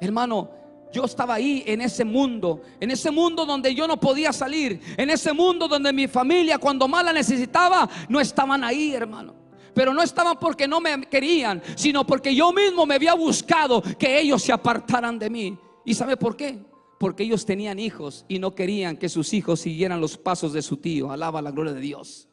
Hermano, 0.00 0.50
yo 0.92 1.04
estaba 1.04 1.34
ahí 1.34 1.62
en 1.66 1.80
ese 1.80 2.04
mundo, 2.04 2.62
en 2.80 2.90
ese 2.90 3.10
mundo 3.10 3.46
donde 3.46 3.74
yo 3.74 3.86
no 3.86 3.98
podía 3.98 4.32
salir, 4.32 4.80
en 4.96 5.10
ese 5.10 5.32
mundo 5.32 5.68
donde 5.68 5.92
mi 5.92 6.08
familia 6.08 6.58
cuando 6.58 6.88
más 6.88 7.04
la 7.04 7.12
necesitaba, 7.12 7.88
no 8.08 8.20
estaban 8.20 8.64
ahí, 8.64 8.92
hermano. 8.94 9.34
Pero 9.72 9.94
no 9.94 10.02
estaban 10.02 10.36
porque 10.40 10.66
no 10.66 10.80
me 10.80 11.02
querían, 11.02 11.62
sino 11.76 12.04
porque 12.04 12.34
yo 12.34 12.52
mismo 12.52 12.86
me 12.86 12.96
había 12.96 13.14
buscado 13.14 13.82
que 13.98 14.20
ellos 14.20 14.42
se 14.42 14.52
apartaran 14.52 15.18
de 15.18 15.30
mí. 15.30 15.58
¿Y 15.84 15.94
sabe 15.94 16.16
por 16.16 16.36
qué? 16.36 16.58
Porque 16.98 17.22
ellos 17.22 17.46
tenían 17.46 17.78
hijos 17.78 18.24
y 18.28 18.38
no 18.38 18.54
querían 18.54 18.96
que 18.96 19.08
sus 19.08 19.32
hijos 19.32 19.60
siguieran 19.60 20.00
los 20.00 20.18
pasos 20.18 20.52
de 20.52 20.62
su 20.62 20.76
tío. 20.76 21.12
Alaba 21.12 21.40
la 21.40 21.52
gloria 21.52 21.72
de 21.72 21.80
Dios. 21.80 22.28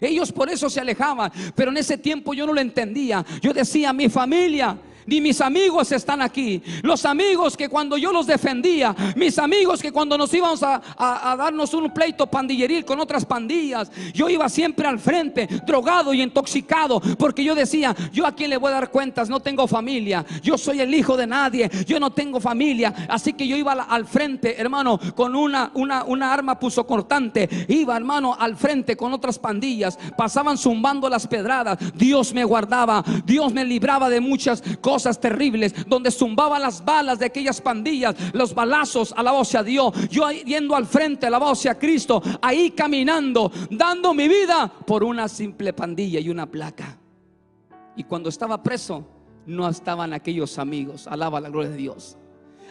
Ellos 0.00 0.32
por 0.32 0.50
eso 0.50 0.68
se 0.68 0.80
alejaban, 0.80 1.32
pero 1.54 1.70
en 1.70 1.78
ese 1.78 1.98
tiempo 1.98 2.34
yo 2.34 2.46
no 2.46 2.52
lo 2.52 2.60
entendía. 2.60 3.24
Yo 3.40 3.52
decía, 3.52 3.92
mi 3.92 4.08
familia, 4.08 4.78
Ni 5.06 5.20
mis 5.20 5.40
amigos 5.40 5.92
están 5.92 6.20
aquí. 6.20 6.60
Los 6.82 7.04
amigos 7.04 7.56
que 7.56 7.68
cuando 7.68 7.96
yo 7.96 8.12
los 8.12 8.26
defendía, 8.26 8.94
mis 9.14 9.38
amigos 9.38 9.80
que 9.80 9.92
cuando 9.92 10.18
nos 10.18 10.34
íbamos 10.34 10.62
a, 10.62 10.82
darnos 11.38 11.72
un 11.74 11.90
pleito 11.90 12.26
pandilleril 12.26 12.84
con 12.84 12.98
otras 12.98 13.24
pandillas, 13.24 13.90
yo 14.12 14.28
iba 14.28 14.48
siempre 14.48 14.88
al 14.88 14.98
frente, 14.98 15.46
drogado 15.64 16.12
y 16.12 16.22
intoxicado, 16.22 17.00
porque 17.18 17.44
yo 17.44 17.54
decía, 17.54 17.94
yo 18.12 18.26
a 18.26 18.32
quién 18.32 18.50
le 18.50 18.56
voy 18.56 18.70
a 18.70 18.74
dar 18.74 18.90
cuentas, 18.90 19.28
no 19.28 19.40
tengo 19.40 19.68
familia, 19.68 20.24
yo 20.42 20.58
soy 20.58 20.80
el 20.80 20.92
hijo 20.92 21.16
de 21.16 21.26
nadie, 21.26 21.70
yo 21.86 22.00
no 22.00 22.10
tengo 22.10 22.40
familia, 22.40 23.06
así 23.08 23.32
que 23.32 23.46
yo 23.46 23.56
iba 23.56 23.72
al, 23.72 24.06
frente, 24.06 24.60
hermano, 24.60 24.98
con 25.14 25.36
una, 25.36 25.70
una, 25.74 26.04
una 26.04 26.32
arma 26.32 26.58
puso 26.58 26.86
cortante, 26.86 27.48
iba 27.68 27.96
hermano 27.96 28.34
al 28.38 28.56
frente 28.56 28.96
con 28.96 29.12
otras 29.12 29.38
pandillas, 29.38 29.98
pasaban 30.16 30.58
zumbando 30.58 31.08
las 31.08 31.26
pedradas, 31.26 31.78
Dios 31.94 32.32
me 32.32 32.44
guardaba, 32.44 33.04
Dios 33.24 33.52
me 33.52 33.64
libraba 33.64 34.08
de 34.08 34.20
muchas 34.20 34.62
cosas 34.80 34.95
terribles, 35.02 35.74
donde 35.86 36.10
zumbaban 36.10 36.62
las 36.62 36.84
balas 36.84 37.18
de 37.18 37.26
aquellas 37.26 37.60
pandillas, 37.60 38.14
los 38.32 38.54
balazos, 38.54 39.14
voz 39.16 39.54
a 39.54 39.62
Dios, 39.62 39.92
yo 40.08 40.30
yendo 40.30 40.74
al 40.74 40.86
frente, 40.86 41.28
voz 41.30 41.66
a 41.66 41.78
Cristo, 41.78 42.22
ahí 42.40 42.70
caminando, 42.70 43.50
dando 43.70 44.14
mi 44.14 44.28
vida 44.28 44.72
por 44.86 45.04
una 45.04 45.28
simple 45.28 45.72
pandilla 45.72 46.20
y 46.20 46.28
una 46.28 46.46
placa. 46.46 46.98
Y 47.96 48.04
cuando 48.04 48.28
estaba 48.28 48.62
preso, 48.62 49.06
no 49.46 49.68
estaban 49.68 50.12
aquellos 50.12 50.58
amigos, 50.58 51.06
alaba 51.06 51.40
la 51.40 51.48
gloria 51.48 51.70
de 51.70 51.76
Dios. 51.76 52.18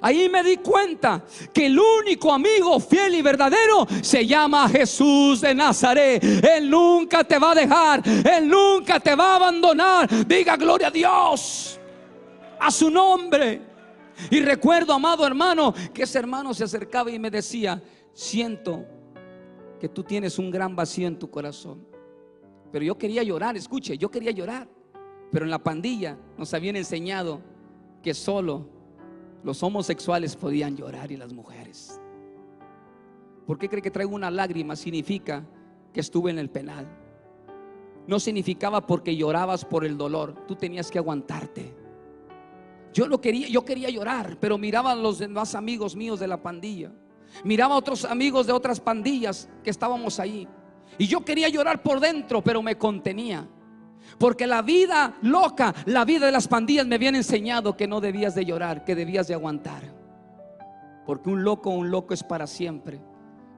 Ahí 0.02 0.30
me 0.30 0.44
di 0.44 0.58
cuenta 0.58 1.24
que 1.54 1.68
el 1.68 1.80
único 1.80 2.32
amigo 2.32 2.80
fiel 2.80 3.16
y 3.16 3.22
verdadero 3.22 3.88
se 4.02 4.26
llama 4.28 4.68
Jesús 4.70 5.42
de 5.42 5.56
Nazaret. 5.56 6.24
Él 6.24 6.70
nunca 6.70 7.24
te 7.24 7.40
va 7.40 7.52
a 7.52 7.56
dejar, 7.56 8.04
Él 8.06 8.48
nunca 8.48 9.00
te 9.00 9.16
va 9.16 9.34
a 9.34 9.36
abandonar. 9.38 10.28
Diga 10.28 10.58
gloria 10.58 10.88
a 10.88 10.92
Dios, 10.92 11.80
a 12.66 12.72
su 12.72 12.90
nombre. 12.90 13.62
Y 14.32 14.40
recuerdo, 14.40 14.94
amado 14.94 15.26
hermano, 15.26 15.74
que 15.94 16.04
ese 16.04 16.20
hermano 16.20 16.54
se 16.54 16.64
acercaba 16.64 17.12
y 17.12 17.20
me 17.20 17.30
decía, 17.30 17.82
siento 18.14 18.86
que 19.80 19.90
tú 19.90 20.04
tienes 20.04 20.40
un 20.40 20.50
gran 20.50 20.76
vacío 20.76 21.08
en 21.08 21.20
tu 21.20 21.30
corazón. 21.30 21.86
Pero 22.72 22.86
yo 22.86 22.98
quería 22.98 23.24
llorar, 23.24 23.56
escuche, 23.58 23.98
yo 23.98 24.10
quería 24.10 24.32
llorar. 24.32 24.68
Pero 25.32 25.46
en 25.46 25.52
la 25.52 25.60
pandilla 25.60 26.18
nos 26.38 26.54
habían 26.54 26.76
enseñado 26.76 27.42
que 28.02 28.14
solo 28.14 28.68
los 29.44 29.62
homosexuales 29.62 30.36
podían 30.36 30.76
llorar 30.78 31.12
y 31.12 31.18
las 31.18 31.34
mujeres. 31.34 32.00
¿Por 33.46 33.60
qué 33.60 33.70
cree 33.70 33.82
que 33.82 33.92
traigo 33.92 34.16
una 34.16 34.32
lágrima? 34.32 34.76
Significa 34.76 35.44
que 35.94 36.00
estuve 36.00 36.32
en 36.32 36.40
el 36.40 36.50
penal. 36.50 36.88
No 38.08 38.20
significaba 38.20 38.86
porque 38.86 39.16
llorabas 39.16 39.66
por 39.66 39.86
el 39.86 39.98
dolor, 39.98 40.46
tú 40.48 40.56
tenías 40.56 40.90
que 40.90 40.98
aguantarte. 40.98 41.85
Yo 42.96 43.10
no 43.10 43.20
quería, 43.20 43.50
yo 43.50 43.66
quería 43.66 43.90
llorar, 43.90 44.38
pero 44.40 44.58
miraba 44.58 44.92
a 44.92 44.96
los 44.96 45.20
demás 45.20 45.54
amigos 45.54 45.98
míos 45.98 46.18
de 46.18 46.30
la 46.30 46.42
pandilla. 46.42 46.94
Miraba 47.44 47.76
a 47.76 47.78
otros 47.78 48.06
amigos 48.06 48.48
de 48.48 48.54
otras 48.54 48.80
pandillas 48.80 49.50
que 49.66 49.70
estábamos 49.70 50.18
ahí. 50.18 50.48
Y 50.98 51.06
yo 51.06 51.26
quería 51.26 51.50
llorar 51.50 51.84
por 51.84 52.00
dentro, 52.00 52.42
pero 52.42 52.62
me 52.62 52.78
contenía. 52.78 53.46
Porque 54.18 54.48
la 54.48 54.62
vida 54.62 55.18
loca, 55.24 55.76
la 55.88 56.06
vida 56.06 56.28
de 56.28 56.32
las 56.32 56.48
pandillas 56.48 56.88
me 56.88 56.96
habían 56.96 57.16
enseñado 57.16 57.76
que 57.76 57.86
no 57.86 58.00
debías 58.00 58.34
de 58.34 58.46
llorar, 58.46 58.86
que 58.86 58.96
debías 58.96 59.28
de 59.28 59.34
aguantar. 59.34 59.84
Porque 61.06 61.30
un 61.30 61.44
loco, 61.44 61.72
un 61.72 61.92
loco 61.92 62.14
es 62.14 62.24
para 62.24 62.48
siempre. 62.48 63.02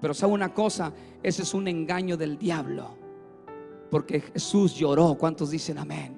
Pero 0.02 0.16
sabe 0.16 0.34
una 0.34 0.52
cosa, 0.52 0.92
ese 1.22 1.44
es 1.44 1.54
un 1.54 1.68
engaño 1.68 2.18
del 2.18 2.40
diablo. 2.40 2.98
Porque 3.92 4.20
Jesús 4.20 4.74
lloró. 4.74 5.14
¿Cuántos 5.14 5.52
dicen 5.52 5.78
amén? 5.78 6.17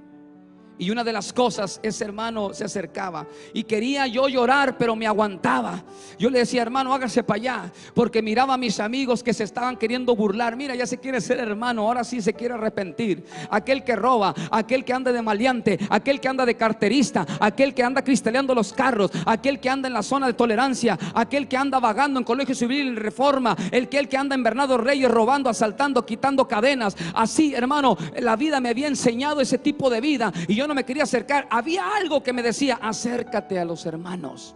Y 0.80 0.92
una 0.92 1.04
de 1.04 1.12
las 1.12 1.34
cosas, 1.34 1.78
ese 1.84 2.06
hermano 2.06 2.54
se 2.54 2.64
acercaba 2.64 3.28
y 3.54 3.64
quería 3.64 4.08
yo 4.08 4.30
llorar, 4.30 4.78
pero 4.78 4.96
me 4.96 5.06
aguantaba. 5.06 5.84
Yo 6.18 6.30
le 6.30 6.40
decía, 6.40 6.62
hermano, 6.62 6.94
hágase 6.94 7.22
para 7.22 7.36
allá, 7.36 7.72
porque 7.94 8.22
miraba 8.22 8.54
a 8.54 8.58
mis 8.58 8.80
amigos 8.80 9.22
que 9.22 9.34
se 9.34 9.44
estaban 9.44 9.76
queriendo 9.76 10.16
burlar. 10.16 10.56
Mira, 10.56 10.76
ya 10.76 10.88
se 10.88 10.98
quiere 10.98 11.20
ser 11.20 11.40
hermano, 11.40 11.82
ahora 11.82 12.06
sí 12.06 12.22
se 12.22 12.34
quiere 12.34 12.54
arrepentir. 12.54 13.26
Aquel 13.50 13.84
que 13.84 13.98
roba, 13.98 14.34
aquel 14.52 14.86
que 14.86 14.94
anda 14.94 15.12
de 15.12 15.22
maleante, 15.22 15.78
aquel 15.90 16.22
que 16.22 16.30
anda 16.30 16.46
de 16.46 16.56
carterista, 16.56 17.28
aquel 17.42 17.74
que 17.74 17.84
anda 17.84 18.02
cristaleando 18.02 18.56
los 18.56 18.72
carros, 18.72 19.12
aquel 19.26 19.60
que 19.60 19.70
anda 19.70 19.90
en 19.90 19.94
la 19.94 20.02
zona 20.02 20.28
de 20.28 20.34
tolerancia, 20.34 20.98
aquel 21.14 21.50
que 21.50 21.58
anda 21.58 21.82
vagando 21.82 22.20
en 22.20 22.24
colegio 22.24 22.56
civil 22.56 22.88
y 22.88 22.96
reforma, 22.96 23.54
el 23.72 23.90
que, 23.90 24.00
el 24.00 24.08
que 24.08 24.16
anda 24.16 24.34
en 24.34 24.44
Bernardo 24.44 24.78
Reyes 24.78 25.12
robando, 25.12 25.50
asaltando, 25.50 26.06
quitando 26.06 26.48
cadenas. 26.48 26.96
Así, 27.14 27.54
hermano, 27.54 27.98
la 28.18 28.38
vida 28.38 28.62
me 28.62 28.70
había 28.70 28.88
enseñado 28.88 29.42
ese 29.42 29.58
tipo 29.58 29.90
de 29.90 30.00
vida 30.00 30.32
y 30.48 30.56
yo 30.56 30.69
no 30.70 30.76
me 30.76 30.86
quería 30.86 31.04
acercar, 31.04 31.48
había 31.50 31.96
algo 31.96 32.24
que 32.24 32.32
me 32.32 32.44
decía, 32.44 32.80
acércate 32.82 33.60
a 33.60 33.66
los 33.66 33.86
hermanos. 33.86 34.56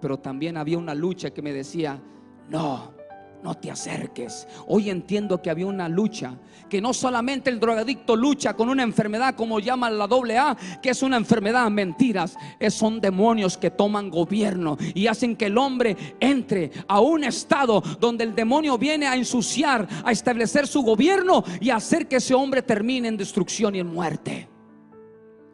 Pero 0.00 0.18
también 0.18 0.56
había 0.56 0.78
una 0.78 0.94
lucha 0.94 1.30
que 1.30 1.42
me 1.42 1.52
decía, 1.52 2.00
no, 2.48 2.94
no 3.42 3.54
te 3.56 3.68
acerques. 3.68 4.46
Hoy 4.68 4.90
entiendo 4.90 5.42
que 5.42 5.50
había 5.50 5.66
una 5.66 5.88
lucha, 5.88 6.38
que 6.68 6.80
no 6.80 6.94
solamente 6.94 7.50
el 7.50 7.58
drogadicto 7.58 8.14
lucha 8.14 8.54
con 8.54 8.68
una 8.68 8.84
enfermedad 8.84 9.34
como 9.34 9.58
llama 9.58 9.90
la 9.90 10.06
doble 10.06 10.38
A, 10.38 10.56
que 10.80 10.90
es 10.90 11.02
una 11.02 11.16
enfermedad, 11.16 11.68
mentiras, 11.68 12.36
son 12.70 13.00
demonios 13.00 13.58
que 13.58 13.70
toman 13.70 14.08
gobierno 14.08 14.78
y 14.94 15.08
hacen 15.08 15.34
que 15.34 15.46
el 15.46 15.58
hombre 15.58 15.96
entre 16.20 16.70
a 16.86 17.00
un 17.00 17.24
estado 17.24 17.80
donde 17.98 18.22
el 18.22 18.36
demonio 18.36 18.78
viene 18.78 19.08
a 19.08 19.16
ensuciar, 19.16 19.88
a 20.04 20.12
establecer 20.12 20.68
su 20.68 20.82
gobierno 20.82 21.42
y 21.60 21.70
hacer 21.70 22.06
que 22.06 22.16
ese 22.16 22.34
hombre 22.34 22.62
termine 22.62 23.08
en 23.08 23.16
destrucción 23.16 23.74
y 23.74 23.80
en 23.80 23.88
muerte. 23.88 24.49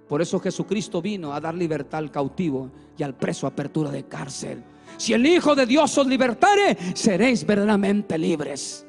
Por 0.09 0.23
eso 0.23 0.39
Jesucristo 0.39 1.03
vino 1.03 1.33
a 1.33 1.41
dar 1.41 1.55
libertad 1.55 1.99
al 1.99 2.11
cautivo 2.11 2.71
y 2.97 3.03
al 3.03 3.15
preso 3.15 3.47
apertura 3.47 3.91
de 3.91 4.05
cárcel. 4.05 4.63
Si 4.97 5.13
el 5.13 5.27
Hijo 5.27 5.55
de 5.55 5.67
Dios 5.67 5.97
os 5.99 6.07
libertare, 6.07 6.77
seréis 6.95 7.45
verdaderamente 7.45 8.17
libres. 8.17 8.87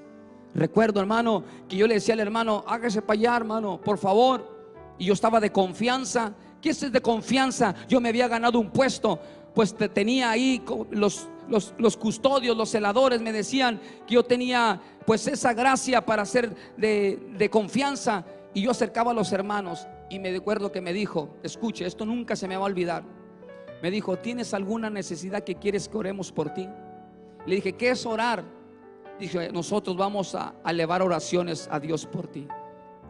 Recuerdo, 0.53 0.99
hermano, 0.99 1.43
que 1.67 1.75
yo 1.75 1.87
le 1.87 1.95
decía 1.95 2.13
al 2.13 2.19
hermano, 2.19 2.63
hágase 2.67 3.01
para 3.01 3.19
allá, 3.19 3.35
hermano, 3.35 3.81
por 3.81 3.97
favor. 3.97 4.55
Y 4.97 5.05
yo 5.05 5.13
estaba 5.13 5.39
de 5.39 5.51
confianza. 5.51 6.33
¿Qué 6.61 6.69
es 6.69 6.91
de 6.91 7.01
confianza? 7.01 7.75
Yo 7.87 7.99
me 7.99 8.09
había 8.09 8.27
ganado 8.27 8.59
un 8.59 8.69
puesto, 8.69 9.19
pues 9.53 9.75
tenía 9.75 10.31
ahí 10.31 10.63
los, 10.91 11.27
los, 11.47 11.97
custodios, 11.97 12.55
los 12.55 12.69
celadores 12.69 13.21
me 13.21 13.31
decían 13.31 13.79
que 14.07 14.15
yo 14.15 14.23
tenía 14.23 14.79
pues 15.05 15.27
esa 15.27 15.53
gracia 15.53 16.05
para 16.05 16.25
ser 16.25 16.55
de, 16.77 17.33
de 17.37 17.49
confianza. 17.49 18.23
Y 18.53 18.61
yo 18.61 18.71
acercaba 18.71 19.11
a 19.11 19.13
los 19.13 19.31
hermanos 19.31 19.85
y 20.09 20.19
me 20.19 20.35
acuerdo 20.35 20.71
que 20.71 20.81
me 20.81 20.93
dijo, 20.93 21.37
escuche, 21.43 21.85
esto 21.85 22.05
nunca 22.05 22.35
se 22.35 22.47
me 22.47 22.55
va 22.55 22.63
a 22.63 22.67
olvidar. 22.67 23.03
Me 23.81 23.91
dijo, 23.91 24.17
¿tienes 24.17 24.53
alguna 24.53 24.89
necesidad 24.89 25.43
que 25.43 25.55
quieres 25.55 25.87
que 25.87 25.97
oremos 25.97 26.31
por 26.31 26.53
ti? 26.53 26.67
Le 27.45 27.55
dije, 27.55 27.73
¿qué 27.73 27.91
es 27.91 28.05
orar? 28.05 28.43
Dije, 29.19 29.51
nosotros 29.51 29.97
vamos 29.97 30.35
a, 30.35 30.55
elevar 30.65 31.01
oraciones 31.01 31.67
a 31.71 31.79
Dios 31.79 32.05
por 32.05 32.27
ti. 32.27 32.47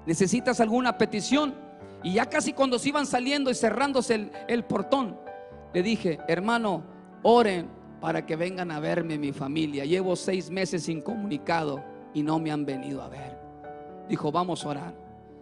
¿Necesitas 0.05 0.59
alguna 0.59 0.97
petición? 0.97 1.55
Y 2.03 2.13
ya 2.13 2.25
casi 2.25 2.53
cuando 2.53 2.79
se 2.79 2.89
iban 2.89 3.05
saliendo 3.05 3.49
y 3.49 3.55
cerrándose 3.55 4.15
el, 4.15 4.31
el 4.47 4.63
portón, 4.63 5.17
le 5.73 5.83
dije, 5.83 6.19
hermano, 6.27 6.83
oren 7.23 7.69
para 7.99 8.25
que 8.25 8.35
vengan 8.35 8.71
a 8.71 8.79
verme 8.79 9.17
mi 9.17 9.31
familia. 9.31 9.85
Llevo 9.85 10.15
seis 10.15 10.49
meses 10.49 10.87
incomunicado 10.89 11.83
y 12.13 12.23
no 12.23 12.39
me 12.39 12.51
han 12.51 12.65
venido 12.65 13.01
a 13.01 13.09
ver. 13.09 13.37
Dijo, 14.07 14.31
vamos 14.31 14.65
a 14.65 14.69
orar. 14.69 14.95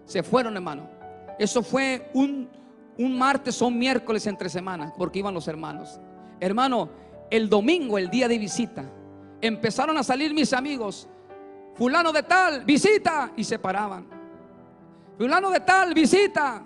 Se 0.05 0.23
fueron, 0.23 0.55
hermano. 0.55 0.94
Eso 1.37 1.61
fue 1.61 2.09
un, 2.13 2.49
martes 3.17 3.61
o 3.61 3.67
un 3.67 3.77
miércoles 3.77 4.25
entre 4.27 4.49
semanas, 4.49 4.93
porque 4.97 5.19
iban 5.19 5.33
los 5.33 5.47
hermanos. 5.47 5.99
Hermano, 6.39 6.89
el 7.29 7.49
domingo, 7.49 7.97
el 7.97 8.09
día 8.09 8.27
de 8.27 8.37
visita, 8.37 8.85
empezaron 9.41 9.97
a 9.97 10.03
salir 10.03 10.33
mis 10.33 10.53
amigos. 10.53 11.07
Fulano 11.75 12.11
de 12.11 12.23
tal, 12.23 12.63
visita, 12.63 13.31
y 13.35 13.43
se 13.43 13.59
paraban. 13.59 14.07
Fulano 15.17 15.49
de 15.49 15.59
tal, 15.59 15.93
visita. 15.93 16.63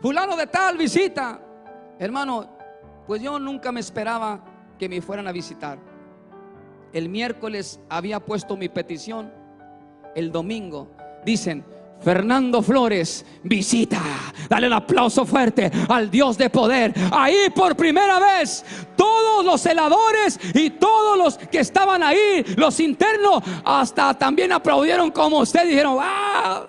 Fulano 0.00 0.36
de 0.36 0.46
tal, 0.46 0.76
visita. 0.76 1.40
Hermano, 1.98 2.48
pues 3.06 3.22
yo 3.22 3.38
nunca 3.38 3.72
me 3.72 3.80
esperaba 3.80 4.44
que 4.78 4.88
me 4.88 5.00
fueran 5.00 5.26
a 5.26 5.32
visitar. 5.32 5.78
El 6.92 7.08
miércoles 7.08 7.80
había 7.88 8.20
puesto 8.20 8.56
mi 8.56 8.68
petición. 8.68 9.32
El 10.14 10.30
domingo 10.30 10.88
dicen, 11.24 11.64
Fernando 12.02 12.62
Flores 12.62 13.24
visita. 13.42 14.00
Dale 14.48 14.66
el 14.66 14.72
aplauso 14.72 15.24
fuerte 15.24 15.70
al 15.88 16.10
Dios 16.10 16.36
de 16.36 16.50
poder. 16.50 16.92
Ahí 17.12 17.50
por 17.54 17.76
primera 17.76 18.18
vez 18.18 18.64
todos 18.96 19.44
los 19.44 19.60
celadores 19.60 20.38
y 20.54 20.70
todos 20.70 21.18
los 21.18 21.38
que 21.38 21.60
estaban 21.60 22.02
ahí, 22.02 22.44
los 22.56 22.78
internos, 22.80 23.42
hasta 23.64 24.14
también 24.14 24.52
aplaudieron 24.52 25.10
como 25.10 25.38
usted. 25.38 25.66
Dijeron, 25.66 25.94
wow. 25.94 26.66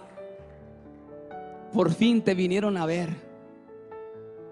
Por 1.74 1.92
fin 1.94 2.22
te 2.22 2.34
vinieron 2.34 2.78
a 2.78 2.86
ver. 2.86 3.10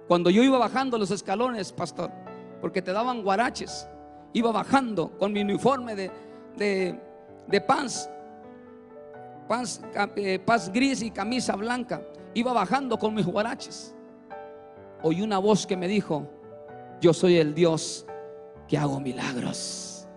Cuando 0.08 0.30
yo 0.30 0.44
iba 0.44 0.58
bajando 0.58 0.98
los 0.98 1.12
escalones, 1.12 1.72
pastor, 1.72 2.12
porque 2.60 2.82
te 2.82 2.92
daban 2.92 3.22
guaraches, 3.24 3.88
iba 4.34 4.52
bajando 4.52 5.12
con 5.18 5.32
mi 5.32 5.42
uniforme 5.42 5.96
de, 5.96 6.12
de, 6.58 7.00
de 7.48 7.62
pants 7.62 8.10
eh, 10.16 10.40
paz, 10.40 10.72
gris 10.72 11.02
y 11.02 11.12
camisa 11.12 11.56
blanca. 11.56 12.02
Iba 12.34 12.54
bajando 12.54 12.98
con 12.98 13.14
mis 13.14 13.26
guaraches. 13.26 13.96
oí 15.04 15.22
una 15.22 15.40
voz 15.40 15.66
que 15.66 15.76
me 15.76 15.88
dijo, 15.88 16.28
yo 17.02 17.14
soy 17.14 17.38
el 17.38 17.54
Dios 17.54 18.06
que 18.68 18.78
hago 18.78 19.00
milagros. 19.00 20.08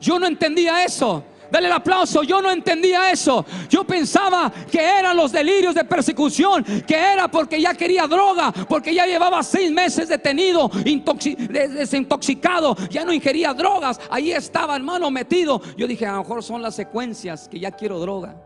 Yo 0.00 0.18
no 0.18 0.26
entendía 0.26 0.84
eso. 0.84 1.24
Dale 1.50 1.66
el 1.66 1.72
aplauso. 1.72 2.22
Yo 2.22 2.42
no 2.42 2.50
entendía 2.50 3.10
eso. 3.10 3.44
Yo 3.68 3.84
pensaba 3.84 4.52
que 4.70 4.80
eran 4.80 5.16
los 5.16 5.32
delirios 5.32 5.74
de 5.74 5.84
persecución, 5.84 6.64
que 6.86 6.96
era 6.96 7.28
porque 7.28 7.60
ya 7.60 7.74
quería 7.74 8.06
droga, 8.06 8.52
porque 8.68 8.94
ya 8.94 9.06
llevaba 9.06 9.42
seis 9.42 9.70
meses 9.70 10.08
detenido, 10.08 10.68
desintoxicado, 10.68 12.76
ya 12.90 13.04
no 13.04 13.12
ingería 13.12 13.54
drogas. 13.54 14.00
Ahí 14.10 14.32
estaba, 14.32 14.76
hermano, 14.76 15.10
metido. 15.10 15.60
Yo 15.76 15.86
dije, 15.86 16.06
a 16.06 16.12
lo 16.12 16.18
mejor 16.18 16.42
son 16.42 16.62
las 16.62 16.74
secuencias 16.74 17.48
que 17.48 17.58
ya 17.58 17.70
quiero 17.70 17.98
droga. 17.98 18.36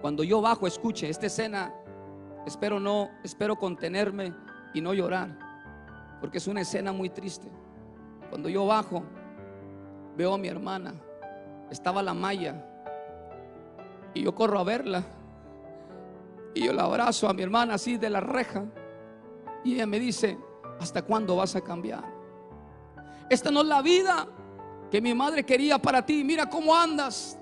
Cuando 0.00 0.22
yo 0.22 0.40
bajo, 0.40 0.66
escuche, 0.66 1.08
esta 1.08 1.26
escena, 1.26 1.74
espero 2.46 2.78
no, 2.78 3.10
espero 3.24 3.56
contenerme 3.56 4.32
y 4.72 4.80
no 4.80 4.94
llorar, 4.94 5.36
porque 6.20 6.38
es 6.38 6.46
una 6.46 6.60
escena 6.60 6.92
muy 6.92 7.10
triste. 7.10 7.48
Cuando 8.30 8.48
yo 8.48 8.64
bajo, 8.64 9.02
veo 10.16 10.34
a 10.34 10.38
mi 10.38 10.46
hermana 10.46 10.94
estaba 11.70 12.02
la 12.02 12.14
malla. 12.14 12.64
Y 14.14 14.22
yo 14.22 14.34
corro 14.34 14.58
a 14.58 14.64
verla. 14.64 15.04
Y 16.54 16.64
yo 16.64 16.72
la 16.72 16.84
abrazo 16.84 17.28
a 17.28 17.34
mi 17.34 17.42
hermana 17.42 17.74
así 17.74 17.96
de 17.96 18.10
la 18.10 18.20
reja. 18.20 18.64
Y 19.64 19.74
ella 19.74 19.86
me 19.86 20.00
dice, 20.00 20.38
¿hasta 20.80 21.02
cuándo 21.02 21.36
vas 21.36 21.54
a 21.56 21.60
cambiar? 21.60 22.04
Esta 23.28 23.50
no 23.50 23.60
es 23.60 23.66
la 23.66 23.82
vida 23.82 24.26
que 24.90 25.00
mi 25.00 25.14
madre 25.14 25.44
quería 25.44 25.78
para 25.78 26.04
ti. 26.04 26.24
Mira 26.24 26.48
cómo 26.48 26.74
andas. 26.74 27.38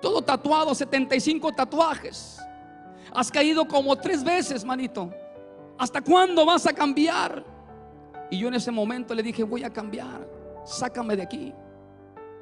Todo 0.00 0.22
tatuado, 0.22 0.74
75 0.74 1.52
tatuajes. 1.52 2.40
Has 3.12 3.30
caído 3.30 3.66
como 3.66 3.96
tres 3.96 4.24
veces, 4.24 4.64
manito. 4.64 5.10
¿Hasta 5.78 6.00
cuándo 6.00 6.44
vas 6.44 6.66
a 6.66 6.72
cambiar? 6.72 7.44
Y 8.30 8.38
yo 8.38 8.48
en 8.48 8.54
ese 8.54 8.70
momento 8.70 9.14
le 9.14 9.22
dije, 9.22 9.42
voy 9.42 9.64
a 9.64 9.70
cambiar. 9.70 10.28
Sácame 10.64 11.16
de 11.16 11.22
aquí. 11.22 11.54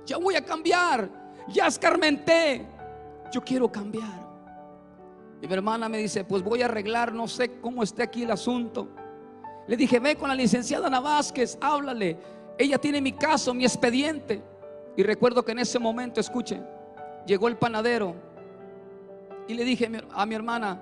Ya 0.09 0.17
voy 0.17 0.35
a 0.37 0.45
cambiar 0.45 1.09
ya 1.49 1.67
escarmenté, 1.67 2.67
yo 3.33 3.43
quiero 3.43 3.71
cambiar. 3.71 4.29
Y 5.41 5.47
mi 5.47 5.55
hermana 5.55 5.89
me 5.89 5.99
dice, 5.99 6.25
pues 6.25 6.43
voy 6.43 6.63
a 6.63 6.67
arreglar, 6.67 7.13
no 7.13 7.29
sé 7.29 7.61
cómo 7.61 7.83
esté 7.83 8.03
aquí 8.03 8.25
el 8.25 8.31
asunto. 8.31 8.89
Le 9.67 9.77
dije, 9.77 10.01
ve 10.01 10.17
con 10.17 10.29
la 10.29 10.35
licenciada 10.35 10.87
Ana 10.89 11.01
Vázquez, 11.01 11.57
háblale. 11.61 12.19
Ella 12.59 12.79
tiene 12.79 13.01
mi 13.01 13.13
caso, 13.13 13.55
mi 13.55 13.65
expediente. 13.65 14.43
Y 14.97 15.03
recuerdo 15.03 15.45
que 15.45 15.53
en 15.53 15.61
ese 15.61 15.79
momento, 15.79 16.21
escuche, 16.21 16.61
llegó 17.25 17.49
el 17.49 17.57
panadero 17.57 18.15
y 19.47 19.55
le 19.55 19.65
dije 19.65 19.89
a 20.13 20.27
mi 20.27 20.35
hermana, 20.35 20.81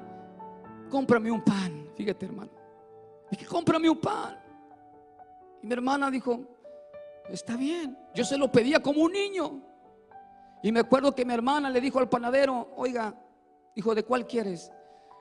cómprame 0.91 1.31
un 1.31 1.43
pan. 1.43 1.89
Fíjate, 1.97 2.27
hermano. 2.27 2.51
Dije, 3.31 3.45
cómprame 3.47 3.91
un 3.91 4.01
pan. 4.01 4.39
Y 5.63 5.67
mi 5.67 5.73
hermana 5.75 6.11
dijo, 6.11 6.41
está 7.31 7.57
bien. 7.57 7.97
Yo 8.15 8.25
se 8.25 8.37
lo 8.37 8.51
pedía 8.51 8.81
como 8.81 9.03
un 9.03 9.13
niño. 9.13 9.63
Y 10.63 10.73
me 10.73 10.81
acuerdo 10.81 11.15
que 11.15 11.25
mi 11.25 11.35
hermana 11.35 11.71
le 11.71 11.81
dijo 11.81 11.99
al 11.99 12.09
panadero, 12.09 12.73
oiga, 12.77 13.15
dijo, 13.75 13.95
¿de 13.95 14.03
cuál 14.03 14.27
quieres? 14.27 14.73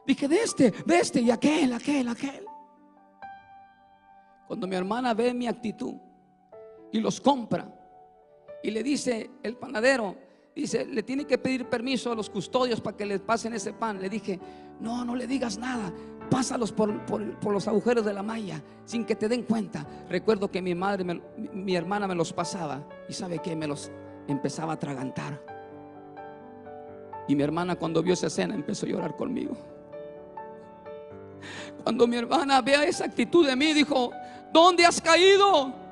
Dije, 0.06 0.28
de 0.28 0.38
este, 0.38 0.72
de 0.86 1.00
este, 1.00 1.22
y 1.22 1.32
aquel, 1.32 1.74
aquel, 1.74 2.08
aquel. 2.08 2.46
Cuando 4.48 4.68
mi 4.68 4.76
hermana 4.76 5.14
ve 5.14 5.34
mi 5.34 5.48
actitud 5.48 5.96
y 6.92 7.00
los 7.00 7.20
compra, 7.20 7.68
y 8.64 8.72
le 8.72 8.82
dice 8.82 9.30
el 9.44 9.58
panadero, 9.58 10.16
dice, 10.56 10.86
le 10.86 11.04
tiene 11.04 11.26
que 11.26 11.38
pedir 11.38 11.68
permiso 11.68 12.12
a 12.12 12.16
los 12.16 12.30
custodios 12.30 12.82
para 12.82 12.98
que 12.98 13.06
les 13.06 13.22
pasen 13.22 13.54
ese 13.54 13.74
pan. 13.74 14.02
Le 14.02 14.10
dije, 14.10 14.40
no, 14.80 15.06
no 15.06 15.16
le 15.16 15.28
digas 15.28 15.58
nada, 15.58 15.94
pásalos 16.30 16.72
por, 16.72 17.06
por, 17.06 17.54
los 17.54 17.68
agujeros 17.68 18.06
de 18.06 18.14
la 18.14 18.24
malla 18.24 18.62
sin 18.86 19.06
que 19.06 19.16
te 19.16 19.28
den 19.28 19.44
cuenta. 19.44 19.86
Recuerdo 20.10 20.50
que 20.50 20.62
mi 20.62 20.76
madre, 20.76 21.22
mi 21.54 21.76
hermana 21.76 22.08
me 22.08 22.16
los 22.16 22.34
pasaba 22.34 22.84
y 23.08 23.14
sabe 23.14 23.40
que 23.40 23.56
me 23.56 23.68
los 23.68 23.92
empezaba 24.28 24.74
a 24.74 24.76
atragantar. 24.76 25.42
Y 27.28 27.36
mi 27.36 27.44
hermana 27.44 27.76
cuando 27.76 28.04
vio 28.04 28.14
esa 28.14 28.28
escena 28.28 28.56
empezó 28.56 28.86
a 28.86 28.90
llorar 28.90 29.16
conmigo. 29.16 29.56
Cuando 31.84 32.08
mi 32.08 32.18
hermana 32.18 32.62
vea 32.62 32.84
esa 32.84 33.06
actitud 33.06 33.46
de 33.46 33.56
mí, 33.56 33.74
dijo, 33.74 34.12
¿dónde 34.52 34.86
has 34.86 35.00
caído? 35.02 35.85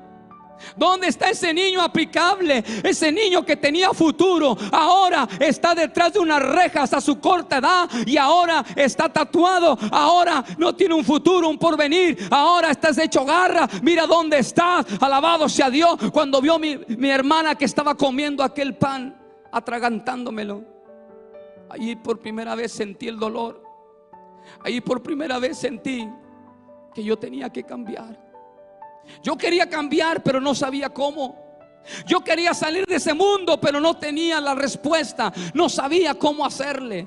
¿Dónde 0.76 1.08
está 1.08 1.30
ese 1.30 1.52
niño 1.52 1.82
aplicable? 1.82 2.64
Ese 2.82 3.12
niño 3.12 3.44
que 3.44 3.56
tenía 3.56 3.90
futuro. 3.90 4.56
Ahora 4.72 5.28
está 5.38 5.74
detrás 5.74 6.12
de 6.12 6.20
unas 6.20 6.42
rejas 6.42 6.92
a 6.92 7.00
su 7.00 7.20
corta 7.20 7.58
edad 7.58 7.88
y 8.06 8.16
ahora 8.16 8.64
está 8.76 9.08
tatuado. 9.08 9.76
Ahora 9.90 10.44
no 10.58 10.74
tiene 10.74 10.94
un 10.94 11.04
futuro, 11.04 11.48
un 11.48 11.58
porvenir. 11.58 12.18
Ahora 12.30 12.70
estás 12.70 12.98
hecho 12.98 13.24
garra. 13.24 13.68
Mira 13.82 14.06
dónde 14.06 14.38
estás. 14.38 14.86
Alabado 15.00 15.48
sea 15.48 15.70
Dios. 15.70 15.96
Cuando 16.12 16.40
vio 16.40 16.58
mi, 16.58 16.78
mi 16.88 17.10
hermana 17.10 17.54
que 17.54 17.64
estaba 17.64 17.94
comiendo 17.94 18.42
aquel 18.42 18.76
pan, 18.76 19.20
atragantándomelo. 19.52 20.64
Allí 21.68 21.96
por 21.96 22.20
primera 22.20 22.54
vez 22.54 22.72
sentí 22.72 23.08
el 23.08 23.18
dolor. 23.18 23.62
Allí 24.62 24.80
por 24.80 25.02
primera 25.02 25.38
vez 25.38 25.58
sentí 25.58 26.08
que 26.94 27.02
yo 27.02 27.18
tenía 27.18 27.50
que 27.50 27.64
cambiar. 27.64 28.23
Yo 29.22 29.36
quería 29.36 29.68
cambiar, 29.68 30.22
pero 30.22 30.40
no 30.40 30.54
sabía 30.54 30.90
cómo. 30.90 31.44
Yo 32.06 32.20
quería 32.20 32.54
salir 32.54 32.86
de 32.86 32.96
ese 32.96 33.14
mundo, 33.14 33.60
pero 33.60 33.80
no 33.80 33.94
tenía 33.94 34.40
la 34.40 34.54
respuesta. 34.54 35.32
No 35.52 35.68
sabía 35.68 36.14
cómo 36.14 36.44
hacerle. 36.46 37.06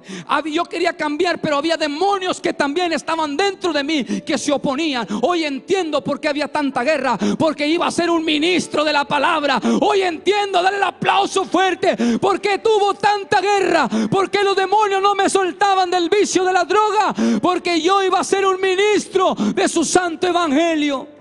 Yo 0.52 0.66
quería 0.66 0.96
cambiar, 0.96 1.40
pero 1.40 1.58
había 1.58 1.78
demonios 1.78 2.40
que 2.40 2.54
también 2.54 2.94
estaban 2.94 3.36
dentro 3.36 3.74
de 3.74 3.84
mí 3.84 4.04
que 4.04 4.38
se 4.38 4.52
oponían. 4.52 5.08
Hoy 5.22 5.46
entiendo 5.46 6.04
por 6.04 6.20
qué 6.20 6.28
había 6.28 6.48
tanta 6.48 6.84
guerra, 6.84 7.18
porque 7.38 7.68
iba 7.68 7.88
a 7.88 7.92
ser 7.92 8.10
un 8.10 8.24
ministro 8.24 8.84
de 8.84 8.94
la 8.94 9.06
palabra. 9.06 9.60
Hoy 9.82 10.04
entiendo, 10.04 10.62
dale 10.62 10.78
el 10.78 10.84
aplauso 10.84 11.46
fuerte, 11.46 12.20
porque 12.20 12.60
tuvo 12.60 12.94
tanta 12.94 13.42
guerra, 13.42 13.90
porque 14.10 14.44
los 14.44 14.56
demonios 14.56 15.02
no 15.02 15.16
me 15.16 15.30
soltaban 15.30 15.90
del 15.90 16.10
vicio 16.10 16.44
de 16.44 16.54
la 16.54 16.66
droga, 16.66 17.16
porque 17.42 17.82
yo 17.82 18.04
iba 18.04 18.20
a 18.20 18.24
ser 18.24 18.46
un 18.46 18.62
ministro 18.62 19.34
de 19.34 19.68
su 19.68 19.84
santo 19.84 20.28
evangelio. 20.28 21.17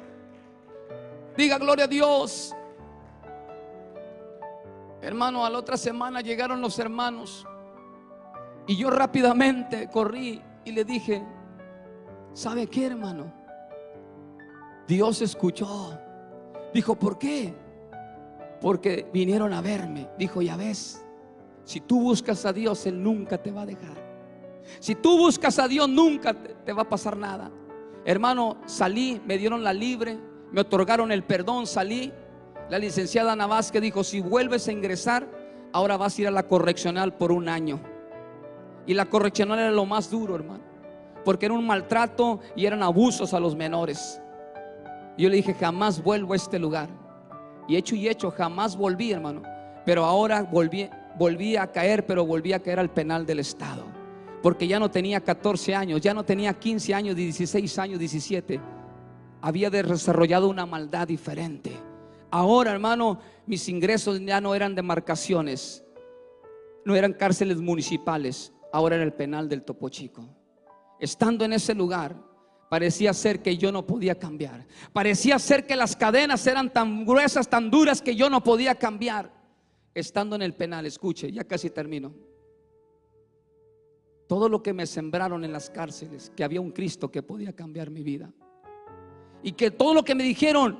Diga 1.37 1.59
gloria 1.59 1.85
a 1.85 1.89
Dios. 1.89 2.55
Hermano, 5.03 5.45
a 5.45 5.51
la 5.51 5.59
otra 5.59 5.77
semana 5.77 6.21
llegaron 6.21 6.61
los 6.61 6.79
hermanos 6.79 7.47
y 8.67 8.77
yo 8.77 8.91
rápidamente 8.91 9.89
corrí 9.89 10.43
y 10.65 10.73
le 10.73 10.85
dije, 10.85 11.23
¿sabe 12.33 12.67
qué 12.67 12.87
hermano? 12.87 13.33
Dios 14.89 15.23
escuchó. 15.23 15.99
Dijo, 16.75 16.97
¿por 16.97 17.19
qué? 17.19 17.55
Porque 18.61 19.09
vinieron 19.13 19.53
a 19.53 19.61
verme. 19.61 20.09
Dijo, 20.19 20.43
ya 20.43 20.57
ves, 20.57 21.05
si 21.65 21.81
tú 21.81 22.01
buscas 22.01 22.45
a 22.47 22.53
Dios, 22.53 22.87
Él 22.87 23.03
nunca 23.03 23.39
te 23.39 23.51
va 23.51 23.63
a 23.63 23.67
dejar. 23.67 24.07
Si 24.81 24.95
tú 24.95 25.17
buscas 25.19 25.59
a 25.59 25.69
Dios, 25.69 25.89
nunca 25.89 26.35
te, 26.35 26.73
va 26.73 26.83
a 26.83 26.89
pasar 26.89 27.17
nada. 27.17 27.51
Hermano, 28.05 28.59
salí, 28.67 29.21
me 29.25 29.39
dieron 29.39 29.63
la 29.63 29.73
libre 29.73 30.19
me 30.53 30.61
otorgaron 30.61 31.13
el 31.13 31.25
perdón, 31.25 31.67
salí. 31.67 32.13
La 32.69 32.79
licenciada 32.79 33.33
Ana 33.33 33.47
Vázquez 33.47 33.83
dijo, 33.83 34.03
si 34.03 34.21
vuelves 34.21 34.69
a 34.69 34.73
ingresar, 34.73 35.27
ahora 35.73 35.97
vas 35.97 36.17
a 36.17 36.23
ir 36.23 36.29
a 36.29 36.33
la 36.33 36.45
correccional 36.45 37.15
por 37.15 37.33
un 37.33 37.49
año. 37.49 37.81
Y 38.87 38.95
la 38.95 39.07
correccional 39.07 39.59
era 39.59 39.71
lo 39.71 39.87
más 39.87 40.11
duro, 40.11 40.35
hermano, 40.37 40.63
porque 41.25 41.47
era 41.47 41.55
un 41.55 41.67
maltrato 41.67 42.41
y 42.55 42.67
eran 42.67 42.83
abusos 42.83 43.35
a 43.35 43.41
los 43.41 43.57
menores. 43.57 44.21
yo 45.19 45.29
le 45.29 45.37
dije, 45.37 45.55
jamás 45.55 46.03
vuelvo 46.03 46.33
a 46.33 46.37
este 46.37 46.59
lugar. 46.59 46.89
Y 47.69 47.77
hecho 47.77 47.97
y 47.97 48.09
hecho, 48.09 48.31
jamás 48.31 48.77
volví, 48.77 49.13
hermano. 49.13 49.43
Pero 49.85 50.05
ahora 50.05 50.43
volví, 50.43 50.89
volví 51.19 51.57
a 51.57 51.67
caer, 51.67 52.07
pero 52.07 52.25
volví 52.25 52.53
a 52.53 52.61
caer 52.61 52.79
al 52.79 52.91
penal 52.91 53.27
del 53.27 53.41
Estado. 53.41 53.85
Porque 54.43 54.69
ya 54.69 54.79
no 54.79 54.91
tenía 54.91 55.21
14 55.21 55.75
años, 55.75 56.01
ya 56.01 56.15
no 56.15 56.25
tenía 56.25 56.55
15 56.55 56.95
años, 56.95 57.17
16 57.17 57.79
años, 57.79 57.99
17 57.99 58.61
había 59.41 59.71
desarrollado 59.71 60.49
una 60.49 60.67
maldad 60.67 61.09
diferente. 61.09 61.73
Ahora, 62.31 62.73
hermano, 62.73 63.21
mis 63.47 63.69
ingresos 63.69 64.21
ya 64.21 64.41
no 64.41 64.55
eran 64.55 64.75
demarcaciones, 64.75 65.85
no 66.85 66.95
eran 66.95 67.13
cárceles 67.13 67.59
municipales, 67.59 68.53
ahora 68.73 68.97
era 68.97 69.05
el 69.05 69.13
penal 69.13 69.49
del 69.49 69.63
Topo 69.63 69.89
Chico. 69.89 70.29
Estando 70.99 71.45
en 71.45 71.53
ese 71.53 71.75
lugar, 71.75 72.17
parecía 72.69 73.13
ser 73.13 73.43
que 73.43 73.57
yo 73.57 73.71
no 73.71 73.87
podía 73.87 74.19
cambiar. 74.19 74.67
Parecía 74.93 75.39
ser 75.39 75.67
que 75.67 75.77
las 75.77 75.95
cadenas 75.95 76.47
eran 76.47 76.73
tan 76.73 77.05
gruesas, 77.05 77.49
tan 77.49 77.71
duras 77.71 78.03
que 78.03 78.17
yo 78.17 78.29
no 78.29 78.43
podía 78.43 78.75
cambiar. 78.75 79.31
Estando 79.95 80.37
en 80.37 80.43
el 80.43 80.55
penal, 80.55 80.87
escuche, 80.87 81.31
ya 81.33 81.45
casi 81.45 81.71
termino. 81.71 82.13
Todo 84.27 84.49
lo 84.49 84.63
que 84.63 84.73
me 84.73 84.87
sembraron 84.87 85.45
en 85.45 85.53
las 85.53 85.71
cárceles, 85.71 86.33
que 86.35 86.43
había 86.43 86.61
un 86.61 86.73
Cristo 86.73 87.11
que 87.11 87.23
podía 87.23 87.55
cambiar 87.55 87.91
mi 87.91 88.03
vida 88.03 88.33
y 89.47 89.53
que 89.53 89.71
todo 89.71 89.95
lo 89.95 90.05
que 90.05 90.17
me 90.17 90.25
dijeron, 90.25 90.77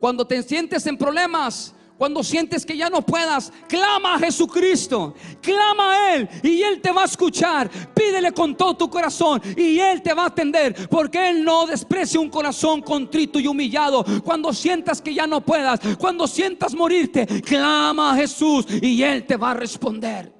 cuando 0.00 0.26
te 0.26 0.42
sientes 0.42 0.86
en 0.86 0.96
problemas, 0.96 1.74
Cuando 1.98 2.24
sientes 2.24 2.66
que 2.66 2.76
ya 2.76 2.90
no 2.90 3.02
puedas, 3.02 3.52
clama 3.68 4.16
a 4.16 4.18
Jesucristo, 4.18 5.14
clama 5.40 5.92
a 5.92 6.16
Él 6.16 6.28
y 6.42 6.60
Él 6.60 6.80
te 6.80 6.90
va 6.90 7.02
a 7.02 7.04
escuchar. 7.04 7.70
Pídele 7.94 8.32
con 8.32 8.56
todo 8.56 8.74
tu 8.74 8.90
corazón 8.90 9.40
y 9.56 9.78
Él 9.78 10.02
te 10.02 10.12
va 10.12 10.24
a 10.24 10.26
atender, 10.26 10.88
porque 10.88 11.30
Él 11.30 11.44
no 11.44 11.64
desprecia 11.64 12.18
un 12.18 12.28
corazón 12.28 12.82
contrito 12.82 13.38
y 13.38 13.46
humillado. 13.46 14.04
Cuando 14.24 14.52
sientas 14.52 15.00
que 15.00 15.14
ya 15.14 15.28
no 15.28 15.42
puedas, 15.42 15.78
cuando 15.96 16.26
sientas 16.26 16.74
morirte, 16.74 17.24
clama 17.40 18.14
a 18.14 18.16
Jesús 18.16 18.66
y 18.82 19.00
Él 19.04 19.24
te 19.24 19.36
va 19.36 19.52
a 19.52 19.54
responder. 19.54 20.32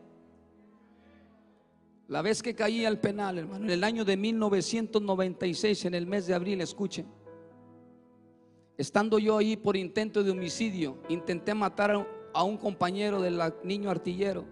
La 2.09 2.23
vez 2.23 2.43
que 2.43 2.57
caí 2.57 2.85
al 2.85 2.99
penal, 2.99 3.39
hermano, 3.39 3.67
en 3.67 3.71
el 3.71 3.85
año 3.85 4.05
de 4.05 4.17
1996, 4.17 5.85
en 5.85 5.95
el 5.95 6.09
mes 6.09 6.27
de 6.27 6.35
abril, 6.35 6.61
escuchen. 6.61 7.22
Estando 8.83 9.21
yo 9.21 9.39
ahí 9.39 9.57
por 9.57 9.77
intento 9.77 10.25
de 10.25 10.33
homicidio, 10.33 10.99
intenté 11.09 11.55
matar 11.55 12.05
a 12.35 12.43
un 12.43 12.57
compañero 12.57 13.23
del 13.23 13.41
niño 13.63 13.89
artillero. 13.89 14.45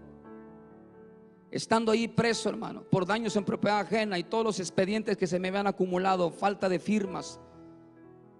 Estando 1.51 1.91
ahí 1.91 2.07
preso, 2.07 2.47
hermano, 2.47 2.81
por 2.89 3.05
daños 3.05 3.35
en 3.35 3.43
propiedad 3.43 3.79
ajena 3.79 4.17
y 4.17 4.23
todos 4.23 4.45
los 4.45 4.59
expedientes 4.61 5.17
que 5.17 5.27
se 5.27 5.37
me 5.37 5.49
habían 5.49 5.67
acumulado, 5.67 6.31
falta 6.31 6.69
de 6.69 6.79
firmas, 6.79 7.41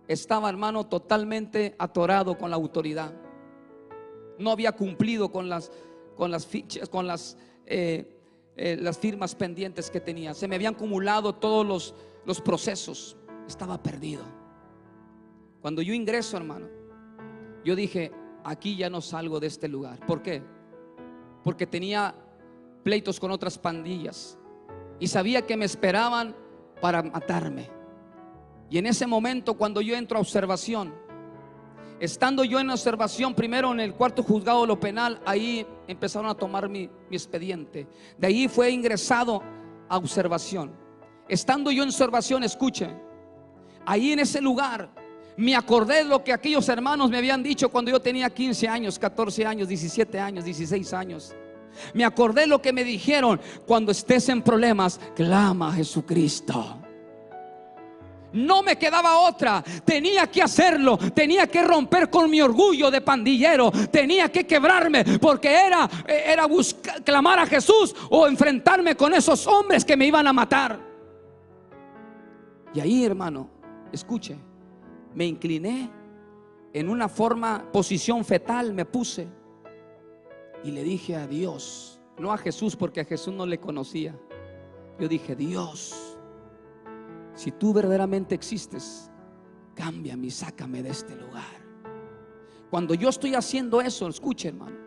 estaba, 0.07 0.47
hermano, 0.47 0.87
totalmente 0.87 1.75
atorado 1.77 2.37
con 2.37 2.51
la 2.51 2.55
autoridad. 2.55 3.13
No 4.39 4.51
había 4.51 4.71
cumplido 4.71 5.29
con 5.29 5.49
las, 5.49 5.73
con 6.15 6.31
las 6.31 7.37
eh, 7.65 8.17
eh, 8.55 8.93
firmas 8.97 9.35
pendientes 9.35 9.91
que 9.91 9.99
tenía. 9.99 10.33
Se 10.35 10.47
me 10.47 10.55
habían 10.55 10.75
acumulado 10.75 11.35
todos 11.35 11.67
los, 11.67 11.95
los 12.25 12.39
procesos. 12.39 13.17
Estaba 13.45 13.83
perdido. 13.83 14.40
Cuando 15.61 15.81
yo 15.81 15.93
ingreso, 15.93 16.37
hermano, 16.37 16.67
yo 17.63 17.75
dije, 17.75 18.11
aquí 18.43 18.75
ya 18.75 18.89
no 18.89 18.99
salgo 18.99 19.39
de 19.39 19.47
este 19.47 19.67
lugar. 19.67 19.99
¿Por 20.05 20.21
qué? 20.21 20.41
Porque 21.43 21.67
tenía 21.67 22.15
pleitos 22.83 23.19
con 23.19 23.31
otras 23.31 23.59
pandillas 23.59 24.39
y 24.99 25.07
sabía 25.07 25.45
que 25.45 25.55
me 25.55 25.65
esperaban 25.65 26.35
para 26.81 27.03
matarme. 27.03 27.69
Y 28.71 28.79
en 28.79 28.87
ese 28.87 29.05
momento, 29.05 29.55
cuando 29.55 29.81
yo 29.81 29.95
entro 29.95 30.17
a 30.17 30.21
observación, 30.21 30.93
estando 31.99 32.43
yo 32.43 32.59
en 32.59 32.69
observación, 32.71 33.35
primero 33.35 33.71
en 33.71 33.81
el 33.81 33.93
cuarto 33.93 34.23
juzgado 34.23 34.61
de 34.61 34.67
lo 34.67 34.79
penal, 34.79 35.21
ahí 35.25 35.65
empezaron 35.87 36.29
a 36.29 36.33
tomar 36.33 36.69
mi, 36.69 36.89
mi 37.09 37.15
expediente. 37.15 37.87
De 38.17 38.27
ahí 38.27 38.47
fue 38.47 38.71
ingresado 38.71 39.43
a 39.87 39.97
observación. 39.97 40.71
Estando 41.27 41.69
yo 41.69 41.83
en 41.83 41.89
observación, 41.89 42.43
escuche, 42.43 42.89
ahí 43.85 44.11
en 44.11 44.19
ese 44.19 44.41
lugar 44.41 45.00
me 45.37 45.55
acordé 45.55 45.97
de 45.97 46.03
lo 46.05 46.23
que 46.23 46.33
aquellos 46.33 46.67
hermanos 46.69 47.09
me 47.09 47.17
habían 47.17 47.41
dicho 47.41 47.69
cuando 47.69 47.91
yo 47.91 47.99
tenía 47.99 48.29
15 48.29 48.67
años, 48.67 48.99
14 48.99 49.45
años, 49.45 49.67
17 49.67 50.19
años, 50.19 50.45
16 50.45 50.93
años. 50.93 51.35
Me 51.93 52.03
acordé 52.03 52.47
lo 52.47 52.61
que 52.61 52.73
me 52.73 52.83
dijeron, 52.83 53.39
cuando 53.65 53.91
estés 53.91 54.27
en 54.29 54.41
problemas, 54.41 54.99
clama 55.15 55.69
a 55.69 55.73
Jesucristo. 55.73 56.77
No 58.33 58.63
me 58.63 58.77
quedaba 58.77 59.19
otra, 59.19 59.61
tenía 59.83 60.27
que 60.27 60.41
hacerlo, 60.41 60.97
tenía 61.13 61.47
que 61.47 61.61
romper 61.63 62.09
con 62.09 62.29
mi 62.29 62.41
orgullo 62.41 62.89
de 62.89 63.01
pandillero, 63.01 63.71
tenía 63.91 64.31
que 64.31 64.47
quebrarme 64.47 65.03
porque 65.19 65.49
era 65.49 65.89
era 66.07 66.45
buscar, 66.45 67.03
clamar 67.03 67.39
a 67.39 67.45
Jesús 67.45 67.93
o 68.09 68.27
enfrentarme 68.27 68.95
con 68.95 69.13
esos 69.13 69.45
hombres 69.47 69.83
que 69.83 69.97
me 69.97 70.05
iban 70.05 70.27
a 70.27 70.33
matar. 70.33 70.79
Y 72.73 72.79
ahí, 72.79 73.03
hermano, 73.03 73.49
escuche, 73.91 74.37
me 75.13 75.25
incliné 75.25 75.89
en 76.73 76.89
una 76.89 77.09
forma, 77.09 77.69
posición 77.71 78.23
fetal, 78.23 78.73
me 78.73 78.85
puse 78.85 79.27
y 80.63 80.71
le 80.71 80.83
dije 80.83 81.15
a 81.15 81.27
Dios, 81.27 81.99
no 82.17 82.31
a 82.31 82.37
Jesús 82.37 82.75
porque 82.75 83.01
a 83.01 83.05
Jesús 83.05 83.33
no 83.33 83.45
le 83.45 83.59
conocía. 83.59 84.17
Yo 84.99 85.07
dije, 85.07 85.35
Dios, 85.35 86.17
si 87.33 87.51
tú 87.51 87.73
verdaderamente 87.73 88.35
existes, 88.35 89.09
cámbiame 89.75 90.27
y 90.27 90.31
sácame 90.31 90.83
de 90.83 90.89
este 90.89 91.15
lugar. 91.15 91.61
Cuando 92.69 92.93
yo 92.93 93.09
estoy 93.09 93.35
haciendo 93.35 93.81
eso, 93.81 94.07
escuche 94.07 94.49
hermano, 94.49 94.77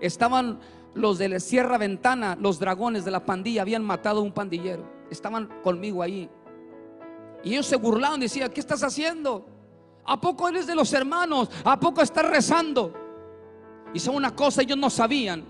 estaban 0.00 0.58
los 0.94 1.18
de 1.18 1.28
la 1.28 1.40
Sierra 1.40 1.78
Ventana, 1.78 2.36
los 2.40 2.58
dragones 2.58 3.04
de 3.04 3.12
la 3.12 3.24
pandilla, 3.24 3.62
habían 3.62 3.84
matado 3.84 4.20
a 4.20 4.24
un 4.24 4.32
pandillero, 4.32 4.84
estaban 5.10 5.48
conmigo 5.62 6.02
ahí. 6.02 6.28
Y 7.44 7.52
ellos 7.52 7.66
se 7.66 7.76
burlaban, 7.76 8.18
decían, 8.18 8.50
¿qué 8.50 8.60
estás 8.60 8.82
haciendo? 8.82 9.46
¿A 10.04 10.20
poco 10.20 10.48
eres 10.48 10.66
de 10.66 10.74
los 10.74 10.92
hermanos? 10.92 11.50
¿A 11.64 11.78
poco 11.78 12.00
estás 12.00 12.28
rezando? 12.28 12.94
Y 13.92 14.00
son 14.00 14.14
una 14.16 14.34
cosa, 14.34 14.62
ellos 14.62 14.78
no 14.78 14.90
sabían 14.90 15.44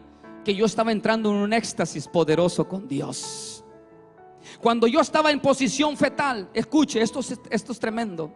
que 0.44 0.54
yo 0.54 0.66
estaba 0.66 0.92
entrando 0.92 1.30
en 1.30 1.36
un 1.36 1.52
éxtasis 1.52 2.08
poderoso 2.08 2.66
con 2.66 2.88
Dios. 2.88 3.64
Cuando 4.60 4.86
yo 4.86 5.00
estaba 5.00 5.30
en 5.30 5.40
posición 5.40 5.96
fetal, 5.96 6.48
escuche, 6.54 7.00
esto 7.00 7.20
esto 7.50 7.72
es 7.72 7.78
tremendo. 7.78 8.32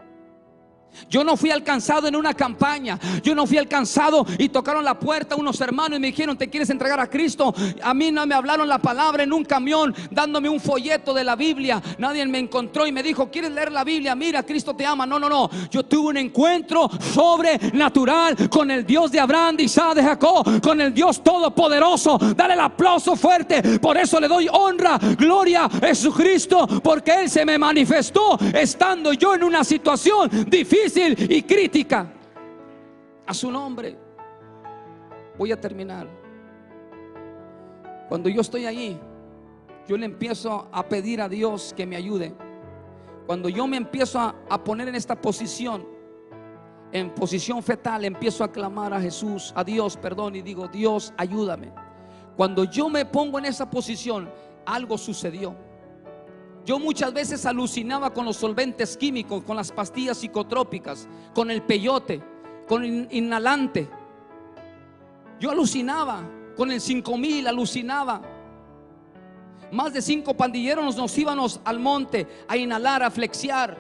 Yo 1.09 1.25
no 1.25 1.37
fui 1.37 1.51
alcanzado 1.51 2.07
en 2.09 2.17
una 2.17 2.35
campaña. 2.35 2.99
Yo 3.23 3.35
no 3.35 3.47
fui 3.47 3.59
alcanzado 3.59 4.27
y 4.39 4.49
tocaron 4.49 4.85
la 4.85 4.99
puerta 4.99 5.37
unos 5.37 5.61
hermanos 5.61 5.99
y 5.99 6.01
me 6.01 6.09
dijeron, 6.09 6.37
¿te 6.37 6.49
quieres 6.49 6.71
entregar 6.71 7.01
a 7.01 7.09
Cristo? 7.09 7.55
A 7.83 7.95
mí 7.95 8.11
no 8.13 8.27
me 8.27 8.35
hablaron 8.35 8.69
la 8.69 8.79
palabra 8.79 9.23
en 9.23 9.33
un 9.33 9.45
camión 9.45 9.95
dándome 10.11 10.49
un 10.49 10.61
folleto 10.61 11.13
de 11.13 11.25
la 11.25 11.37
Biblia. 11.37 11.83
Nadie 11.99 12.25
me 12.27 12.39
encontró 12.39 12.87
y 12.87 12.93
me 12.93 13.03
dijo, 13.03 13.31
¿quieres 13.31 13.51
leer 13.51 13.73
la 13.73 13.85
Biblia? 13.85 14.15
Mira, 14.15 14.43
Cristo 14.43 14.75
te 14.75 14.87
ama. 14.87 15.07
No, 15.07 15.19
no, 15.19 15.29
no. 15.29 15.51
Yo 15.71 15.85
tuve 15.85 16.11
un 16.11 16.17
encuentro 16.17 16.91
sobrenatural 17.13 18.49
con 18.49 18.71
el 18.71 18.87
Dios 18.87 19.11
de 19.11 19.21
Abraham, 19.21 19.57
de 19.57 19.65
Isaac, 19.65 19.95
de 19.95 20.03
Jacob, 20.03 20.61
con 20.61 20.81
el 20.81 20.93
Dios 20.93 21.23
todopoderoso. 21.23 22.19
Dale 22.37 22.55
el 22.55 22.61
aplauso 22.61 23.17
fuerte. 23.17 23.79
Por 23.79 23.97
eso 23.97 24.21
le 24.21 24.29
doy 24.29 24.49
honra, 24.51 24.99
gloria 25.19 25.65
a 25.65 25.71
Jesucristo, 25.71 26.67
porque 26.83 27.23
Él 27.23 27.31
se 27.31 27.45
me 27.45 27.59
manifestó 27.59 28.39
estando 28.55 29.13
yo 29.13 29.35
en 29.35 29.45
una 29.45 29.65
situación 29.65 30.31
difícil 30.49 30.84
y 30.87 31.42
crítica 31.42 32.07
a 33.27 33.35
su 33.35 33.51
nombre. 33.51 33.97
Voy 35.38 35.51
a 35.51 35.61
terminar. 35.61 36.07
Cuando 38.09 38.29
yo 38.29 38.42
estoy 38.42 38.66
ahí, 38.66 39.01
yo 39.88 39.97
le 39.97 40.07
empiezo 40.07 40.68
a 40.70 40.87
pedir 40.87 41.20
a 41.20 41.29
Dios 41.29 41.73
que 41.77 41.87
me 41.87 41.97
ayude. 41.97 42.35
Cuando 43.27 43.49
yo 43.49 43.66
me 43.66 43.79
empiezo 43.79 44.20
a, 44.20 44.35
a 44.49 44.62
poner 44.62 44.88
en 44.88 44.94
esta 44.94 45.20
posición, 45.20 45.87
en 46.92 47.11
posición 47.11 47.62
fetal, 47.62 48.05
empiezo 48.05 48.44
a 48.44 48.53
clamar 48.53 48.92
a 48.92 49.01
Jesús, 49.01 49.53
a 49.57 49.64
Dios, 49.64 49.97
perdón, 49.97 50.37
y 50.37 50.42
digo, 50.42 50.68
Dios, 50.68 51.12
ayúdame. 51.16 51.73
Cuando 52.37 52.64
yo 52.64 52.88
me 52.88 53.05
pongo 53.07 53.38
en 53.38 53.47
esa 53.47 53.68
posición, 53.70 54.31
algo 54.66 54.99
sucedió. 54.99 55.55
Yo 56.64 56.79
muchas 56.79 57.12
veces 57.12 57.44
alucinaba 57.44 58.12
con 58.12 58.24
los 58.24 58.37
solventes 58.37 58.96
químicos, 58.96 59.44
con 59.44 59.57
las 59.57 59.70
pastillas 59.70 60.18
psicotrópicas, 60.18 61.07
con 61.35 61.50
el 61.50 61.62
peyote, 61.62 62.22
con 62.66 62.85
el 62.85 63.09
inhalante. 63.11 63.88
Yo 65.38 65.50
alucinaba 65.50 66.22
con 66.57 66.70
el 66.70 66.81
5000, 66.81 67.46
alucinaba. 67.46 68.22
Más 69.72 69.92
de 69.92 70.00
cinco 70.00 70.35
pandilleros 70.35 70.96
nos 70.96 71.18
íbamos 71.18 71.61
al 71.64 71.81
monte 71.81 72.27
a 72.48 72.57
inhalar, 72.57 73.03
a 73.03 73.11
flexiar. 73.11 73.77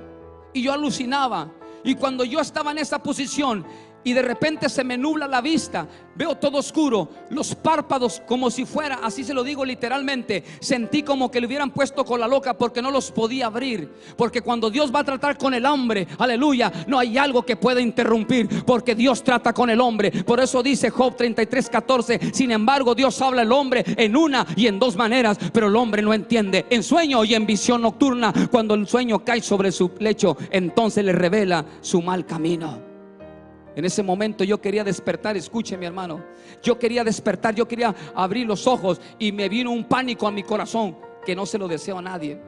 Y 0.52 0.62
yo 0.62 0.72
alucinaba. 0.72 1.50
Y 1.84 1.94
cuando 1.94 2.24
yo 2.24 2.40
estaba 2.40 2.72
en 2.72 2.78
esa 2.78 3.02
posición, 3.02 3.64
y 4.04 4.12
de 4.12 4.22
repente 4.22 4.68
se 4.68 4.84
me 4.84 4.96
nubla 4.96 5.26
la 5.26 5.40
vista, 5.40 5.88
veo 6.14 6.36
todo 6.36 6.58
oscuro, 6.58 7.08
los 7.30 7.54
párpados 7.54 8.22
como 8.26 8.50
si 8.50 8.64
fuera, 8.64 9.00
así 9.02 9.24
se 9.24 9.34
lo 9.34 9.42
digo 9.42 9.64
literalmente, 9.64 10.44
sentí 10.60 11.02
como 11.02 11.30
que 11.30 11.40
le 11.40 11.46
hubieran 11.46 11.70
puesto 11.70 12.04
con 12.04 12.20
la 12.20 12.28
loca 12.28 12.54
porque 12.54 12.82
no 12.82 12.90
los 12.90 13.10
podía 13.10 13.46
abrir, 13.46 13.90
porque 14.16 14.42
cuando 14.42 14.70
Dios 14.70 14.94
va 14.94 15.00
a 15.00 15.04
tratar 15.04 15.38
con 15.38 15.54
el 15.54 15.66
hombre, 15.66 16.06
aleluya, 16.18 16.70
no 16.86 16.98
hay 16.98 17.18
algo 17.18 17.44
que 17.44 17.56
pueda 17.56 17.80
interrumpir, 17.80 18.64
porque 18.64 18.94
Dios 18.94 19.24
trata 19.24 19.52
con 19.52 19.70
el 19.70 19.80
hombre, 19.80 20.10
por 20.24 20.38
eso 20.38 20.62
dice 20.62 20.90
Job 20.90 21.16
33, 21.16 21.70
14, 21.70 22.20
sin 22.32 22.50
embargo 22.50 22.94
Dios 22.94 23.20
habla 23.22 23.42
al 23.42 23.52
hombre 23.52 23.84
en 23.96 24.16
una 24.16 24.46
y 24.56 24.66
en 24.66 24.78
dos 24.78 24.96
maneras, 24.96 25.38
pero 25.52 25.68
el 25.68 25.76
hombre 25.76 26.02
no 26.02 26.12
entiende, 26.12 26.66
en 26.70 26.82
sueño 26.82 27.24
y 27.24 27.34
en 27.34 27.46
visión 27.46 27.82
nocturna, 27.82 28.32
cuando 28.50 28.74
el 28.74 28.86
sueño 28.86 29.24
cae 29.24 29.40
sobre 29.40 29.72
su 29.72 29.92
lecho, 29.98 30.36
entonces 30.50 31.04
le 31.04 31.12
revela 31.12 31.64
su 31.80 32.02
mal 32.02 32.26
camino. 32.26 32.83
En 33.76 33.84
ese 33.84 34.02
momento 34.02 34.44
yo 34.44 34.60
quería 34.60 34.84
despertar, 34.84 35.36
escuche 35.36 35.76
mi 35.76 35.86
hermano, 35.86 36.24
yo 36.62 36.78
quería 36.78 37.02
despertar, 37.02 37.54
yo 37.54 37.66
quería 37.66 37.94
abrir 38.14 38.46
los 38.46 38.66
ojos 38.66 39.00
y 39.18 39.32
me 39.32 39.48
vino 39.48 39.70
un 39.70 39.84
pánico 39.84 40.26
a 40.26 40.30
mi 40.30 40.42
corazón 40.42 40.96
que 41.24 41.34
no 41.34 41.44
se 41.44 41.58
lo 41.58 41.66
deseo 41.66 41.98
a 41.98 42.02
nadie. 42.02 42.40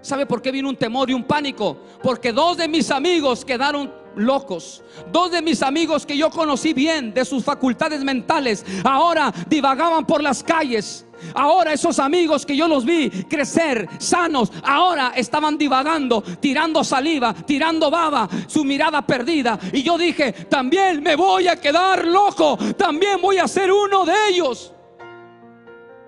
¿Sabe 0.00 0.26
por 0.26 0.40
qué 0.40 0.52
vino 0.52 0.68
un 0.68 0.76
temor 0.76 1.10
y 1.10 1.14
un 1.14 1.24
pánico? 1.24 1.78
Porque 2.02 2.32
dos 2.32 2.56
de 2.56 2.68
mis 2.68 2.90
amigos 2.90 3.44
quedaron 3.44 3.92
locos. 4.18 4.82
Dos 5.10 5.30
de 5.30 5.42
mis 5.42 5.62
amigos 5.62 6.04
que 6.04 6.16
yo 6.16 6.30
conocí 6.30 6.74
bien 6.74 7.14
de 7.14 7.24
sus 7.24 7.44
facultades 7.44 8.04
mentales, 8.04 8.64
ahora 8.84 9.32
divagaban 9.48 10.06
por 10.06 10.22
las 10.22 10.42
calles. 10.42 11.04
Ahora 11.34 11.72
esos 11.72 11.98
amigos 11.98 12.46
que 12.46 12.56
yo 12.56 12.68
los 12.68 12.84
vi 12.84 13.10
crecer 13.24 13.88
sanos, 13.98 14.52
ahora 14.62 15.12
estaban 15.16 15.58
divagando, 15.58 16.22
tirando 16.22 16.84
saliva, 16.84 17.34
tirando 17.34 17.90
baba, 17.90 18.28
su 18.46 18.64
mirada 18.64 19.02
perdida. 19.02 19.58
Y 19.72 19.82
yo 19.82 19.98
dije, 19.98 20.32
también 20.48 21.02
me 21.02 21.16
voy 21.16 21.48
a 21.48 21.56
quedar 21.56 22.06
loco, 22.06 22.56
también 22.76 23.20
voy 23.20 23.38
a 23.38 23.48
ser 23.48 23.72
uno 23.72 24.04
de 24.04 24.14
ellos. 24.30 24.72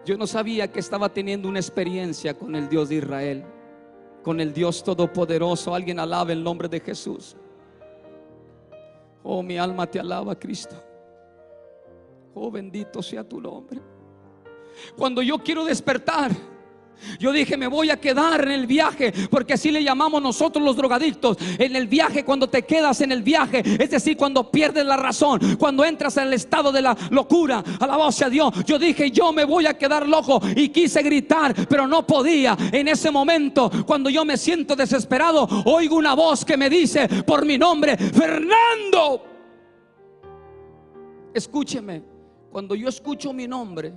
Yo 0.04 0.16
no 0.16 0.26
sabía 0.26 0.70
que 0.72 0.80
estaba 0.80 1.08
teniendo 1.08 1.48
una 1.48 1.58
experiencia 1.58 2.34
con 2.34 2.54
el 2.54 2.68
Dios 2.68 2.88
de 2.88 2.96
Israel, 2.96 3.44
con 4.22 4.40
el 4.40 4.52
Dios 4.52 4.82
Todopoderoso. 4.82 5.74
Alguien 5.74 6.00
alaba 6.00 6.32
el 6.32 6.42
nombre 6.42 6.68
de 6.68 6.80
Jesús. 6.80 7.36
Oh, 9.22 9.42
mi 9.42 9.58
alma 9.58 9.86
te 9.86 10.00
alaba, 10.00 10.38
Cristo. 10.38 10.76
Oh, 12.34 12.50
bendito 12.50 13.02
sea 13.02 13.26
tu 13.28 13.40
nombre. 13.40 13.80
Cuando 14.96 15.20
yo 15.22 15.38
quiero 15.38 15.64
despertar, 15.64 16.30
yo 17.18 17.32
dije, 17.32 17.56
me 17.56 17.66
voy 17.66 17.90
a 17.90 17.98
quedar 17.98 18.42
en 18.42 18.52
el 18.52 18.66
viaje, 18.66 19.12
porque 19.30 19.54
así 19.54 19.70
le 19.70 19.82
llamamos 19.82 20.22
nosotros 20.22 20.64
los 20.64 20.76
drogadictos. 20.76 21.36
En 21.58 21.76
el 21.76 21.86
viaje, 21.86 22.24
cuando 22.24 22.48
te 22.48 22.62
quedas 22.62 23.00
en 23.00 23.12
el 23.12 23.22
viaje, 23.22 23.62
es 23.64 23.90
decir, 23.90 24.16
cuando 24.16 24.50
pierdes 24.50 24.84
la 24.84 24.96
razón, 24.96 25.56
cuando 25.58 25.84
entras 25.84 26.16
en 26.16 26.24
el 26.24 26.34
estado 26.34 26.72
de 26.72 26.82
la 26.82 26.96
locura, 27.10 27.62
alabado 27.78 28.12
sea 28.12 28.28
Dios. 28.28 28.52
Yo 28.64 28.78
dije, 28.78 29.10
yo 29.10 29.32
me 29.32 29.44
voy 29.44 29.66
a 29.66 29.76
quedar 29.76 30.06
loco 30.08 30.40
y 30.54 30.68
quise 30.68 31.02
gritar, 31.02 31.54
pero 31.68 31.86
no 31.86 32.06
podía. 32.06 32.56
En 32.72 32.88
ese 32.88 33.10
momento, 33.10 33.70
cuando 33.86 34.10
yo 34.10 34.24
me 34.24 34.36
siento 34.36 34.76
desesperado, 34.76 35.48
oigo 35.64 35.96
una 35.96 36.14
voz 36.14 36.44
que 36.44 36.56
me 36.56 36.70
dice 36.70 37.08
por 37.24 37.44
mi 37.44 37.58
nombre, 37.58 37.96
Fernando. 37.96 39.24
Escúcheme, 41.32 42.02
cuando 42.50 42.74
yo 42.74 42.88
escucho 42.88 43.32
mi 43.32 43.46
nombre, 43.46 43.94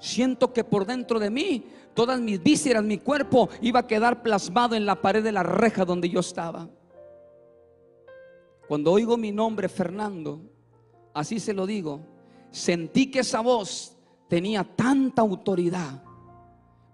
siento 0.00 0.52
que 0.52 0.64
por 0.64 0.86
dentro 0.86 1.20
de 1.20 1.30
mí, 1.30 1.64
todas 1.94 2.20
mis 2.20 2.42
vísceras, 2.42 2.82
mi 2.82 2.98
cuerpo 2.98 3.48
iba 3.60 3.80
a 3.80 3.86
quedar 3.86 4.22
plasmado 4.22 4.74
en 4.74 4.86
la 4.86 5.00
pared 5.00 5.22
de 5.22 5.32
la 5.32 5.42
reja 5.42 5.84
donde 5.84 6.08
yo 6.08 6.20
estaba. 6.20 6.68
Cuando 8.66 8.92
oigo 8.92 9.16
mi 9.16 9.30
nombre, 9.30 9.68
Fernando, 9.68 10.40
así 11.14 11.38
se 11.38 11.52
lo 11.52 11.66
digo, 11.66 12.00
sentí 12.50 13.10
que 13.10 13.20
esa 13.20 13.40
voz 13.40 13.96
tenía 14.28 14.64
tanta 14.64 15.22
autoridad 15.22 16.02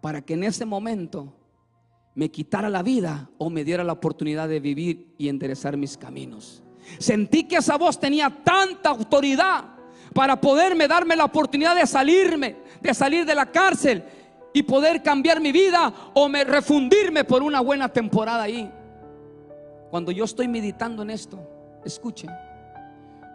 para 0.00 0.22
que 0.22 0.34
en 0.34 0.44
ese 0.44 0.64
momento 0.64 1.32
me 2.14 2.30
quitara 2.30 2.70
la 2.70 2.82
vida 2.82 3.30
o 3.36 3.50
me 3.50 3.62
diera 3.62 3.84
la 3.84 3.92
oportunidad 3.92 4.48
de 4.48 4.58
vivir 4.58 5.14
y 5.18 5.28
enderezar 5.28 5.76
mis 5.76 5.98
caminos. 5.98 6.62
Sentí 6.98 7.44
que 7.44 7.56
esa 7.56 7.76
voz 7.76 8.00
tenía 8.00 8.30
tanta 8.30 8.88
autoridad 8.90 9.75
para 10.16 10.40
poderme 10.40 10.88
darme 10.88 11.14
la 11.14 11.26
oportunidad 11.26 11.76
de 11.76 11.86
salirme, 11.86 12.56
de 12.80 12.94
salir 12.94 13.26
de 13.26 13.34
la 13.34 13.44
cárcel 13.44 14.02
y 14.54 14.62
poder 14.62 15.02
cambiar 15.02 15.42
mi 15.42 15.52
vida 15.52 15.92
o 16.14 16.26
me 16.26 16.42
refundirme 16.42 17.22
por 17.24 17.42
una 17.42 17.60
buena 17.60 17.90
temporada 17.90 18.44
ahí. 18.44 18.72
Cuando 19.90 20.10
yo 20.10 20.24
estoy 20.24 20.48
meditando 20.48 21.02
en 21.02 21.10
esto, 21.10 21.38
escuchen. 21.84 22.30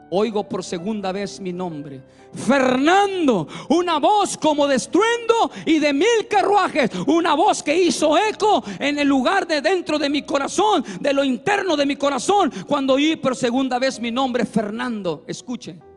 Oigo 0.10 0.50
por 0.50 0.64
segunda 0.64 1.12
vez 1.12 1.40
mi 1.40 1.54
nombre. 1.54 2.02
Fernando, 2.34 3.48
una 3.70 4.00
voz 4.00 4.36
como 4.36 4.66
de 4.68 4.78
estruendo 4.78 5.52
y 5.68 5.78
de 5.78 5.94
mil 5.94 6.28
carruajes. 6.28 6.90
Una 7.06 7.36
voz 7.36 7.62
que 7.62 7.80
hizo 7.80 8.18
eco 8.18 8.64
en 8.80 8.98
el 8.98 9.08
lugar 9.08 9.46
de 9.46 9.62
dentro 9.62 10.00
de 10.00 10.10
mi 10.10 10.24
corazón, 10.24 10.84
de 11.00 11.14
lo 11.14 11.24
interno 11.24 11.78
de 11.78 11.86
mi 11.86 11.96
corazón. 11.96 12.52
Cuando 12.66 12.96
oí 12.96 13.18
por 13.18 13.36
segunda 13.36 13.78
vez 13.78 14.00
mi 14.00 14.10
nombre, 14.10 14.46
Fernando. 14.48 15.24
Escuchen 15.28 15.91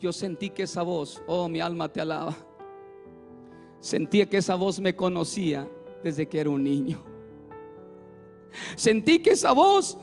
yo 0.00 0.12
sentí 0.12 0.50
que 0.50 0.64
esa 0.64 0.82
voz, 0.82 1.22
oh 1.26 1.48
mi 1.48 1.60
alma 1.60 1.88
te 1.88 2.00
alaba, 2.00 2.36
sentí 3.80 4.24
que 4.26 4.38
esa 4.38 4.54
voz 4.54 4.80
me 4.80 4.94
conocía 4.94 5.68
desde 6.02 6.28
que 6.28 6.40
era 6.40 6.50
un 6.50 6.62
niño. 6.62 7.02
Sentí 8.76 9.18
que 9.20 9.30
esa 9.30 9.52
voz 9.52 9.98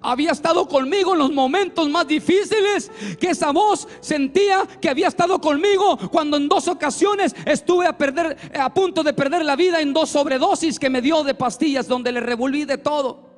había 0.00 0.32
estado 0.32 0.66
conmigo 0.68 1.12
en 1.12 1.18
los 1.18 1.32
momentos 1.32 1.88
más 1.88 2.06
difíciles, 2.06 2.90
que 3.18 3.30
esa 3.30 3.52
voz 3.52 3.88
sentía 4.00 4.66
que 4.80 4.88
había 4.88 5.08
estado 5.08 5.40
conmigo 5.40 5.98
cuando 6.10 6.36
en 6.36 6.48
dos 6.48 6.68
ocasiones 6.68 7.34
estuve 7.44 7.86
a 7.86 7.96
perder 7.96 8.36
a 8.58 8.72
punto 8.72 9.02
de 9.02 9.12
perder 9.12 9.44
la 9.44 9.56
vida 9.56 9.80
en 9.80 9.92
dos 9.92 10.10
sobredosis 10.10 10.78
que 10.78 10.90
me 10.90 11.00
dio 11.02 11.24
de 11.24 11.34
pastillas 11.34 11.88
donde 11.88 12.12
le 12.12 12.20
revolví 12.20 12.64
de 12.64 12.78
todo. 12.78 13.32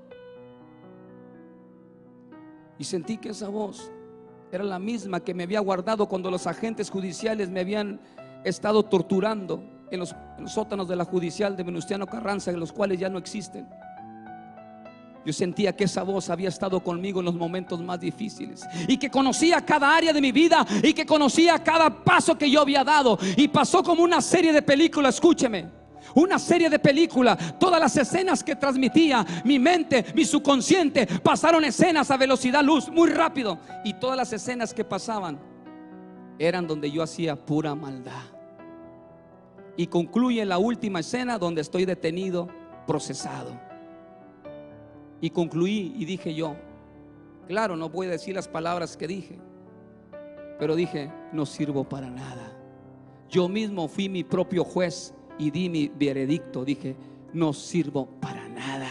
Y 2.79 2.85
sentí 2.85 3.19
que 3.19 3.31
esa 3.31 3.49
voz 3.49 3.91
era 4.55 4.65
la 4.65 4.79
misma 4.79 5.21
que 5.21 5.35
me 5.35 5.43
había 5.43 5.61
guardado 5.61 6.07
cuando 6.07 6.31
los 6.31 6.47
agentes 6.47 6.91
judiciales 6.91 7.51
me 7.51 7.61
habían 7.61 8.01
estado 8.45 8.85
torturando 8.85 9.65
en 9.91 10.01
los, 10.01 10.15
sótanos 10.47 10.89
de 10.89 10.97
la 10.97 11.05
judicial 11.05 11.57
de 11.57 11.63
Venustiano 11.63 12.07
Carranza, 12.07 12.51
en 12.51 12.61
los 12.61 12.73
cuales 12.73 12.99
ya 13.01 13.09
no 13.09 13.19
existen. 13.19 13.69
Yo 15.27 15.33
sentía 15.33 15.75
que 15.75 15.85
esa 15.85 16.03
voz 16.03 16.29
había 16.29 16.51
estado 16.51 16.81
conmigo 16.81 17.21
en 17.21 17.27
los 17.27 17.35
momentos 17.35 17.81
más 17.83 17.99
difíciles 17.99 18.63
y 18.87 18.99
que 18.99 19.11
conocía 19.11 19.63
cada 19.63 19.97
área 19.97 20.13
de 20.13 20.21
mi 20.21 20.33
vida 20.33 20.67
y 20.83 20.93
que 20.93 21.07
conocía 21.07 21.59
cada 21.63 22.05
paso 22.05 22.37
que 22.37 22.51
yo 22.51 22.61
había 22.61 22.85
dado. 22.85 23.19
Y 23.37 23.49
pasó 23.49 23.83
como 23.83 24.03
una 24.03 24.21
serie 24.21 24.53
de 24.53 24.61
películas, 24.61 25.15
escúcheme 25.15 25.84
una 26.15 26.39
serie 26.39 26.71
de 26.71 26.79
películas, 26.79 27.59
todas 27.59 27.81
las 27.81 27.97
escenas 27.97 28.43
que 28.45 28.57
transmitía 28.57 29.25
mi 29.45 29.59
mente, 29.59 30.05
mi 30.15 30.25
subconsciente, 30.25 31.07
pasaron 31.23 31.65
escenas 31.65 32.11
a 32.11 32.17
velocidad 32.17 32.63
luz, 32.63 32.89
muy 32.89 33.11
rápido. 33.11 33.59
Y 33.85 33.95
todas 33.95 34.17
las 34.17 34.33
escenas 34.33 34.75
que 34.75 34.85
pasaban 34.85 35.39
eran 36.39 36.67
donde 36.67 36.91
yo 36.91 37.03
hacía 37.03 37.37
pura 37.37 37.75
maldad. 37.75 38.23
Y 39.77 39.87
concluye 39.87 40.45
la 40.45 40.59
última 40.59 41.01
escena 41.01 41.39
donde 41.39 41.61
estoy 41.61 41.85
detenido, 41.85 42.49
procesado. 42.87 43.59
Y 45.21 45.31
concluí 45.31 45.95
y 45.97 46.05
dije 46.05 46.35
yo, 46.35 46.57
claro, 47.49 47.77
no 47.77 47.89
voy 47.89 48.09
a 48.09 48.11
decir 48.11 48.35
las 48.35 48.47
palabras 48.47 48.97
que 48.97 49.07
dije, 49.07 49.39
pero 50.59 50.77
dije, 50.77 51.11
no 51.33 51.47
sirvo 51.47 51.85
para 51.85 52.11
nada. 52.11 52.53
Yo 53.29 53.49
mismo 53.49 53.89
fui 53.89 54.09
mi 54.09 54.23
propio 54.23 54.65
juez 54.65 55.14
y 55.39 55.51
di 55.51 55.69
mi 55.69 55.89
veredicto. 55.89 56.65
Dije, 56.65 56.97
no 57.33 57.53
sirvo 57.53 58.07
para 58.21 58.49
nada. 58.49 58.89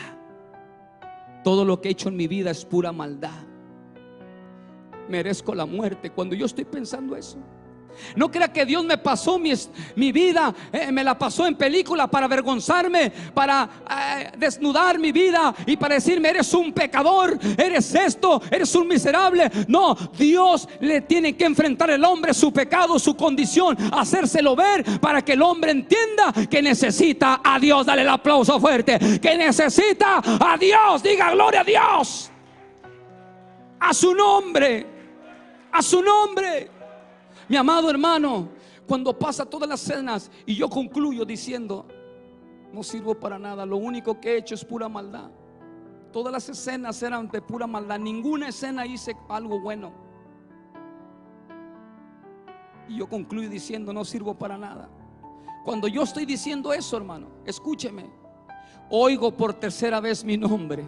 Todo 1.43 1.65
lo 1.65 1.81
que 1.81 1.89
he 1.89 1.91
hecho 1.91 2.09
en 2.09 2.15
mi 2.15 2.27
vida 2.27 2.51
es 2.51 2.65
pura 2.65 2.91
maldad. 2.91 3.43
Merezco 5.09 5.53
la 5.53 5.65
muerte. 5.65 6.09
Cuando 6.11 6.35
yo 6.35 6.45
estoy 6.45 6.65
pensando 6.65 7.15
eso, 7.15 7.37
no 8.15 8.31
crea 8.31 8.51
que 8.51 8.65
Dios 8.65 8.83
me 8.83 8.97
pasó 8.97 9.39
mi, 9.39 9.53
mi 9.95 10.11
vida, 10.11 10.53
eh, 10.71 10.91
me 10.91 11.03
la 11.03 11.17
pasó 11.17 11.45
en 11.45 11.55
película 11.55 12.07
para 12.07 12.25
avergonzarme, 12.25 13.11
para 13.33 13.69
eh, 13.89 14.31
desnudar 14.37 14.99
mi 14.99 15.11
vida 15.11 15.53
y 15.65 15.77
para 15.77 15.95
decirme, 15.95 16.29
eres 16.29 16.53
un 16.53 16.73
pecador, 16.73 17.37
eres 17.57 17.93
esto, 17.95 18.41
eres 18.51 18.73
un 18.75 18.87
miserable. 18.87 19.49
No, 19.67 19.95
Dios 20.17 20.67
le 20.79 21.01
tiene 21.01 21.35
que 21.35 21.45
enfrentar 21.45 21.89
el 21.89 22.03
hombre 22.03 22.33
su 22.33 22.51
pecado, 22.51 22.99
su 22.99 23.15
condición, 23.15 23.77
hacérselo 23.91 24.55
ver 24.55 24.99
para 24.99 25.21
que 25.21 25.33
el 25.33 25.41
hombre 25.41 25.71
entienda 25.71 26.33
que 26.49 26.61
necesita 26.61 27.41
a 27.43 27.59
Dios. 27.59 27.85
Dale 27.85 28.01
el 28.01 28.09
aplauso 28.09 28.59
fuerte, 28.59 29.19
que 29.19 29.37
necesita 29.37 30.21
a 30.39 30.57
Dios. 30.57 31.03
Diga 31.03 31.31
gloria 31.31 31.61
a 31.61 31.63
Dios. 31.63 32.31
A 33.79 33.93
su 33.93 34.13
nombre, 34.13 34.85
a 35.71 35.81
su 35.81 36.01
nombre. 36.01 36.72
Mi 37.49 37.57
amado 37.57 37.89
hermano, 37.89 38.49
cuando 38.87 39.17
pasa 39.17 39.45
todas 39.45 39.67
las 39.67 39.81
cenas 39.81 40.31
y 40.45 40.55
yo 40.55 40.69
concluyo 40.69 41.25
diciendo, 41.25 41.85
no 42.71 42.83
sirvo 42.83 43.15
para 43.15 43.37
nada, 43.37 43.65
lo 43.65 43.77
único 43.77 44.19
que 44.19 44.33
he 44.33 44.37
hecho 44.37 44.55
es 44.55 44.63
pura 44.63 44.89
maldad. 44.89 45.29
Todas 46.11 46.31
las 46.31 46.47
escenas 46.49 47.01
eran 47.01 47.29
de 47.29 47.41
pura 47.41 47.67
maldad, 47.67 47.99
ninguna 47.99 48.49
escena 48.49 48.85
hice 48.85 49.15
algo 49.29 49.59
bueno. 49.59 49.91
Y 52.87 52.97
yo 52.97 53.07
concluyo 53.07 53.49
diciendo, 53.49 53.93
no 53.93 54.05
sirvo 54.05 54.35
para 54.35 54.57
nada. 54.57 54.89
Cuando 55.63 55.87
yo 55.87 56.03
estoy 56.03 56.25
diciendo 56.25 56.73
eso, 56.73 56.97
hermano, 56.97 57.27
escúcheme, 57.45 58.05
oigo 58.89 59.31
por 59.31 59.53
tercera 59.53 59.99
vez 59.99 60.23
mi 60.23 60.37
nombre, 60.37 60.85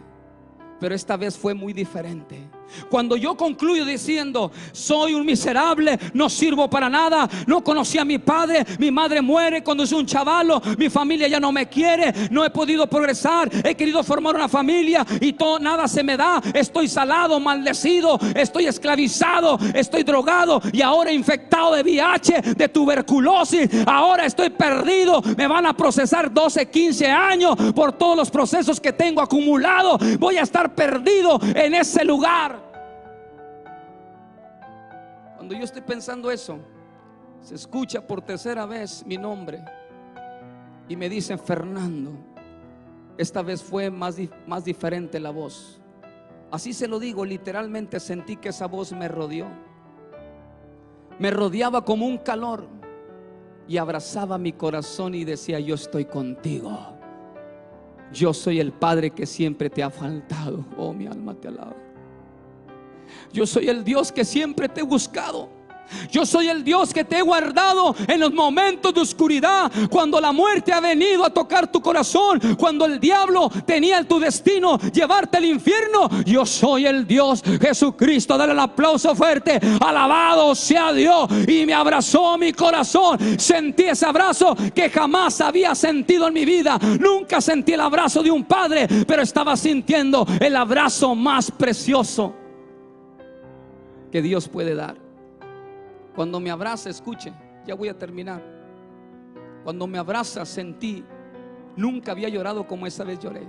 pero 0.79 0.93
esta 0.93 1.15
vez 1.15 1.37
fue 1.37 1.53
muy 1.53 1.71
diferente. 1.71 2.44
Cuando 2.89 3.15
yo 3.15 3.35
concluyo 3.35 3.85
diciendo, 3.85 4.51
soy 4.71 5.13
un 5.13 5.25
miserable, 5.25 5.99
no 6.13 6.29
sirvo 6.29 6.69
para 6.69 6.89
nada, 6.89 7.29
no 7.47 7.63
conocí 7.63 7.97
a 7.97 8.05
mi 8.05 8.17
padre, 8.17 8.65
mi 8.79 8.91
madre 8.91 9.21
muere 9.21 9.63
cuando 9.63 9.85
soy 9.85 9.99
un 9.99 10.05
chavalo, 10.05 10.61
mi 10.77 10.89
familia 10.89 11.27
ya 11.27 11.39
no 11.39 11.51
me 11.51 11.67
quiere, 11.67 12.13
no 12.31 12.43
he 12.43 12.49
podido 12.49 12.87
progresar, 12.87 13.49
he 13.63 13.75
querido 13.75 14.03
formar 14.03 14.35
una 14.35 14.49
familia 14.49 15.05
y 15.19 15.33
todo 15.33 15.59
nada 15.59 15.87
se 15.87 16.03
me 16.03 16.17
da, 16.17 16.41
estoy 16.53 16.87
salado, 16.87 17.39
maldecido, 17.39 18.19
estoy 18.35 18.67
esclavizado, 18.67 19.57
estoy 19.73 20.03
drogado 20.03 20.61
y 20.71 20.81
ahora 20.81 21.11
infectado 21.11 21.75
de 21.75 21.83
VIH, 21.83 22.41
de 22.55 22.69
tuberculosis, 22.69 23.69
ahora 23.85 24.25
estoy 24.25 24.49
perdido, 24.49 25.21
me 25.37 25.47
van 25.47 25.65
a 25.65 25.75
procesar 25.75 26.33
12, 26.33 26.69
15 26.69 27.07
años 27.07 27.55
por 27.73 27.93
todos 27.93 28.17
los 28.17 28.29
procesos 28.29 28.79
que 28.79 28.93
tengo 28.93 29.21
acumulado, 29.21 29.97
voy 30.19 30.37
a 30.37 30.41
estar 30.41 30.73
perdido 30.73 31.39
en 31.55 31.75
ese 31.75 32.03
lugar. 32.03 32.64
Cuando 35.45 35.59
yo 35.59 35.65
estoy 35.65 35.83
pensando 35.83 36.31
eso, 36.31 36.57
se 37.39 37.53
escucha 37.53 38.01
por 38.01 38.19
tercera 38.19 38.65
vez 38.65 39.05
mi 39.05 39.15
nombre 39.15 39.63
y 40.89 40.95
me 40.95 41.07
dicen 41.07 41.37
Fernando. 41.37 42.13
Esta 43.15 43.43
vez 43.43 43.61
fue 43.61 43.91
más, 43.91 44.17
más 44.47 44.65
diferente 44.65 45.19
la 45.19 45.29
voz. 45.29 45.79
Así 46.49 46.73
se 46.73 46.87
lo 46.87 46.97
digo, 46.97 47.23
literalmente 47.23 47.99
sentí 47.99 48.37
que 48.37 48.49
esa 48.49 48.65
voz 48.65 48.91
me 48.91 49.07
rodeó. 49.07 49.45
Me 51.19 51.29
rodeaba 51.29 51.85
como 51.85 52.07
un 52.07 52.17
calor 52.17 52.65
y 53.67 53.77
abrazaba 53.77 54.39
mi 54.39 54.51
corazón 54.51 55.13
y 55.13 55.25
decía, 55.25 55.59
yo 55.59 55.75
estoy 55.75 56.05
contigo. 56.05 56.75
Yo 58.11 58.33
soy 58.33 58.59
el 58.59 58.71
Padre 58.71 59.11
que 59.11 59.27
siempre 59.27 59.69
te 59.69 59.83
ha 59.83 59.91
faltado. 59.91 60.65
Oh, 60.75 60.91
mi 60.91 61.05
alma 61.05 61.35
te 61.35 61.49
alaba. 61.49 61.84
Yo 63.33 63.45
soy 63.45 63.69
el 63.69 63.83
Dios 63.83 64.11
que 64.11 64.25
siempre 64.25 64.69
te 64.69 64.81
he 64.81 64.83
buscado. 64.83 65.49
Yo 66.11 66.25
soy 66.25 66.49
el 66.49 66.63
Dios 66.63 66.93
que 66.93 67.03
te 67.03 67.19
he 67.19 67.21
guardado 67.21 67.95
en 68.07 68.19
los 68.19 68.33
momentos 68.33 68.93
de 68.93 69.01
oscuridad, 69.01 69.71
cuando 69.89 70.19
la 70.19 70.31
muerte 70.31 70.73
ha 70.73 70.79
venido 70.79 71.25
a 71.25 71.29
tocar 71.29 71.71
tu 71.71 71.81
corazón, 71.81 72.39
cuando 72.57 72.85
el 72.85 72.99
diablo 72.99 73.49
tenía 73.65 74.03
tu 74.03 74.19
destino 74.19 74.77
llevarte 74.91 75.37
al 75.37 75.45
infierno. 75.45 76.09
Yo 76.25 76.45
soy 76.45 76.85
el 76.85 77.05
Dios 77.05 77.43
Jesucristo. 77.61 78.37
Dale 78.37 78.53
el 78.53 78.59
aplauso 78.59 79.15
fuerte. 79.15 79.59
Alabado 79.79 80.55
sea 80.55 80.93
Dios. 80.93 81.29
Y 81.47 81.65
me 81.65 81.73
abrazó 81.73 82.37
mi 82.37 82.53
corazón. 82.53 83.17
Sentí 83.39 83.83
ese 83.83 84.05
abrazo 84.05 84.55
que 84.73 84.89
jamás 84.89 85.41
había 85.41 85.75
sentido 85.75 86.27
en 86.27 86.33
mi 86.33 86.45
vida. 86.45 86.79
Nunca 86.99 87.41
sentí 87.41 87.73
el 87.73 87.81
abrazo 87.81 88.21
de 88.23 88.31
un 88.31 88.43
padre, 88.45 88.87
pero 89.07 89.21
estaba 89.21 89.55
sintiendo 89.55 90.25
el 90.39 90.55
abrazo 90.55 91.15
más 91.15 91.51
precioso 91.51 92.44
que 94.15 94.21
Dios 94.21 94.47
puede 94.47 94.75
dar. 94.75 94.95
Cuando 96.15 96.39
me 96.39 96.49
abraza, 96.49 96.89
escuche, 96.89 97.33
ya 97.67 97.75
voy 97.75 97.89
a 97.89 97.97
terminar. 97.97 98.41
Cuando 99.65 99.87
me 99.87 99.97
abraza, 99.97 100.45
sentí, 100.45 101.03
nunca 101.75 102.13
había 102.13 102.29
llorado 102.29 102.65
como 102.65 102.87
esa 102.87 103.03
vez 103.03 103.19
lloré. 103.19 103.41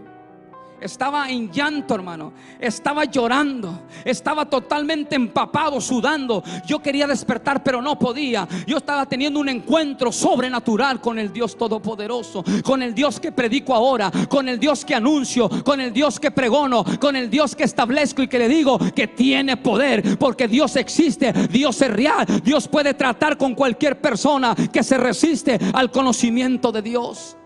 Estaba 0.80 1.30
en 1.30 1.50
llanto, 1.50 1.94
hermano. 1.94 2.32
Estaba 2.60 3.04
llorando. 3.04 3.86
Estaba 4.04 4.44
totalmente 4.44 5.16
empapado, 5.16 5.80
sudando. 5.80 6.42
Yo 6.66 6.80
quería 6.80 7.06
despertar, 7.06 7.62
pero 7.62 7.80
no 7.80 7.98
podía. 7.98 8.46
Yo 8.66 8.76
estaba 8.76 9.06
teniendo 9.06 9.40
un 9.40 9.48
encuentro 9.48 10.12
sobrenatural 10.12 11.00
con 11.00 11.18
el 11.18 11.32
Dios 11.32 11.56
Todopoderoso. 11.56 12.44
Con 12.62 12.82
el 12.82 12.94
Dios 12.94 13.18
que 13.18 13.32
predico 13.32 13.74
ahora. 13.74 14.10
Con 14.28 14.48
el 14.48 14.60
Dios 14.60 14.84
que 14.84 14.94
anuncio. 14.94 15.48
Con 15.64 15.80
el 15.80 15.92
Dios 15.92 16.20
que 16.20 16.30
pregono. 16.30 16.84
Con 17.00 17.16
el 17.16 17.30
Dios 17.30 17.56
que 17.56 17.64
establezco 17.64 18.22
y 18.22 18.28
que 18.28 18.38
le 18.38 18.48
digo 18.48 18.78
que 18.94 19.08
tiene 19.08 19.56
poder. 19.56 20.18
Porque 20.18 20.46
Dios 20.46 20.76
existe. 20.76 21.32
Dios 21.32 21.80
es 21.80 21.90
real. 21.90 22.26
Dios 22.44 22.68
puede 22.68 22.92
tratar 22.92 23.38
con 23.38 23.54
cualquier 23.54 23.98
persona 24.00 24.54
que 24.70 24.82
se 24.82 24.98
resiste 24.98 25.58
al 25.72 25.90
conocimiento 25.90 26.70
de 26.70 26.82
Dios. 26.82 27.36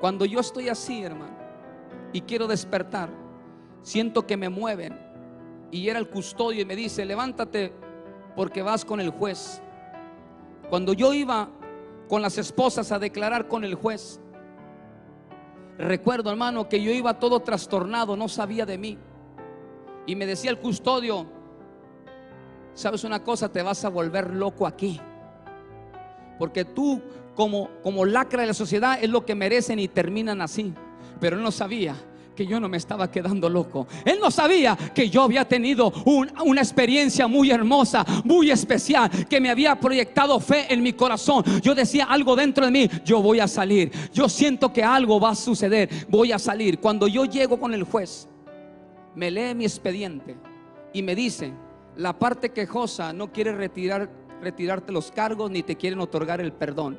Cuando 0.00 0.24
yo 0.24 0.40
estoy 0.40 0.68
así, 0.68 1.04
hermano 1.04 1.41
y 2.12 2.22
quiero 2.22 2.46
despertar, 2.46 3.10
siento 3.82 4.26
que 4.26 4.36
me 4.36 4.48
mueven. 4.48 4.98
Y 5.70 5.88
era 5.88 5.98
el 5.98 6.08
custodio 6.08 6.62
y 6.62 6.64
me 6.64 6.76
dice, 6.76 7.04
levántate 7.04 7.72
porque 8.36 8.62
vas 8.62 8.84
con 8.84 9.00
el 9.00 9.10
juez. 9.10 9.62
Cuando 10.68 10.92
yo 10.92 11.14
iba 11.14 11.48
con 12.08 12.22
las 12.22 12.38
esposas 12.38 12.92
a 12.92 12.98
declarar 12.98 13.48
con 13.48 13.64
el 13.64 13.74
juez, 13.74 14.20
recuerdo 15.78 16.30
hermano 16.30 16.68
que 16.68 16.82
yo 16.82 16.90
iba 16.90 17.18
todo 17.18 17.40
trastornado, 17.40 18.16
no 18.16 18.28
sabía 18.28 18.66
de 18.66 18.78
mí. 18.78 18.98
Y 20.06 20.16
me 20.16 20.26
decía 20.26 20.50
el 20.50 20.58
custodio, 20.58 21.26
sabes 22.74 23.04
una 23.04 23.22
cosa, 23.22 23.50
te 23.50 23.62
vas 23.62 23.84
a 23.84 23.88
volver 23.88 24.34
loco 24.34 24.66
aquí. 24.66 25.00
Porque 26.38 26.64
tú 26.64 27.00
como, 27.34 27.70
como 27.82 28.04
lacra 28.04 28.42
de 28.42 28.48
la 28.48 28.54
sociedad 28.54 28.98
es 29.00 29.08
lo 29.08 29.24
que 29.24 29.34
merecen 29.34 29.78
y 29.78 29.88
terminan 29.88 30.40
así. 30.42 30.74
Pero 31.22 31.36
él 31.36 31.42
no 31.44 31.52
sabía 31.52 31.94
que 32.34 32.44
yo 32.44 32.58
no 32.58 32.68
me 32.68 32.78
estaba 32.78 33.08
quedando 33.08 33.48
loco. 33.48 33.86
Él 34.04 34.18
no 34.20 34.28
sabía 34.28 34.76
que 34.92 35.08
yo 35.08 35.22
había 35.22 35.46
tenido 35.46 35.92
una 36.44 36.60
experiencia 36.60 37.28
muy 37.28 37.52
hermosa, 37.52 38.04
muy 38.24 38.50
especial, 38.50 39.08
que 39.30 39.40
me 39.40 39.48
había 39.48 39.78
proyectado 39.78 40.40
fe 40.40 40.66
en 40.68 40.82
mi 40.82 40.94
corazón. 40.94 41.44
Yo 41.62 41.76
decía 41.76 42.06
algo 42.06 42.34
dentro 42.34 42.64
de 42.64 42.72
mí, 42.72 42.90
yo 43.04 43.22
voy 43.22 43.38
a 43.38 43.46
salir. 43.46 43.92
Yo 44.12 44.28
siento 44.28 44.72
que 44.72 44.82
algo 44.82 45.20
va 45.20 45.30
a 45.30 45.34
suceder, 45.36 45.88
voy 46.08 46.32
a 46.32 46.40
salir. 46.40 46.80
Cuando 46.80 47.06
yo 47.06 47.24
llego 47.24 47.60
con 47.60 47.72
el 47.72 47.84
juez, 47.84 48.26
me 49.14 49.30
lee 49.30 49.54
mi 49.54 49.64
expediente 49.64 50.34
y 50.92 51.02
me 51.02 51.14
dice, 51.14 51.52
la 51.94 52.18
parte 52.18 52.50
quejosa 52.50 53.12
no 53.12 53.30
quiere 53.30 53.54
retirar, 53.54 54.10
retirarte 54.40 54.90
los 54.90 55.12
cargos 55.12 55.52
ni 55.52 55.62
te 55.62 55.76
quieren 55.76 56.00
otorgar 56.00 56.40
el 56.40 56.52
perdón. 56.52 56.98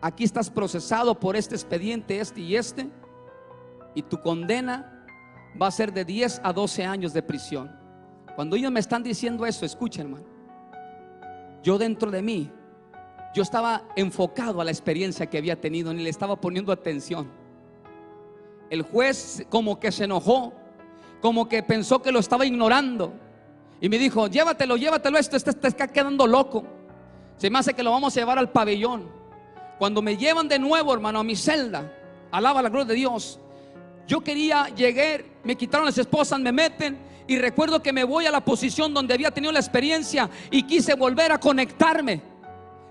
Aquí 0.00 0.24
estás 0.24 0.48
procesado 0.48 1.20
por 1.20 1.36
este 1.36 1.54
expediente, 1.54 2.18
este 2.18 2.40
y 2.40 2.56
este 2.56 2.88
y 3.94 4.02
tu 4.02 4.20
condena 4.20 5.04
va 5.60 5.66
a 5.66 5.70
ser 5.70 5.92
de 5.92 6.04
10 6.04 6.40
a 6.44 6.52
12 6.52 6.84
años 6.84 7.12
de 7.12 7.22
prisión. 7.22 7.76
Cuando 8.36 8.56
ellos 8.56 8.70
me 8.70 8.80
están 8.80 9.02
diciendo 9.02 9.46
eso, 9.46 9.66
escuchen, 9.66 10.06
hermano. 10.06 10.26
Yo 11.62 11.78
dentro 11.78 12.10
de 12.10 12.22
mí, 12.22 12.50
yo 13.34 13.42
estaba 13.42 13.82
enfocado 13.96 14.60
a 14.60 14.64
la 14.64 14.70
experiencia 14.70 15.26
que 15.26 15.38
había 15.38 15.60
tenido, 15.60 15.92
ni 15.92 16.02
le 16.02 16.10
estaba 16.10 16.40
poniendo 16.40 16.72
atención. 16.72 17.28
El 18.70 18.82
juez 18.82 19.44
como 19.48 19.80
que 19.80 19.90
se 19.90 20.04
enojó, 20.04 20.52
como 21.20 21.48
que 21.48 21.62
pensó 21.62 22.00
que 22.00 22.12
lo 22.12 22.20
estaba 22.20 22.46
ignorando. 22.46 23.12
Y 23.80 23.88
me 23.88 23.98
dijo, 23.98 24.28
llévatelo, 24.28 24.76
llévatelo, 24.76 25.18
esto, 25.18 25.36
este 25.36 25.50
está 25.50 25.88
quedando 25.88 26.26
loco. 26.26 26.64
Se 27.36 27.50
me 27.50 27.58
hace 27.58 27.74
que 27.74 27.82
lo 27.82 27.90
vamos 27.90 28.16
a 28.16 28.20
llevar 28.20 28.38
al 28.38 28.50
pabellón. 28.50 29.08
Cuando 29.78 30.02
me 30.02 30.16
llevan 30.16 30.48
de 30.48 30.58
nuevo, 30.58 30.92
hermano, 30.92 31.20
a 31.20 31.24
mi 31.24 31.36
celda, 31.36 31.92
alaba 32.30 32.62
la 32.62 32.68
gloria 32.68 32.86
de 32.86 32.94
Dios. 32.94 33.40
Yo 34.08 34.22
quería 34.22 34.68
llegar, 34.74 35.22
me 35.44 35.54
quitaron 35.54 35.84
las 35.84 35.98
esposas, 35.98 36.40
me 36.40 36.50
meten 36.50 36.96
y 37.26 37.36
recuerdo 37.36 37.82
que 37.82 37.92
me 37.92 38.04
voy 38.04 38.24
a 38.24 38.30
la 38.30 38.42
posición 38.42 38.94
donde 38.94 39.12
había 39.12 39.30
tenido 39.30 39.52
la 39.52 39.58
experiencia 39.60 40.30
y 40.50 40.62
quise 40.62 40.94
volver 40.94 41.30
a 41.30 41.38
conectarme. 41.38 42.22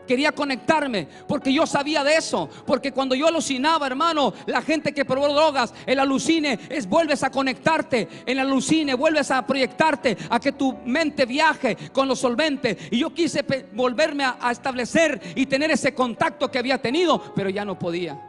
Quería 0.07 0.31
conectarme 0.31 1.07
porque 1.27 1.51
yo 1.51 1.65
sabía 1.65 2.03
de 2.03 2.17
eso. 2.17 2.47
Porque 2.67 2.91
cuando 2.91 3.15
yo 3.15 3.27
alucinaba, 3.27 3.87
hermano, 3.87 4.31
la 4.45 4.61
gente 4.61 4.93
que 4.93 5.05
probó 5.05 5.33
drogas, 5.33 5.73
el 5.87 5.99
alucine 5.99 6.59
es 6.69 6.87
vuelves 6.87 7.23
a 7.23 7.31
conectarte. 7.31 8.07
En 8.27 8.37
el 8.37 8.45
alucine 8.47 8.93
vuelves 8.93 9.31
a 9.31 9.45
proyectarte 9.45 10.15
a 10.29 10.39
que 10.39 10.51
tu 10.51 10.77
mente 10.85 11.25
viaje 11.25 11.75
con 11.91 12.07
los 12.07 12.19
solventes. 12.19 12.77
Y 12.91 12.99
yo 12.99 13.11
quise 13.11 13.43
volverme 13.73 14.23
a, 14.23 14.37
a 14.39 14.51
establecer 14.51 15.19
y 15.35 15.47
tener 15.47 15.71
ese 15.71 15.95
contacto 15.95 16.51
que 16.51 16.59
había 16.59 16.79
tenido, 16.79 17.33
pero 17.33 17.49
ya 17.49 17.65
no 17.65 17.77
podía. 17.77 18.26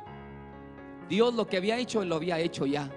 Dios 1.08 1.34
lo 1.34 1.46
que 1.46 1.56
había 1.56 1.76
hecho, 1.76 2.04
lo 2.04 2.16
había 2.16 2.38
hecho 2.38 2.66
ya. 2.66 2.90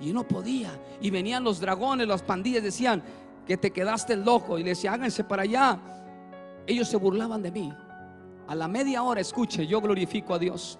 Y 0.00 0.12
no 0.12 0.26
podía. 0.26 0.70
Y 1.00 1.10
venían 1.10 1.44
los 1.44 1.60
dragones, 1.60 2.06
las 2.06 2.22
pandillas, 2.22 2.62
decían 2.62 3.02
que 3.46 3.56
te 3.56 3.70
quedaste 3.70 4.16
loco. 4.16 4.58
Y 4.58 4.62
le 4.62 4.70
decía, 4.70 4.92
háganse 4.92 5.24
para 5.24 5.42
allá. 5.42 5.78
Ellos 6.66 6.88
se 6.88 6.96
burlaban 6.96 7.42
de 7.42 7.50
mí. 7.50 7.72
A 8.46 8.54
la 8.54 8.68
media 8.68 9.02
hora, 9.02 9.20
escuche, 9.20 9.66
yo 9.66 9.80
glorifico 9.80 10.34
a 10.34 10.38
Dios. 10.38 10.78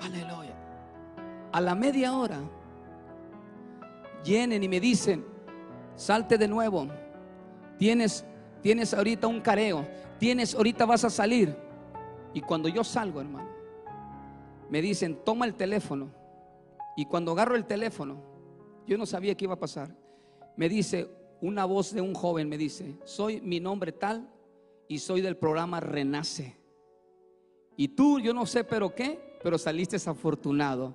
Aleluya. 0.00 0.54
A 1.52 1.60
la 1.60 1.74
media 1.74 2.16
hora, 2.16 2.38
llenen 4.24 4.62
y 4.62 4.68
me 4.68 4.80
dicen, 4.80 5.24
salte 5.96 6.36
de 6.36 6.48
nuevo. 6.48 6.88
Tienes, 7.78 8.24
tienes 8.60 8.92
ahorita 8.92 9.26
un 9.26 9.40
careo. 9.40 9.86
Tienes, 10.18 10.54
ahorita 10.54 10.84
vas 10.84 11.04
a 11.04 11.10
salir. 11.10 11.56
Y 12.34 12.40
cuando 12.40 12.68
yo 12.68 12.82
salgo, 12.84 13.20
hermano, 13.20 13.51
me 14.72 14.80
dicen, 14.80 15.18
toma 15.22 15.44
el 15.44 15.52
teléfono. 15.52 16.14
Y 16.96 17.04
cuando 17.04 17.32
agarro 17.32 17.56
el 17.56 17.66
teléfono, 17.66 18.22
yo 18.86 18.96
no 18.96 19.04
sabía 19.04 19.34
qué 19.34 19.44
iba 19.44 19.52
a 19.52 19.60
pasar. 19.60 19.94
Me 20.56 20.66
dice 20.66 21.10
una 21.42 21.66
voz 21.66 21.92
de 21.92 22.00
un 22.00 22.14
joven, 22.14 22.48
me 22.48 22.56
dice, 22.56 22.96
soy 23.04 23.42
mi 23.42 23.60
nombre 23.60 23.92
tal 23.92 24.30
y 24.88 24.98
soy 24.98 25.20
del 25.20 25.36
programa 25.36 25.78
Renace. 25.80 26.56
Y 27.76 27.88
tú, 27.88 28.18
yo 28.18 28.32
no 28.32 28.46
sé 28.46 28.64
pero 28.64 28.94
qué, 28.94 29.38
pero 29.42 29.58
saliste 29.58 29.98
afortunado. 30.08 30.94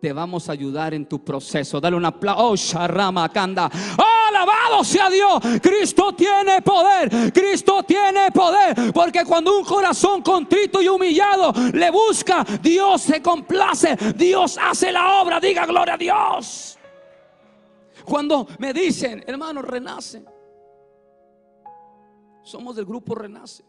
Te 0.00 0.12
vamos 0.12 0.48
a 0.48 0.52
ayudar 0.52 0.94
en 0.94 1.04
tu 1.04 1.24
proceso. 1.24 1.80
Dale 1.80 1.96
un 1.96 2.04
aplauso. 2.04 2.50
Oh, 2.50 2.54
Sharama 2.54 3.28
Kanda. 3.30 3.68
¡Oh! 3.98 4.07
Alabado 4.38 4.84
sea 4.84 5.10
Dios. 5.10 5.40
Cristo 5.62 6.12
tiene 6.14 6.62
poder. 6.62 7.32
Cristo 7.32 7.82
tiene 7.82 8.30
poder. 8.32 8.92
Porque 8.92 9.24
cuando 9.24 9.58
un 9.58 9.64
corazón 9.64 10.22
contrito 10.22 10.80
y 10.80 10.88
humillado 10.88 11.52
le 11.72 11.90
busca, 11.90 12.44
Dios 12.62 13.02
se 13.02 13.22
complace. 13.22 13.96
Dios 14.16 14.58
hace 14.60 14.92
la 14.92 15.20
obra. 15.20 15.40
Diga 15.40 15.66
gloria 15.66 15.94
a 15.94 15.98
Dios. 15.98 16.78
Cuando 18.04 18.46
me 18.58 18.72
dicen, 18.72 19.24
hermano, 19.26 19.62
renace. 19.62 20.24
Somos 22.42 22.76
del 22.76 22.86
grupo 22.86 23.14
Renace. 23.14 23.62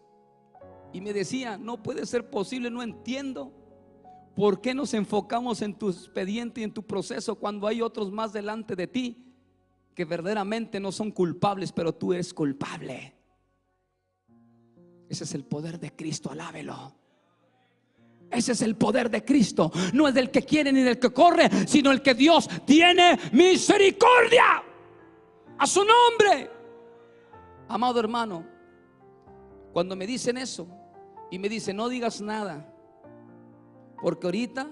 Y 0.94 1.02
me 1.02 1.12
decía, 1.12 1.58
no 1.58 1.84
puede 1.84 2.06
ser 2.06 2.30
posible, 2.30 2.72
no 2.72 2.82
entiendo. 2.82 3.52
¿Por 4.36 4.62
qué 4.62 4.74
nos 4.74 4.94
enfocamos 4.94 5.62
en 5.62 5.78
tu 5.78 5.90
expediente 5.90 6.62
y 6.62 6.64
en 6.64 6.74
tu 6.74 6.82
proceso 6.82 7.36
cuando 7.36 7.68
hay 7.68 7.82
otros 7.82 8.10
más 8.10 8.32
delante 8.32 8.78
de 8.78 8.88
ti? 8.88 9.29
Verdaderamente 10.06 10.80
no 10.80 10.92
son 10.92 11.12
culpables, 11.12 11.72
pero 11.72 11.94
tú 11.94 12.14
eres 12.14 12.34
culpable. 12.34 13.16
Ese 15.10 15.24
es 15.24 15.34
el 15.34 15.44
poder 15.44 15.80
de 15.80 15.92
Cristo, 15.96 16.32
alábelo. 16.32 16.96
Ese 18.30 18.52
es 18.52 18.62
el 18.62 18.76
poder 18.76 19.10
de 19.10 19.26
Cristo. 19.26 19.72
No 19.94 20.08
es 20.08 20.14
del 20.14 20.30
que 20.30 20.44
quiere 20.44 20.72
ni 20.72 20.82
del 20.82 21.00
que 21.00 21.12
corre, 21.12 21.50
sino 21.68 21.92
el 21.92 22.02
que 22.02 22.14
Dios 22.14 22.48
tiene 22.66 23.20
misericordia 23.32 24.64
a 25.58 25.68
su 25.68 25.84
nombre. 25.84 26.50
Amado 27.68 28.00
hermano, 28.00 28.46
cuando 29.74 29.96
me 29.96 30.08
dicen 30.08 30.38
eso 30.38 30.68
y 31.32 31.40
me 31.40 31.50
dicen 31.50 31.78
no 31.78 31.90
digas 31.90 32.22
nada, 32.22 32.72
porque 34.02 34.28
ahorita 34.28 34.68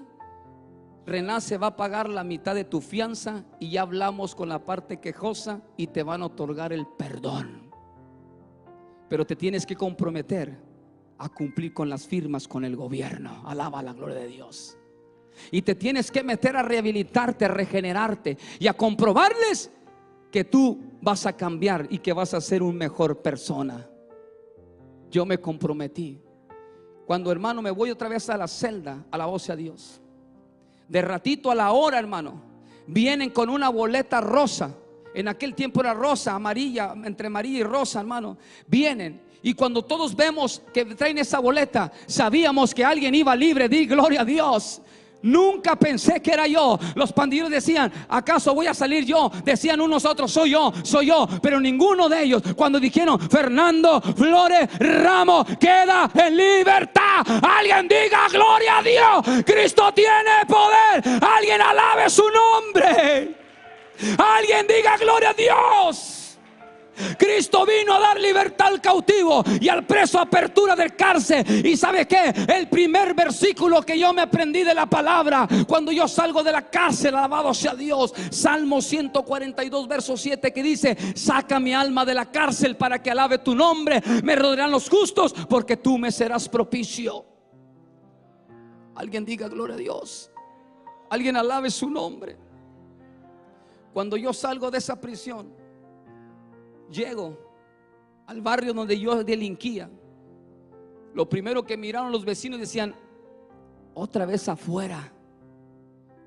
Renace 1.07 1.57
va 1.57 1.67
a 1.67 1.75
pagar 1.77 2.09
la 2.09 2.25
mitad 2.25 2.53
de 2.53 2.65
tu 2.65 2.81
fianza 2.81 3.45
y 3.61 3.69
ya 3.69 3.83
hablamos 3.83 4.35
con 4.35 4.49
la 4.49 4.65
parte 4.65 4.99
quejosa 4.99 5.61
y 5.77 5.87
te 5.87 6.03
van 6.03 6.21
a 6.21 6.25
otorgar 6.25 6.73
el 6.73 6.85
perdón. 6.85 7.71
Pero 9.07 9.25
te 9.25 9.37
tienes 9.37 9.65
que 9.65 9.77
comprometer 9.77 10.59
a 11.17 11.29
cumplir 11.29 11.73
con 11.73 11.89
las 11.89 12.05
firmas 12.05 12.45
con 12.45 12.65
el 12.65 12.75
gobierno. 12.75 13.41
Alaba 13.45 13.81
la 13.81 13.93
gloria 13.93 14.17
de 14.17 14.27
Dios. 14.27 14.77
Y 15.49 15.61
te 15.61 15.75
tienes 15.75 16.11
que 16.11 16.23
meter 16.23 16.57
a 16.57 16.61
rehabilitarte, 16.61 17.45
a 17.45 17.49
regenerarte 17.49 18.37
y 18.59 18.67
a 18.67 18.73
comprobarles 18.73 19.71
que 20.29 20.43
tú 20.43 20.77
vas 21.01 21.25
a 21.25 21.37
cambiar 21.37 21.87
y 21.89 21.99
que 21.99 22.11
vas 22.11 22.33
a 22.33 22.41
ser 22.41 22.61
un 22.61 22.75
mejor 22.75 23.21
persona. 23.21 23.89
Yo 25.09 25.25
me 25.25 25.39
comprometí. 25.39 26.21
Cuando 27.05 27.31
hermano 27.31 27.61
me 27.61 27.71
voy 27.71 27.91
otra 27.91 28.09
vez 28.09 28.29
a 28.29 28.35
la 28.35 28.49
celda, 28.49 29.05
a 29.09 29.17
la 29.17 29.25
voz 29.25 29.49
a 29.49 29.55
Dios 29.55 30.01
de 30.87 31.01
ratito 31.01 31.51
a 31.51 31.55
la 31.55 31.71
hora, 31.71 31.99
hermano, 31.99 32.41
vienen 32.87 33.29
con 33.29 33.49
una 33.49 33.69
boleta 33.69 34.21
rosa. 34.21 34.75
En 35.13 35.27
aquel 35.27 35.55
tiempo 35.55 35.81
era 35.81 35.93
rosa, 35.93 36.33
amarilla, 36.33 36.93
entre 37.03 37.27
amarilla 37.27 37.59
y 37.59 37.63
rosa, 37.63 37.99
hermano. 37.99 38.37
Vienen. 38.67 39.21
Y 39.41 39.53
cuando 39.53 39.83
todos 39.83 40.15
vemos 40.15 40.61
que 40.73 40.85
traen 40.85 41.17
esa 41.17 41.39
boleta, 41.39 41.91
sabíamos 42.05 42.73
que 42.73 42.83
alguien 42.83 43.15
iba 43.15 43.35
libre. 43.35 43.69
Di 43.69 43.85
gloria 43.85 44.21
a 44.21 44.25
Dios. 44.25 44.81
Nunca 45.21 45.75
pensé 45.75 46.21
que 46.21 46.31
era 46.31 46.47
yo. 46.47 46.79
Los 46.95 47.11
pandilleros 47.11 47.49
decían, 47.49 47.91
¿acaso 48.07 48.53
voy 48.53 48.67
a 48.67 48.73
salir 48.73 49.05
yo? 49.05 49.31
Decían 49.43 49.81
unos 49.81 50.05
otros, 50.05 50.31
soy 50.31 50.51
yo, 50.51 50.71
soy 50.83 51.07
yo. 51.07 51.27
Pero 51.41 51.59
ninguno 51.59 52.07
de 52.07 52.23
ellos, 52.23 52.41
cuando 52.55 52.79
dijeron, 52.79 53.19
Fernando 53.19 54.01
Flores 54.01 54.69
Ramos 54.79 55.47
queda 55.59 56.09
en 56.13 56.37
libertad. 56.37 57.25
Alguien 57.41 57.87
diga, 57.87 58.27
gloria 58.31 58.77
a 58.77 58.83
Dios. 58.83 59.43
Cristo 59.45 59.91
tiene 59.93 60.45
poder. 60.47 61.23
Alguien 61.23 61.61
alabe 61.61 62.09
su 62.09 62.23
nombre. 62.29 63.35
Alguien 64.17 64.67
diga, 64.67 64.97
gloria 64.97 65.31
a 65.31 65.33
Dios. 65.33 66.16
Cristo 67.17 67.65
vino 67.65 67.93
a 67.93 67.99
dar 67.99 68.19
libertad 68.19 68.67
al 68.67 68.81
cautivo 68.81 69.43
y 69.59 69.69
al 69.69 69.85
preso 69.85 70.19
apertura 70.19 70.75
del 70.75 70.95
cárcel. 70.95 71.65
¿Y 71.65 71.77
sabe 71.77 72.07
qué? 72.07 72.33
El 72.47 72.67
primer 72.69 73.13
versículo 73.13 73.81
que 73.81 73.97
yo 73.97 74.13
me 74.13 74.21
aprendí 74.21 74.63
de 74.63 74.73
la 74.73 74.85
palabra 74.85 75.47
cuando 75.67 75.91
yo 75.91 76.07
salgo 76.07 76.43
de 76.43 76.51
la 76.51 76.69
cárcel, 76.69 77.15
alabado 77.15 77.53
sea 77.53 77.75
Dios, 77.75 78.13
Salmo 78.31 78.81
142, 78.81 79.87
verso 79.87 80.17
7, 80.17 80.51
que 80.51 80.63
dice, 80.63 80.97
saca 81.15 81.59
mi 81.59 81.73
alma 81.73 82.05
de 82.05 82.13
la 82.13 82.31
cárcel 82.31 82.77
para 82.77 83.01
que 83.01 83.11
alabe 83.11 83.39
tu 83.39 83.55
nombre, 83.55 84.01
me 84.23 84.35
rodearán 84.35 84.71
los 84.71 84.89
justos 84.89 85.33
porque 85.49 85.77
tú 85.77 85.97
me 85.97 86.11
serás 86.11 86.49
propicio. 86.49 87.25
Alguien 88.95 89.25
diga 89.25 89.47
gloria 89.47 89.75
a 89.75 89.77
Dios. 89.77 90.31
Alguien 91.09 91.37
alabe 91.37 91.69
su 91.69 91.89
nombre. 91.89 92.37
Cuando 93.93 94.17
yo 94.17 94.33
salgo 94.33 94.69
de 94.71 94.79
esa 94.79 94.99
prisión, 94.99 95.53
llego 96.91 97.37
al 98.25 98.41
barrio 98.41 98.73
donde 98.73 98.99
yo 98.99 99.23
delinquía, 99.23 99.89
lo 101.13 101.27
primero 101.27 101.65
que 101.65 101.77
miraron 101.77 102.11
los 102.11 102.25
vecinos 102.25 102.59
decían, 102.59 102.93
otra 103.93 104.25
vez 104.25 104.47
afuera, 104.47 105.11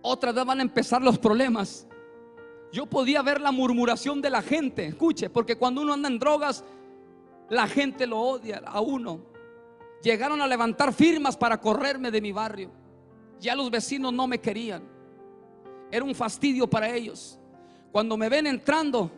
otra 0.02 0.32
vez 0.32 0.44
van 0.44 0.58
a 0.58 0.62
empezar 0.62 1.02
los 1.02 1.18
problemas. 1.18 1.86
Yo 2.72 2.86
podía 2.86 3.22
ver 3.22 3.40
la 3.40 3.52
murmuración 3.52 4.20
de 4.20 4.30
la 4.30 4.42
gente, 4.42 4.86
escuche, 4.86 5.30
porque 5.30 5.56
cuando 5.56 5.82
uno 5.82 5.92
anda 5.92 6.08
en 6.08 6.18
drogas, 6.18 6.64
la 7.48 7.66
gente 7.66 8.06
lo 8.06 8.18
odia 8.18 8.62
a 8.64 8.80
uno. 8.80 9.20
Llegaron 10.02 10.40
a 10.40 10.46
levantar 10.46 10.92
firmas 10.92 11.36
para 11.36 11.60
correrme 11.60 12.10
de 12.10 12.20
mi 12.20 12.32
barrio. 12.32 12.70
Ya 13.38 13.54
los 13.54 13.70
vecinos 13.70 14.12
no 14.12 14.26
me 14.26 14.40
querían. 14.40 14.82
Era 15.90 16.04
un 16.04 16.14
fastidio 16.14 16.68
para 16.68 16.88
ellos. 16.94 17.38
Cuando 17.92 18.16
me 18.16 18.28
ven 18.28 18.46
entrando, 18.46 19.10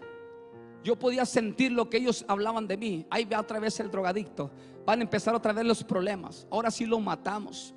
yo 0.83 0.97
podía 0.97 1.25
sentir 1.25 1.73
lo 1.73 1.89
que 1.89 1.99
ellos 1.99 2.25
hablaban 2.27 2.67
de 2.67 2.77
mí. 2.77 3.07
Ahí 3.09 3.25
ve 3.25 3.37
otra 3.37 3.61
vez 3.61 3.79
el 3.81 3.91
drogadicto. 3.91 4.51
Van 4.85 4.99
a 4.99 5.03
empezar 5.03 5.35
otra 5.35 5.53
vez 5.53 5.65
los 5.65 5.85
problemas. 5.85 6.47
Ahora 6.51 6.71
sí 6.71 6.87
lo 6.87 6.99
matamos. 6.99 7.75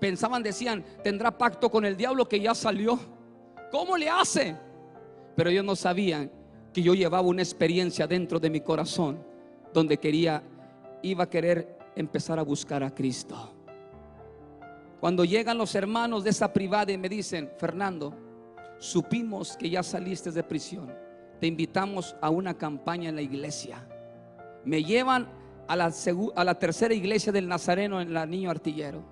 Pensaban, 0.00 0.42
decían, 0.42 0.84
tendrá 1.04 1.36
pacto 1.36 1.70
con 1.70 1.84
el 1.84 1.96
diablo 1.96 2.28
que 2.28 2.40
ya 2.40 2.54
salió. 2.54 2.98
¿Cómo 3.70 3.96
le 3.96 4.08
hace? 4.10 4.56
Pero 5.36 5.50
ellos 5.50 5.64
no 5.64 5.76
sabían 5.76 6.30
que 6.72 6.82
yo 6.82 6.94
llevaba 6.94 7.26
una 7.26 7.42
experiencia 7.42 8.06
dentro 8.06 8.40
de 8.40 8.50
mi 8.50 8.60
corazón 8.60 9.24
donde 9.72 9.98
quería, 9.98 10.42
iba 11.02 11.24
a 11.24 11.30
querer 11.30 11.78
empezar 11.94 12.38
a 12.38 12.42
buscar 12.42 12.82
a 12.82 12.92
Cristo. 12.92 13.54
Cuando 14.98 15.24
llegan 15.24 15.56
los 15.56 15.74
hermanos 15.74 16.24
de 16.24 16.30
esa 16.30 16.52
privada 16.52 16.90
y 16.90 16.98
me 16.98 17.08
dicen, 17.08 17.50
Fernando, 17.58 18.12
supimos 18.78 19.56
que 19.56 19.70
ya 19.70 19.82
saliste 19.82 20.32
de 20.32 20.42
prisión 20.42 21.09
te 21.40 21.46
invitamos 21.46 22.14
a 22.20 22.30
una 22.30 22.54
campaña 22.54 23.08
en 23.08 23.16
la 23.16 23.22
iglesia. 23.22 23.82
Me 24.64 24.84
llevan 24.84 25.26
a 25.66 25.74
la, 26.44 26.58
tercera 26.58 26.92
iglesia 26.92 27.32
del 27.32 27.48
Nazareno 27.48 28.00
en 28.00 28.12
la 28.12 28.26
Niño 28.26 28.50
Artillero. 28.50 29.02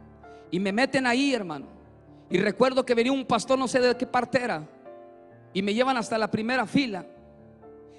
Y 0.51 0.61
me 0.61 0.73
meten 0.73 1.07
ahí, 1.07 1.33
hermano. 1.33 1.67
Y 2.29 2.39
recuerdo 2.39 2.85
que 2.85 2.95
venía 2.95 3.13
un 3.13 3.25
pastor, 3.25 3.59
no 3.59 3.67
sé 3.67 3.81
de 3.81 3.97
qué 3.97 4.07
parte 4.07 4.43
era. 4.43 4.63
Y 5.55 5.63
me 5.63 5.73
llevan 5.73 5.97
hasta 5.97 6.19
la 6.19 6.31
primera 6.31 6.67
fila. 6.67 7.07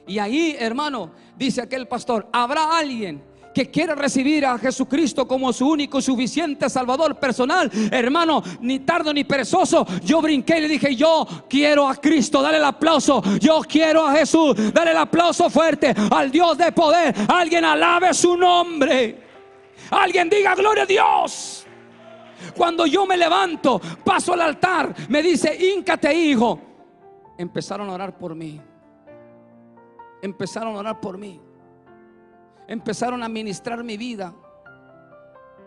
Y 0.06 0.20
ahí, 0.20 0.56
hermano, 0.60 1.12
dice 1.36 1.62
aquel 1.62 1.88
pastor, 1.88 2.28
habrá 2.32 2.78
alguien 2.78 3.24
que 3.60 3.70
quiere 3.70 3.94
recibir 3.94 4.46
a 4.46 4.58
Jesucristo 4.58 5.28
como 5.28 5.52
su 5.52 5.68
único 5.68 6.00
y 6.00 6.02
suficiente 6.02 6.70
Salvador 6.70 7.20
personal, 7.20 7.70
hermano, 7.92 8.42
ni 8.62 8.80
tardo 8.80 9.14
ni 9.14 9.26
perezoso, 9.26 9.86
yo 10.02 10.22
brinqué 10.22 10.60
y 10.60 10.62
le 10.62 10.68
dije, 10.70 10.96
yo 10.96 11.28
quiero 11.50 11.86
a 11.86 11.96
Cristo, 11.96 12.42
dale 12.42 12.56
el 12.56 12.64
aplauso, 12.64 13.22
yo 13.38 13.60
quiero 13.68 14.08
a 14.08 14.14
Jesús, 14.14 14.56
dale 14.74 14.92
el 14.92 14.98
aplauso 14.98 15.50
fuerte 15.50 15.94
al 16.10 16.32
Dios 16.32 16.58
de 16.58 16.72
poder, 16.72 17.14
alguien 17.28 17.66
alabe 17.66 18.14
su 18.14 18.38
nombre, 18.38 19.28
alguien 19.92 20.30
diga 20.30 20.56
gloria 20.56 20.84
a 20.84 20.86
Dios. 20.86 21.68
Cuando 22.56 22.86
yo 22.86 23.06
me 23.06 23.18
levanto, 23.18 23.82
paso 24.06 24.32
al 24.32 24.42
altar, 24.42 24.96
me 25.10 25.22
dice, 25.22 25.54
íncate 25.76 26.14
hijo. 26.14 26.62
Empezaron 27.38 27.90
a 27.90 27.92
orar 27.92 28.18
por 28.18 28.34
mí. 28.36 28.62
Empezaron 30.22 30.78
a 30.78 30.80
orar 30.80 31.02
por 31.02 31.18
mí 31.18 31.42
empezaron 32.70 33.24
a 33.24 33.28
ministrar 33.28 33.84
mi 33.84 33.98
vida 33.98 34.32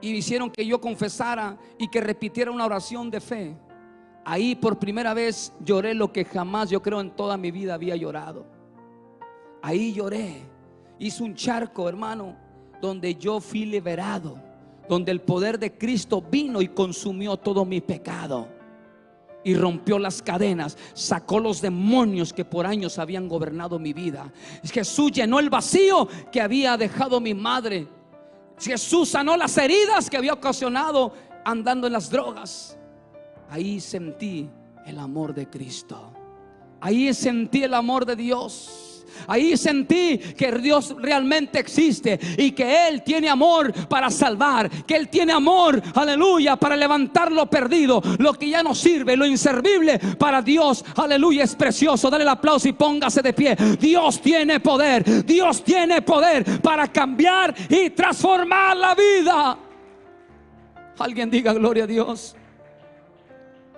y 0.00 0.12
hicieron 0.12 0.50
que 0.50 0.64
yo 0.64 0.80
confesara 0.80 1.58
y 1.76 1.88
que 1.88 2.00
repitiera 2.00 2.52
una 2.52 2.64
oración 2.64 3.10
de 3.10 3.20
fe. 3.20 3.56
Ahí 4.24 4.54
por 4.54 4.78
primera 4.78 5.12
vez 5.12 5.52
lloré 5.64 5.94
lo 5.94 6.12
que 6.12 6.24
jamás 6.24 6.70
yo 6.70 6.80
creo 6.80 7.00
en 7.00 7.10
toda 7.10 7.36
mi 7.36 7.50
vida 7.50 7.74
había 7.74 7.96
llorado. 7.96 8.46
Ahí 9.62 9.92
lloré. 9.92 10.42
Hice 11.00 11.24
un 11.24 11.34
charco, 11.34 11.88
hermano, 11.88 12.36
donde 12.80 13.16
yo 13.16 13.40
fui 13.40 13.64
liberado, 13.64 14.38
donde 14.88 15.10
el 15.10 15.22
poder 15.22 15.58
de 15.58 15.76
Cristo 15.76 16.22
vino 16.22 16.62
y 16.62 16.68
consumió 16.68 17.36
todo 17.36 17.64
mi 17.64 17.80
pecado 17.80 18.46
y 19.44 19.54
rompió 19.54 19.98
las 19.98 20.22
cadenas, 20.22 20.76
sacó 20.94 21.40
los 21.40 21.60
demonios 21.60 22.32
que 22.32 22.44
por 22.44 22.66
años 22.66 22.98
habían 22.98 23.28
gobernado 23.28 23.78
mi 23.78 23.92
vida. 23.92 24.32
Jesús 24.64 25.12
llenó 25.12 25.38
el 25.38 25.50
vacío 25.50 26.08
que 26.30 26.40
había 26.40 26.76
dejado 26.76 27.20
mi 27.20 27.34
madre. 27.34 27.86
Jesús 28.58 29.08
sanó 29.08 29.36
las 29.36 29.56
heridas 29.58 30.08
que 30.08 30.16
había 30.16 30.34
ocasionado 30.34 31.12
andando 31.44 31.86
en 31.86 31.92
las 31.92 32.10
drogas. 32.10 32.78
Ahí 33.48 33.80
sentí 33.80 34.48
el 34.86 34.98
amor 34.98 35.34
de 35.34 35.48
Cristo. 35.48 36.12
Ahí 36.80 37.12
sentí 37.14 37.62
el 37.62 37.74
amor 37.74 38.06
de 38.06 38.16
Dios. 38.16 38.91
Ahí 39.26 39.56
sentí 39.56 40.18
que 40.18 40.52
Dios 40.52 40.94
realmente 40.98 41.58
existe 41.58 42.18
y 42.36 42.52
que 42.52 42.88
Él 42.88 43.02
tiene 43.02 43.28
amor 43.28 43.72
para 43.88 44.10
salvar, 44.10 44.70
que 44.84 44.96
Él 44.96 45.08
tiene 45.08 45.32
amor, 45.32 45.80
aleluya, 45.94 46.56
para 46.56 46.76
levantar 46.76 47.30
lo 47.32 47.46
perdido, 47.46 48.02
lo 48.18 48.34
que 48.34 48.48
ya 48.48 48.62
no 48.62 48.74
sirve, 48.74 49.16
lo 49.16 49.26
inservible 49.26 49.98
para 50.18 50.42
Dios, 50.42 50.84
aleluya, 50.96 51.44
es 51.44 51.54
precioso. 51.54 52.10
Dale 52.10 52.24
el 52.24 52.28
aplauso 52.28 52.68
y 52.68 52.72
póngase 52.72 53.22
de 53.22 53.32
pie. 53.32 53.56
Dios 53.78 54.20
tiene 54.20 54.60
poder, 54.60 55.24
Dios 55.24 55.62
tiene 55.62 56.02
poder 56.02 56.60
para 56.60 56.88
cambiar 56.88 57.54
y 57.68 57.90
transformar 57.90 58.76
la 58.76 58.94
vida. 58.94 59.58
Alguien 60.98 61.30
diga 61.30 61.52
gloria 61.52 61.84
a 61.84 61.86
Dios. 61.86 62.36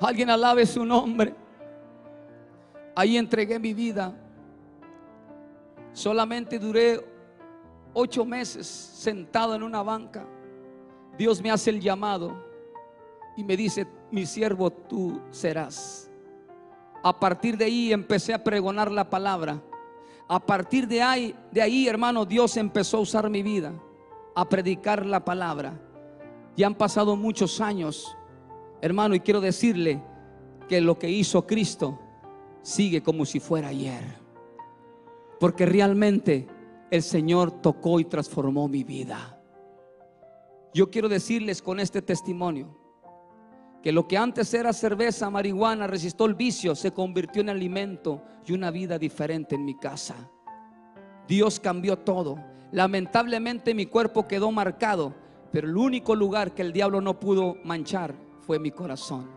Alguien 0.00 0.30
alabe 0.30 0.66
su 0.66 0.84
nombre. 0.84 1.34
Ahí 2.94 3.16
entregué 3.16 3.58
mi 3.58 3.72
vida. 3.72 4.12
Solamente 5.94 6.58
duré 6.58 7.02
ocho 7.94 8.24
meses 8.24 8.66
sentado 8.66 9.54
en 9.54 9.62
una 9.62 9.82
banca. 9.82 10.26
Dios 11.16 11.40
me 11.40 11.50
hace 11.50 11.70
el 11.70 11.80
llamado 11.80 12.36
y 13.36 13.44
me 13.44 13.56
dice, 13.56 13.86
mi 14.10 14.26
siervo 14.26 14.70
tú 14.70 15.22
serás. 15.30 16.10
A 17.02 17.18
partir 17.18 17.56
de 17.56 17.66
ahí 17.66 17.92
empecé 17.92 18.34
a 18.34 18.42
pregonar 18.42 18.90
la 18.90 19.08
palabra. 19.08 19.62
A 20.26 20.44
partir 20.44 20.88
de 20.88 21.00
ahí, 21.00 21.86
hermano, 21.88 22.24
Dios 22.24 22.56
empezó 22.56 22.96
a 22.96 23.00
usar 23.00 23.30
mi 23.30 23.42
vida, 23.42 23.72
a 24.34 24.48
predicar 24.48 25.06
la 25.06 25.24
palabra. 25.24 25.80
Ya 26.56 26.66
han 26.66 26.74
pasado 26.74 27.14
muchos 27.14 27.60
años, 27.60 28.16
hermano, 28.80 29.14
y 29.14 29.20
quiero 29.20 29.40
decirle 29.40 30.02
que 30.68 30.80
lo 30.80 30.98
que 30.98 31.10
hizo 31.10 31.46
Cristo 31.46 32.00
sigue 32.62 33.02
como 33.02 33.24
si 33.24 33.38
fuera 33.38 33.68
ayer. 33.68 34.23
Porque 35.40 35.66
realmente 35.66 36.46
el 36.90 37.02
Señor 37.02 37.50
tocó 37.62 38.00
y 38.00 38.04
transformó 38.04 38.68
mi 38.68 38.84
vida. 38.84 39.40
Yo 40.72 40.90
quiero 40.90 41.08
decirles 41.08 41.62
con 41.62 41.80
este 41.80 42.02
testimonio 42.02 42.76
que 43.82 43.92
lo 43.92 44.08
que 44.08 44.16
antes 44.16 44.52
era 44.54 44.72
cerveza, 44.72 45.28
marihuana, 45.28 45.86
resistió 45.86 46.24
el 46.26 46.34
vicio, 46.34 46.74
se 46.74 46.92
convirtió 46.92 47.42
en 47.42 47.50
alimento 47.50 48.22
y 48.46 48.52
una 48.52 48.70
vida 48.70 48.98
diferente 48.98 49.56
en 49.56 49.64
mi 49.64 49.76
casa. 49.76 50.30
Dios 51.28 51.60
cambió 51.60 51.98
todo. 51.98 52.38
Lamentablemente 52.72 53.74
mi 53.74 53.86
cuerpo 53.86 54.26
quedó 54.26 54.50
marcado, 54.50 55.14
pero 55.52 55.68
el 55.68 55.76
único 55.76 56.14
lugar 56.14 56.54
que 56.54 56.62
el 56.62 56.72
diablo 56.72 57.00
no 57.00 57.20
pudo 57.20 57.56
manchar 57.62 58.14
fue 58.40 58.58
mi 58.58 58.70
corazón. 58.70 59.33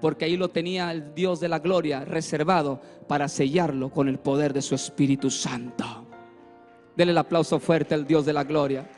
Porque 0.00 0.24
ahí 0.24 0.36
lo 0.36 0.48
tenía 0.48 0.90
el 0.90 1.14
Dios 1.14 1.40
de 1.40 1.48
la 1.48 1.58
gloria 1.58 2.04
reservado 2.04 2.80
para 3.08 3.28
sellarlo 3.28 3.90
con 3.90 4.08
el 4.08 4.18
poder 4.18 4.52
de 4.52 4.62
su 4.62 4.74
Espíritu 4.74 5.30
Santo. 5.30 6.06
Dele 6.96 7.12
el 7.12 7.18
aplauso 7.18 7.58
fuerte 7.58 7.94
al 7.94 8.06
Dios 8.06 8.24
de 8.24 8.32
la 8.32 8.44
gloria. 8.44 8.88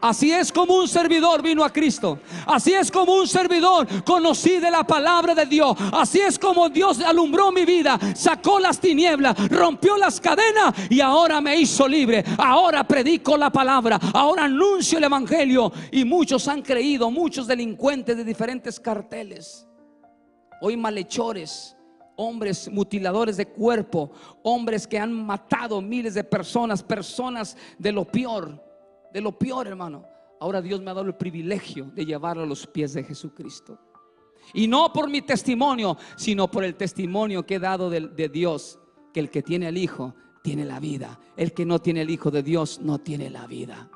Así 0.00 0.32
es 0.32 0.50
como 0.50 0.76
un 0.76 0.88
servidor 0.88 1.42
vino 1.42 1.62
a 1.62 1.70
Cristo. 1.70 2.20
Así 2.46 2.72
es 2.72 2.90
como 2.90 3.14
un 3.14 3.28
servidor 3.28 3.86
conocí 4.04 4.58
de 4.58 4.70
la 4.70 4.82
palabra 4.84 5.34
de 5.34 5.44
Dios. 5.44 5.76
Así 5.92 6.20
es 6.20 6.38
como 6.38 6.68
Dios 6.70 7.00
alumbró 7.00 7.52
mi 7.52 7.64
vida, 7.64 7.98
sacó 8.14 8.58
las 8.58 8.80
tinieblas, 8.80 9.36
rompió 9.50 9.98
las 9.98 10.20
cadenas 10.20 10.74
y 10.88 11.00
ahora 11.00 11.40
me 11.40 11.56
hizo 11.56 11.86
libre. 11.86 12.24
Ahora 12.38 12.84
predico 12.84 13.36
la 13.36 13.50
palabra, 13.50 13.98
ahora 14.14 14.44
anuncio 14.44 14.96
el 14.96 15.04
evangelio 15.04 15.70
y 15.92 16.04
muchos 16.04 16.48
han 16.48 16.62
creído, 16.62 17.10
muchos 17.10 17.46
delincuentes 17.46 18.16
de 18.16 18.24
diferentes 18.24 18.80
carteles. 18.80 19.66
Hoy 20.60 20.76
malhechores, 20.76 21.76
hombres 22.16 22.70
mutiladores 22.70 23.36
de 23.36 23.46
cuerpo, 23.46 24.12
hombres 24.42 24.86
que 24.86 24.98
han 24.98 25.12
matado 25.12 25.80
miles 25.80 26.14
de 26.14 26.24
personas, 26.24 26.82
personas 26.82 27.56
de 27.78 27.92
lo 27.92 28.04
peor 28.04 28.70
de 29.12 29.20
lo 29.20 29.36
peor, 29.36 29.66
hermano. 29.66 30.04
Ahora 30.40 30.62
Dios 30.62 30.80
me 30.80 30.90
ha 30.90 30.94
dado 30.94 31.06
el 31.06 31.14
privilegio 31.14 31.90
de 31.94 32.06
llevarlo 32.06 32.44
a 32.44 32.46
los 32.46 32.66
pies 32.66 32.94
de 32.94 33.04
Jesucristo. 33.04 33.78
Y 34.54 34.68
no 34.68 34.92
por 34.92 35.08
mi 35.08 35.22
testimonio, 35.22 35.96
sino 36.16 36.50
por 36.50 36.64
el 36.64 36.74
testimonio 36.74 37.44
que 37.44 37.56
he 37.56 37.58
dado 37.58 37.90
de, 37.90 38.08
de, 38.08 38.28
Dios, 38.28 38.78
que 39.12 39.20
el 39.20 39.30
que 39.30 39.42
tiene 39.42 39.68
el 39.68 39.76
Hijo 39.76 40.14
tiene 40.42 40.64
la 40.64 40.80
vida. 40.80 41.20
El 41.36 41.52
que 41.52 41.66
no 41.66 41.78
tiene 41.80 42.02
el 42.02 42.10
Hijo 42.10 42.30
de 42.30 42.42
Dios 42.42 42.80
no 42.80 42.98
tiene 42.98 43.28
la 43.28 43.46
vida. 43.46 43.90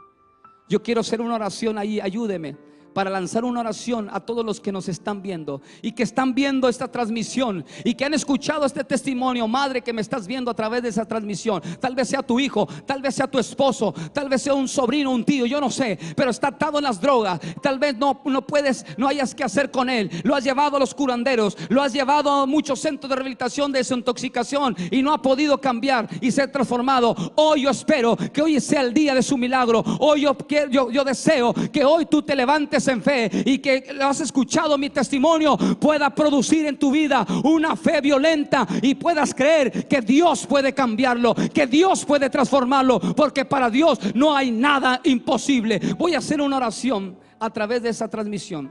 Yo 0.68 0.82
quiero 0.82 1.00
hacer 1.00 1.20
una 1.20 1.34
oración 1.36 1.78
ahí, 1.78 2.00
ayúdeme 2.00 2.56
para 2.94 3.10
lanzar 3.10 3.44
una 3.44 3.60
oración 3.60 4.08
a 4.12 4.20
todos 4.20 4.44
los 4.44 4.60
que 4.60 4.72
nos 4.72 4.88
están 4.88 5.20
viendo 5.20 5.60
y 5.82 5.92
que 5.92 6.04
están 6.04 6.34
viendo 6.34 6.68
esta 6.68 6.88
transmisión 6.88 7.64
y 7.84 7.94
que 7.94 8.04
han 8.04 8.14
escuchado 8.14 8.64
este 8.64 8.84
testimonio, 8.84 9.46
madre 9.48 9.82
que 9.82 9.92
me 9.92 10.00
estás 10.00 10.26
viendo 10.26 10.50
a 10.50 10.54
través 10.54 10.82
de 10.82 10.88
esa 10.88 11.04
transmisión. 11.04 11.60
Tal 11.80 11.94
vez 11.94 12.08
sea 12.08 12.22
tu 12.22 12.40
hijo, 12.40 12.66
tal 12.86 13.02
vez 13.02 13.16
sea 13.16 13.26
tu 13.26 13.38
esposo, 13.38 13.92
tal 14.12 14.28
vez 14.28 14.42
sea 14.42 14.54
un 14.54 14.68
sobrino, 14.68 15.10
un 15.10 15.24
tío, 15.24 15.44
yo 15.44 15.60
no 15.60 15.70
sé, 15.70 15.98
pero 16.16 16.30
está 16.30 16.48
atado 16.48 16.78
en 16.78 16.84
las 16.84 17.00
drogas. 17.00 17.40
Tal 17.60 17.78
vez 17.78 17.96
no, 17.96 18.22
no 18.24 18.46
puedes, 18.46 18.86
no 18.96 19.08
hayas 19.08 19.34
que 19.34 19.44
hacer 19.44 19.70
con 19.70 19.90
él. 19.90 20.10
Lo 20.22 20.36
has 20.36 20.44
llevado 20.44 20.76
a 20.76 20.80
los 20.80 20.94
curanderos, 20.94 21.56
lo 21.68 21.82
has 21.82 21.92
llevado 21.92 22.30
a 22.30 22.46
muchos 22.46 22.80
centros 22.80 23.10
de 23.10 23.16
rehabilitación 23.16 23.72
de 23.72 23.78
desintoxicación 23.80 24.76
y 24.90 25.02
no 25.02 25.12
ha 25.12 25.20
podido 25.20 25.60
cambiar 25.60 26.08
y 26.20 26.30
ser 26.30 26.52
transformado. 26.52 27.14
Hoy 27.34 27.62
yo 27.62 27.70
espero 27.70 28.16
que 28.16 28.40
hoy 28.40 28.60
sea 28.60 28.82
el 28.82 28.94
día 28.94 29.14
de 29.14 29.22
su 29.22 29.36
milagro. 29.36 29.82
Hoy 29.98 30.22
yo, 30.22 30.36
yo, 30.70 30.90
yo 30.90 31.04
deseo 31.04 31.52
que 31.72 31.84
hoy 31.84 32.06
tú 32.06 32.22
te 32.22 32.36
levantes 32.36 32.83
en 32.88 33.02
fe 33.02 33.30
y 33.44 33.58
que 33.58 33.84
has 34.00 34.20
escuchado 34.20 34.78
mi 34.78 34.90
testimonio 34.90 35.56
pueda 35.56 36.10
producir 36.10 36.66
en 36.66 36.78
tu 36.78 36.90
vida 36.90 37.26
una 37.44 37.76
fe 37.76 38.00
violenta 38.00 38.66
y 38.82 38.94
puedas 38.94 39.34
creer 39.34 39.86
que 39.88 40.00
Dios 40.00 40.46
puede 40.46 40.72
cambiarlo, 40.72 41.34
que 41.52 41.66
Dios 41.66 42.04
puede 42.04 42.30
transformarlo, 42.30 43.00
porque 43.00 43.44
para 43.44 43.70
Dios 43.70 43.98
no 44.14 44.36
hay 44.36 44.50
nada 44.50 45.00
imposible. 45.04 45.80
Voy 45.98 46.14
a 46.14 46.18
hacer 46.18 46.40
una 46.40 46.56
oración 46.56 47.18
a 47.38 47.50
través 47.50 47.82
de 47.82 47.90
esa 47.90 48.08
transmisión 48.08 48.70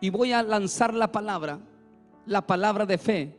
y 0.00 0.10
voy 0.10 0.32
a 0.32 0.42
lanzar 0.42 0.94
la 0.94 1.10
palabra, 1.10 1.58
la 2.26 2.46
palabra 2.46 2.86
de 2.86 2.98
fe 2.98 3.37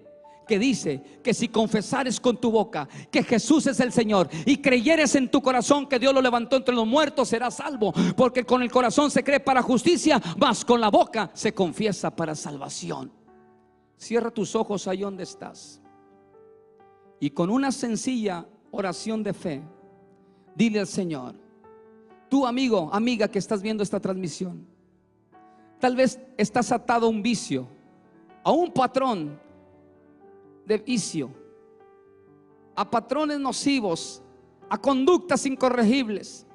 que 0.49 0.57
dice 0.57 1.19
que 1.23 1.31
si 1.31 1.47
confesares 1.47 2.19
con 2.19 2.37
tu 2.37 2.49
boca 2.49 2.89
que 3.11 3.21
Jesús 3.21 3.67
es 3.67 3.79
el 3.81 3.91
Señor 3.91 4.27
y 4.47 4.57
creyeres 4.57 5.13
en 5.13 5.29
tu 5.29 5.43
corazón 5.43 5.87
que 5.87 5.99
Dios 5.99 6.11
lo 6.11 6.23
levantó 6.23 6.55
entre 6.55 6.73
los 6.73 6.87
muertos, 6.87 7.27
serás 7.27 7.57
salvo. 7.57 7.93
Porque 8.17 8.43
con 8.43 8.63
el 8.63 8.71
corazón 8.71 9.11
se 9.11 9.23
cree 9.23 9.39
para 9.39 9.61
justicia, 9.61 10.19
mas 10.39 10.65
con 10.65 10.81
la 10.81 10.89
boca 10.89 11.29
se 11.35 11.53
confiesa 11.53 12.09
para 12.09 12.33
salvación. 12.33 13.11
Cierra 13.95 14.31
tus 14.31 14.55
ojos 14.55 14.87
ahí 14.87 15.01
donde 15.01 15.21
estás. 15.21 15.83
Y 17.19 17.29
con 17.29 17.51
una 17.51 17.71
sencilla 17.71 18.47
oración 18.71 19.21
de 19.21 19.33
fe, 19.33 19.61
dile 20.55 20.79
al 20.79 20.87
Señor, 20.87 21.35
tu 22.27 22.47
amigo, 22.47 22.89
amiga 22.91 23.27
que 23.27 23.37
estás 23.37 23.61
viendo 23.61 23.83
esta 23.83 23.99
transmisión, 23.99 24.65
tal 25.79 25.95
vez 25.95 26.19
estás 26.37 26.71
atado 26.71 27.05
a 27.05 27.09
un 27.09 27.21
vicio, 27.21 27.67
a 28.43 28.51
un 28.51 28.71
patrón 28.71 29.39
de 30.69 30.77
vicio, 30.77 31.33
a 32.75 32.89
patrones 32.89 33.39
nocivos, 33.39 34.21
a 34.69 34.77
conductas 34.77 35.43
incorregibles. 35.47 36.45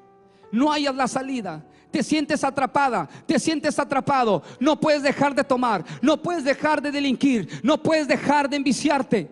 No 0.52 0.72
hayas 0.72 0.94
la 0.94 1.08
salida. 1.08 1.66
Te 1.90 2.02
sientes 2.02 2.44
atrapada, 2.44 3.08
te 3.26 3.40
sientes 3.40 3.76
atrapado. 3.76 4.42
No 4.60 4.78
puedes 4.78 5.02
dejar 5.02 5.34
de 5.34 5.42
tomar, 5.42 5.84
no 6.00 6.22
puedes 6.22 6.44
dejar 6.44 6.80
de 6.80 6.92
delinquir, 6.92 7.60
no 7.64 7.82
puedes 7.82 8.06
dejar 8.06 8.48
de 8.48 8.56
enviciarte. 8.56 9.28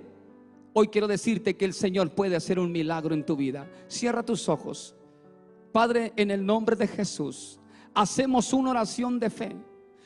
Hoy 0.73 0.89
quiero 0.89 1.07
decirte 1.07 1.57
que 1.57 1.65
el 1.65 1.75
Señor 1.75 2.11
puede 2.11 2.35
hacer 2.35 2.59
un 2.59 2.73
milagro 2.73 3.15
en 3.15 3.25
tu 3.25 3.37
vida. 3.37 3.71
Cierra 3.87 4.25
tus 4.25 4.49
ojos. 4.49 4.97
Padre, 5.71 6.13
en 6.17 6.33
el 6.33 6.45
nombre 6.45 6.75
de 6.75 6.89
Jesús, 6.89 7.61
hacemos 7.95 8.53
una 8.53 8.71
oración 8.71 9.21
de 9.21 9.31
fe, 9.31 9.57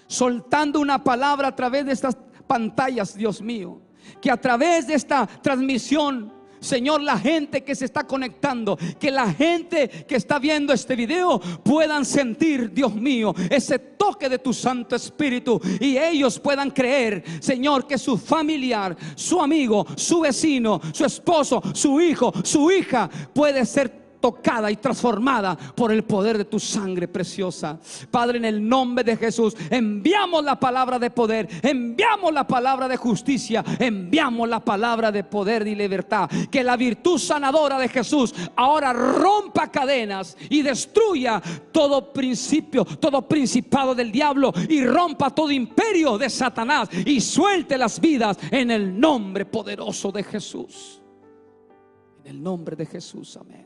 soltando 0.07 0.81
una 0.81 1.03
palabra 1.03 1.49
a 1.49 1.57
través 1.57 1.87
de 1.87 1.93
estas 1.93 2.17
pantallas, 2.47 3.15
Dios 3.15 3.41
mío 3.41 3.86
que 4.21 4.31
a 4.31 4.37
través 4.37 4.87
de 4.87 4.95
esta 4.95 5.27
transmisión 5.27 6.37
Señor, 6.61 7.03
la 7.03 7.19
gente 7.19 7.63
que 7.63 7.75
se 7.75 7.85
está 7.85 8.07
conectando, 8.07 8.77
que 8.99 9.11
la 9.11 9.33
gente 9.33 9.89
que 9.89 10.17
está 10.17 10.39
viendo 10.39 10.73
este 10.73 10.97
video 10.97 11.39
puedan 11.63 12.05
sentir, 12.05 12.73
Dios 12.73 12.95
mío, 12.95 13.35
ese 13.51 13.79
toque 13.79 14.29
de 14.29 14.39
tu 14.39 14.53
Santo 14.53 14.97
Espíritu 14.97 15.61
y 15.81 15.97
ellos 15.97 16.41
puedan 16.41 16.71
creer, 16.71 17.23
Señor, 17.41 17.87
que 17.87 17.99
su 17.99 18.17
familiar, 18.17 18.97
su 19.15 19.41
amigo, 19.41 19.87
su 19.97 20.21
vecino, 20.21 20.81
su 20.93 21.05
esposo, 21.05 21.63
su 21.75 22.01
hijo, 22.01 22.33
su 22.43 22.71
hija 22.71 23.09
puede 23.33 23.65
ser 23.65 24.06
tocada 24.21 24.71
y 24.71 24.77
transformada 24.77 25.57
por 25.57 25.93
el 25.93 26.05
poder 26.05 26.39
de 26.39 26.45
tu 26.45 26.59
sangre 26.59 27.09
preciosa. 27.09 27.79
Padre, 28.11 28.39
en 28.39 28.45
el 28.45 28.67
nombre 28.67 29.05
de 29.05 29.17
Jesús, 29.17 29.57
enviamos 29.71 30.45
la 30.45 30.59
palabra 30.59 30.99
de 30.99 31.11
poder, 31.11 31.49
enviamos 31.63 32.33
la 32.33 32.47
palabra 32.47 32.89
de 32.89 32.97
justicia, 32.97 33.65
enviamos 33.79 34.49
la 34.49 34.65
palabra 34.65 35.13
de 35.13 35.25
poder 35.25 35.67
y 35.67 35.75
libertad. 35.75 36.29
Que 36.51 36.63
la 36.63 36.77
virtud 36.77 37.19
sanadora 37.19 37.79
de 37.79 37.89
Jesús 37.89 38.35
ahora 38.57 38.93
rompa 38.93 39.71
cadenas 39.71 40.37
y 40.49 40.63
destruya 40.63 41.43
todo 41.73 42.13
principio, 42.13 42.85
todo 42.85 43.27
principado 43.27 43.95
del 43.95 44.13
diablo 44.13 44.53
y 44.69 44.85
rompa 44.85 45.31
todo 45.31 45.51
imperio 45.51 46.19
de 46.19 46.31
Satanás 46.31 46.89
y 47.05 47.21
suelte 47.21 47.79
las 47.79 48.01
vidas 48.01 48.39
en 48.51 48.71
el 48.71 48.99
nombre 48.99 49.45
poderoso 49.45 50.11
de 50.13 50.23
Jesús. 50.23 51.03
En 52.25 52.37
el 52.37 52.43
nombre 52.43 52.75
de 52.77 52.87
Jesús, 52.87 53.37
amén. 53.37 53.66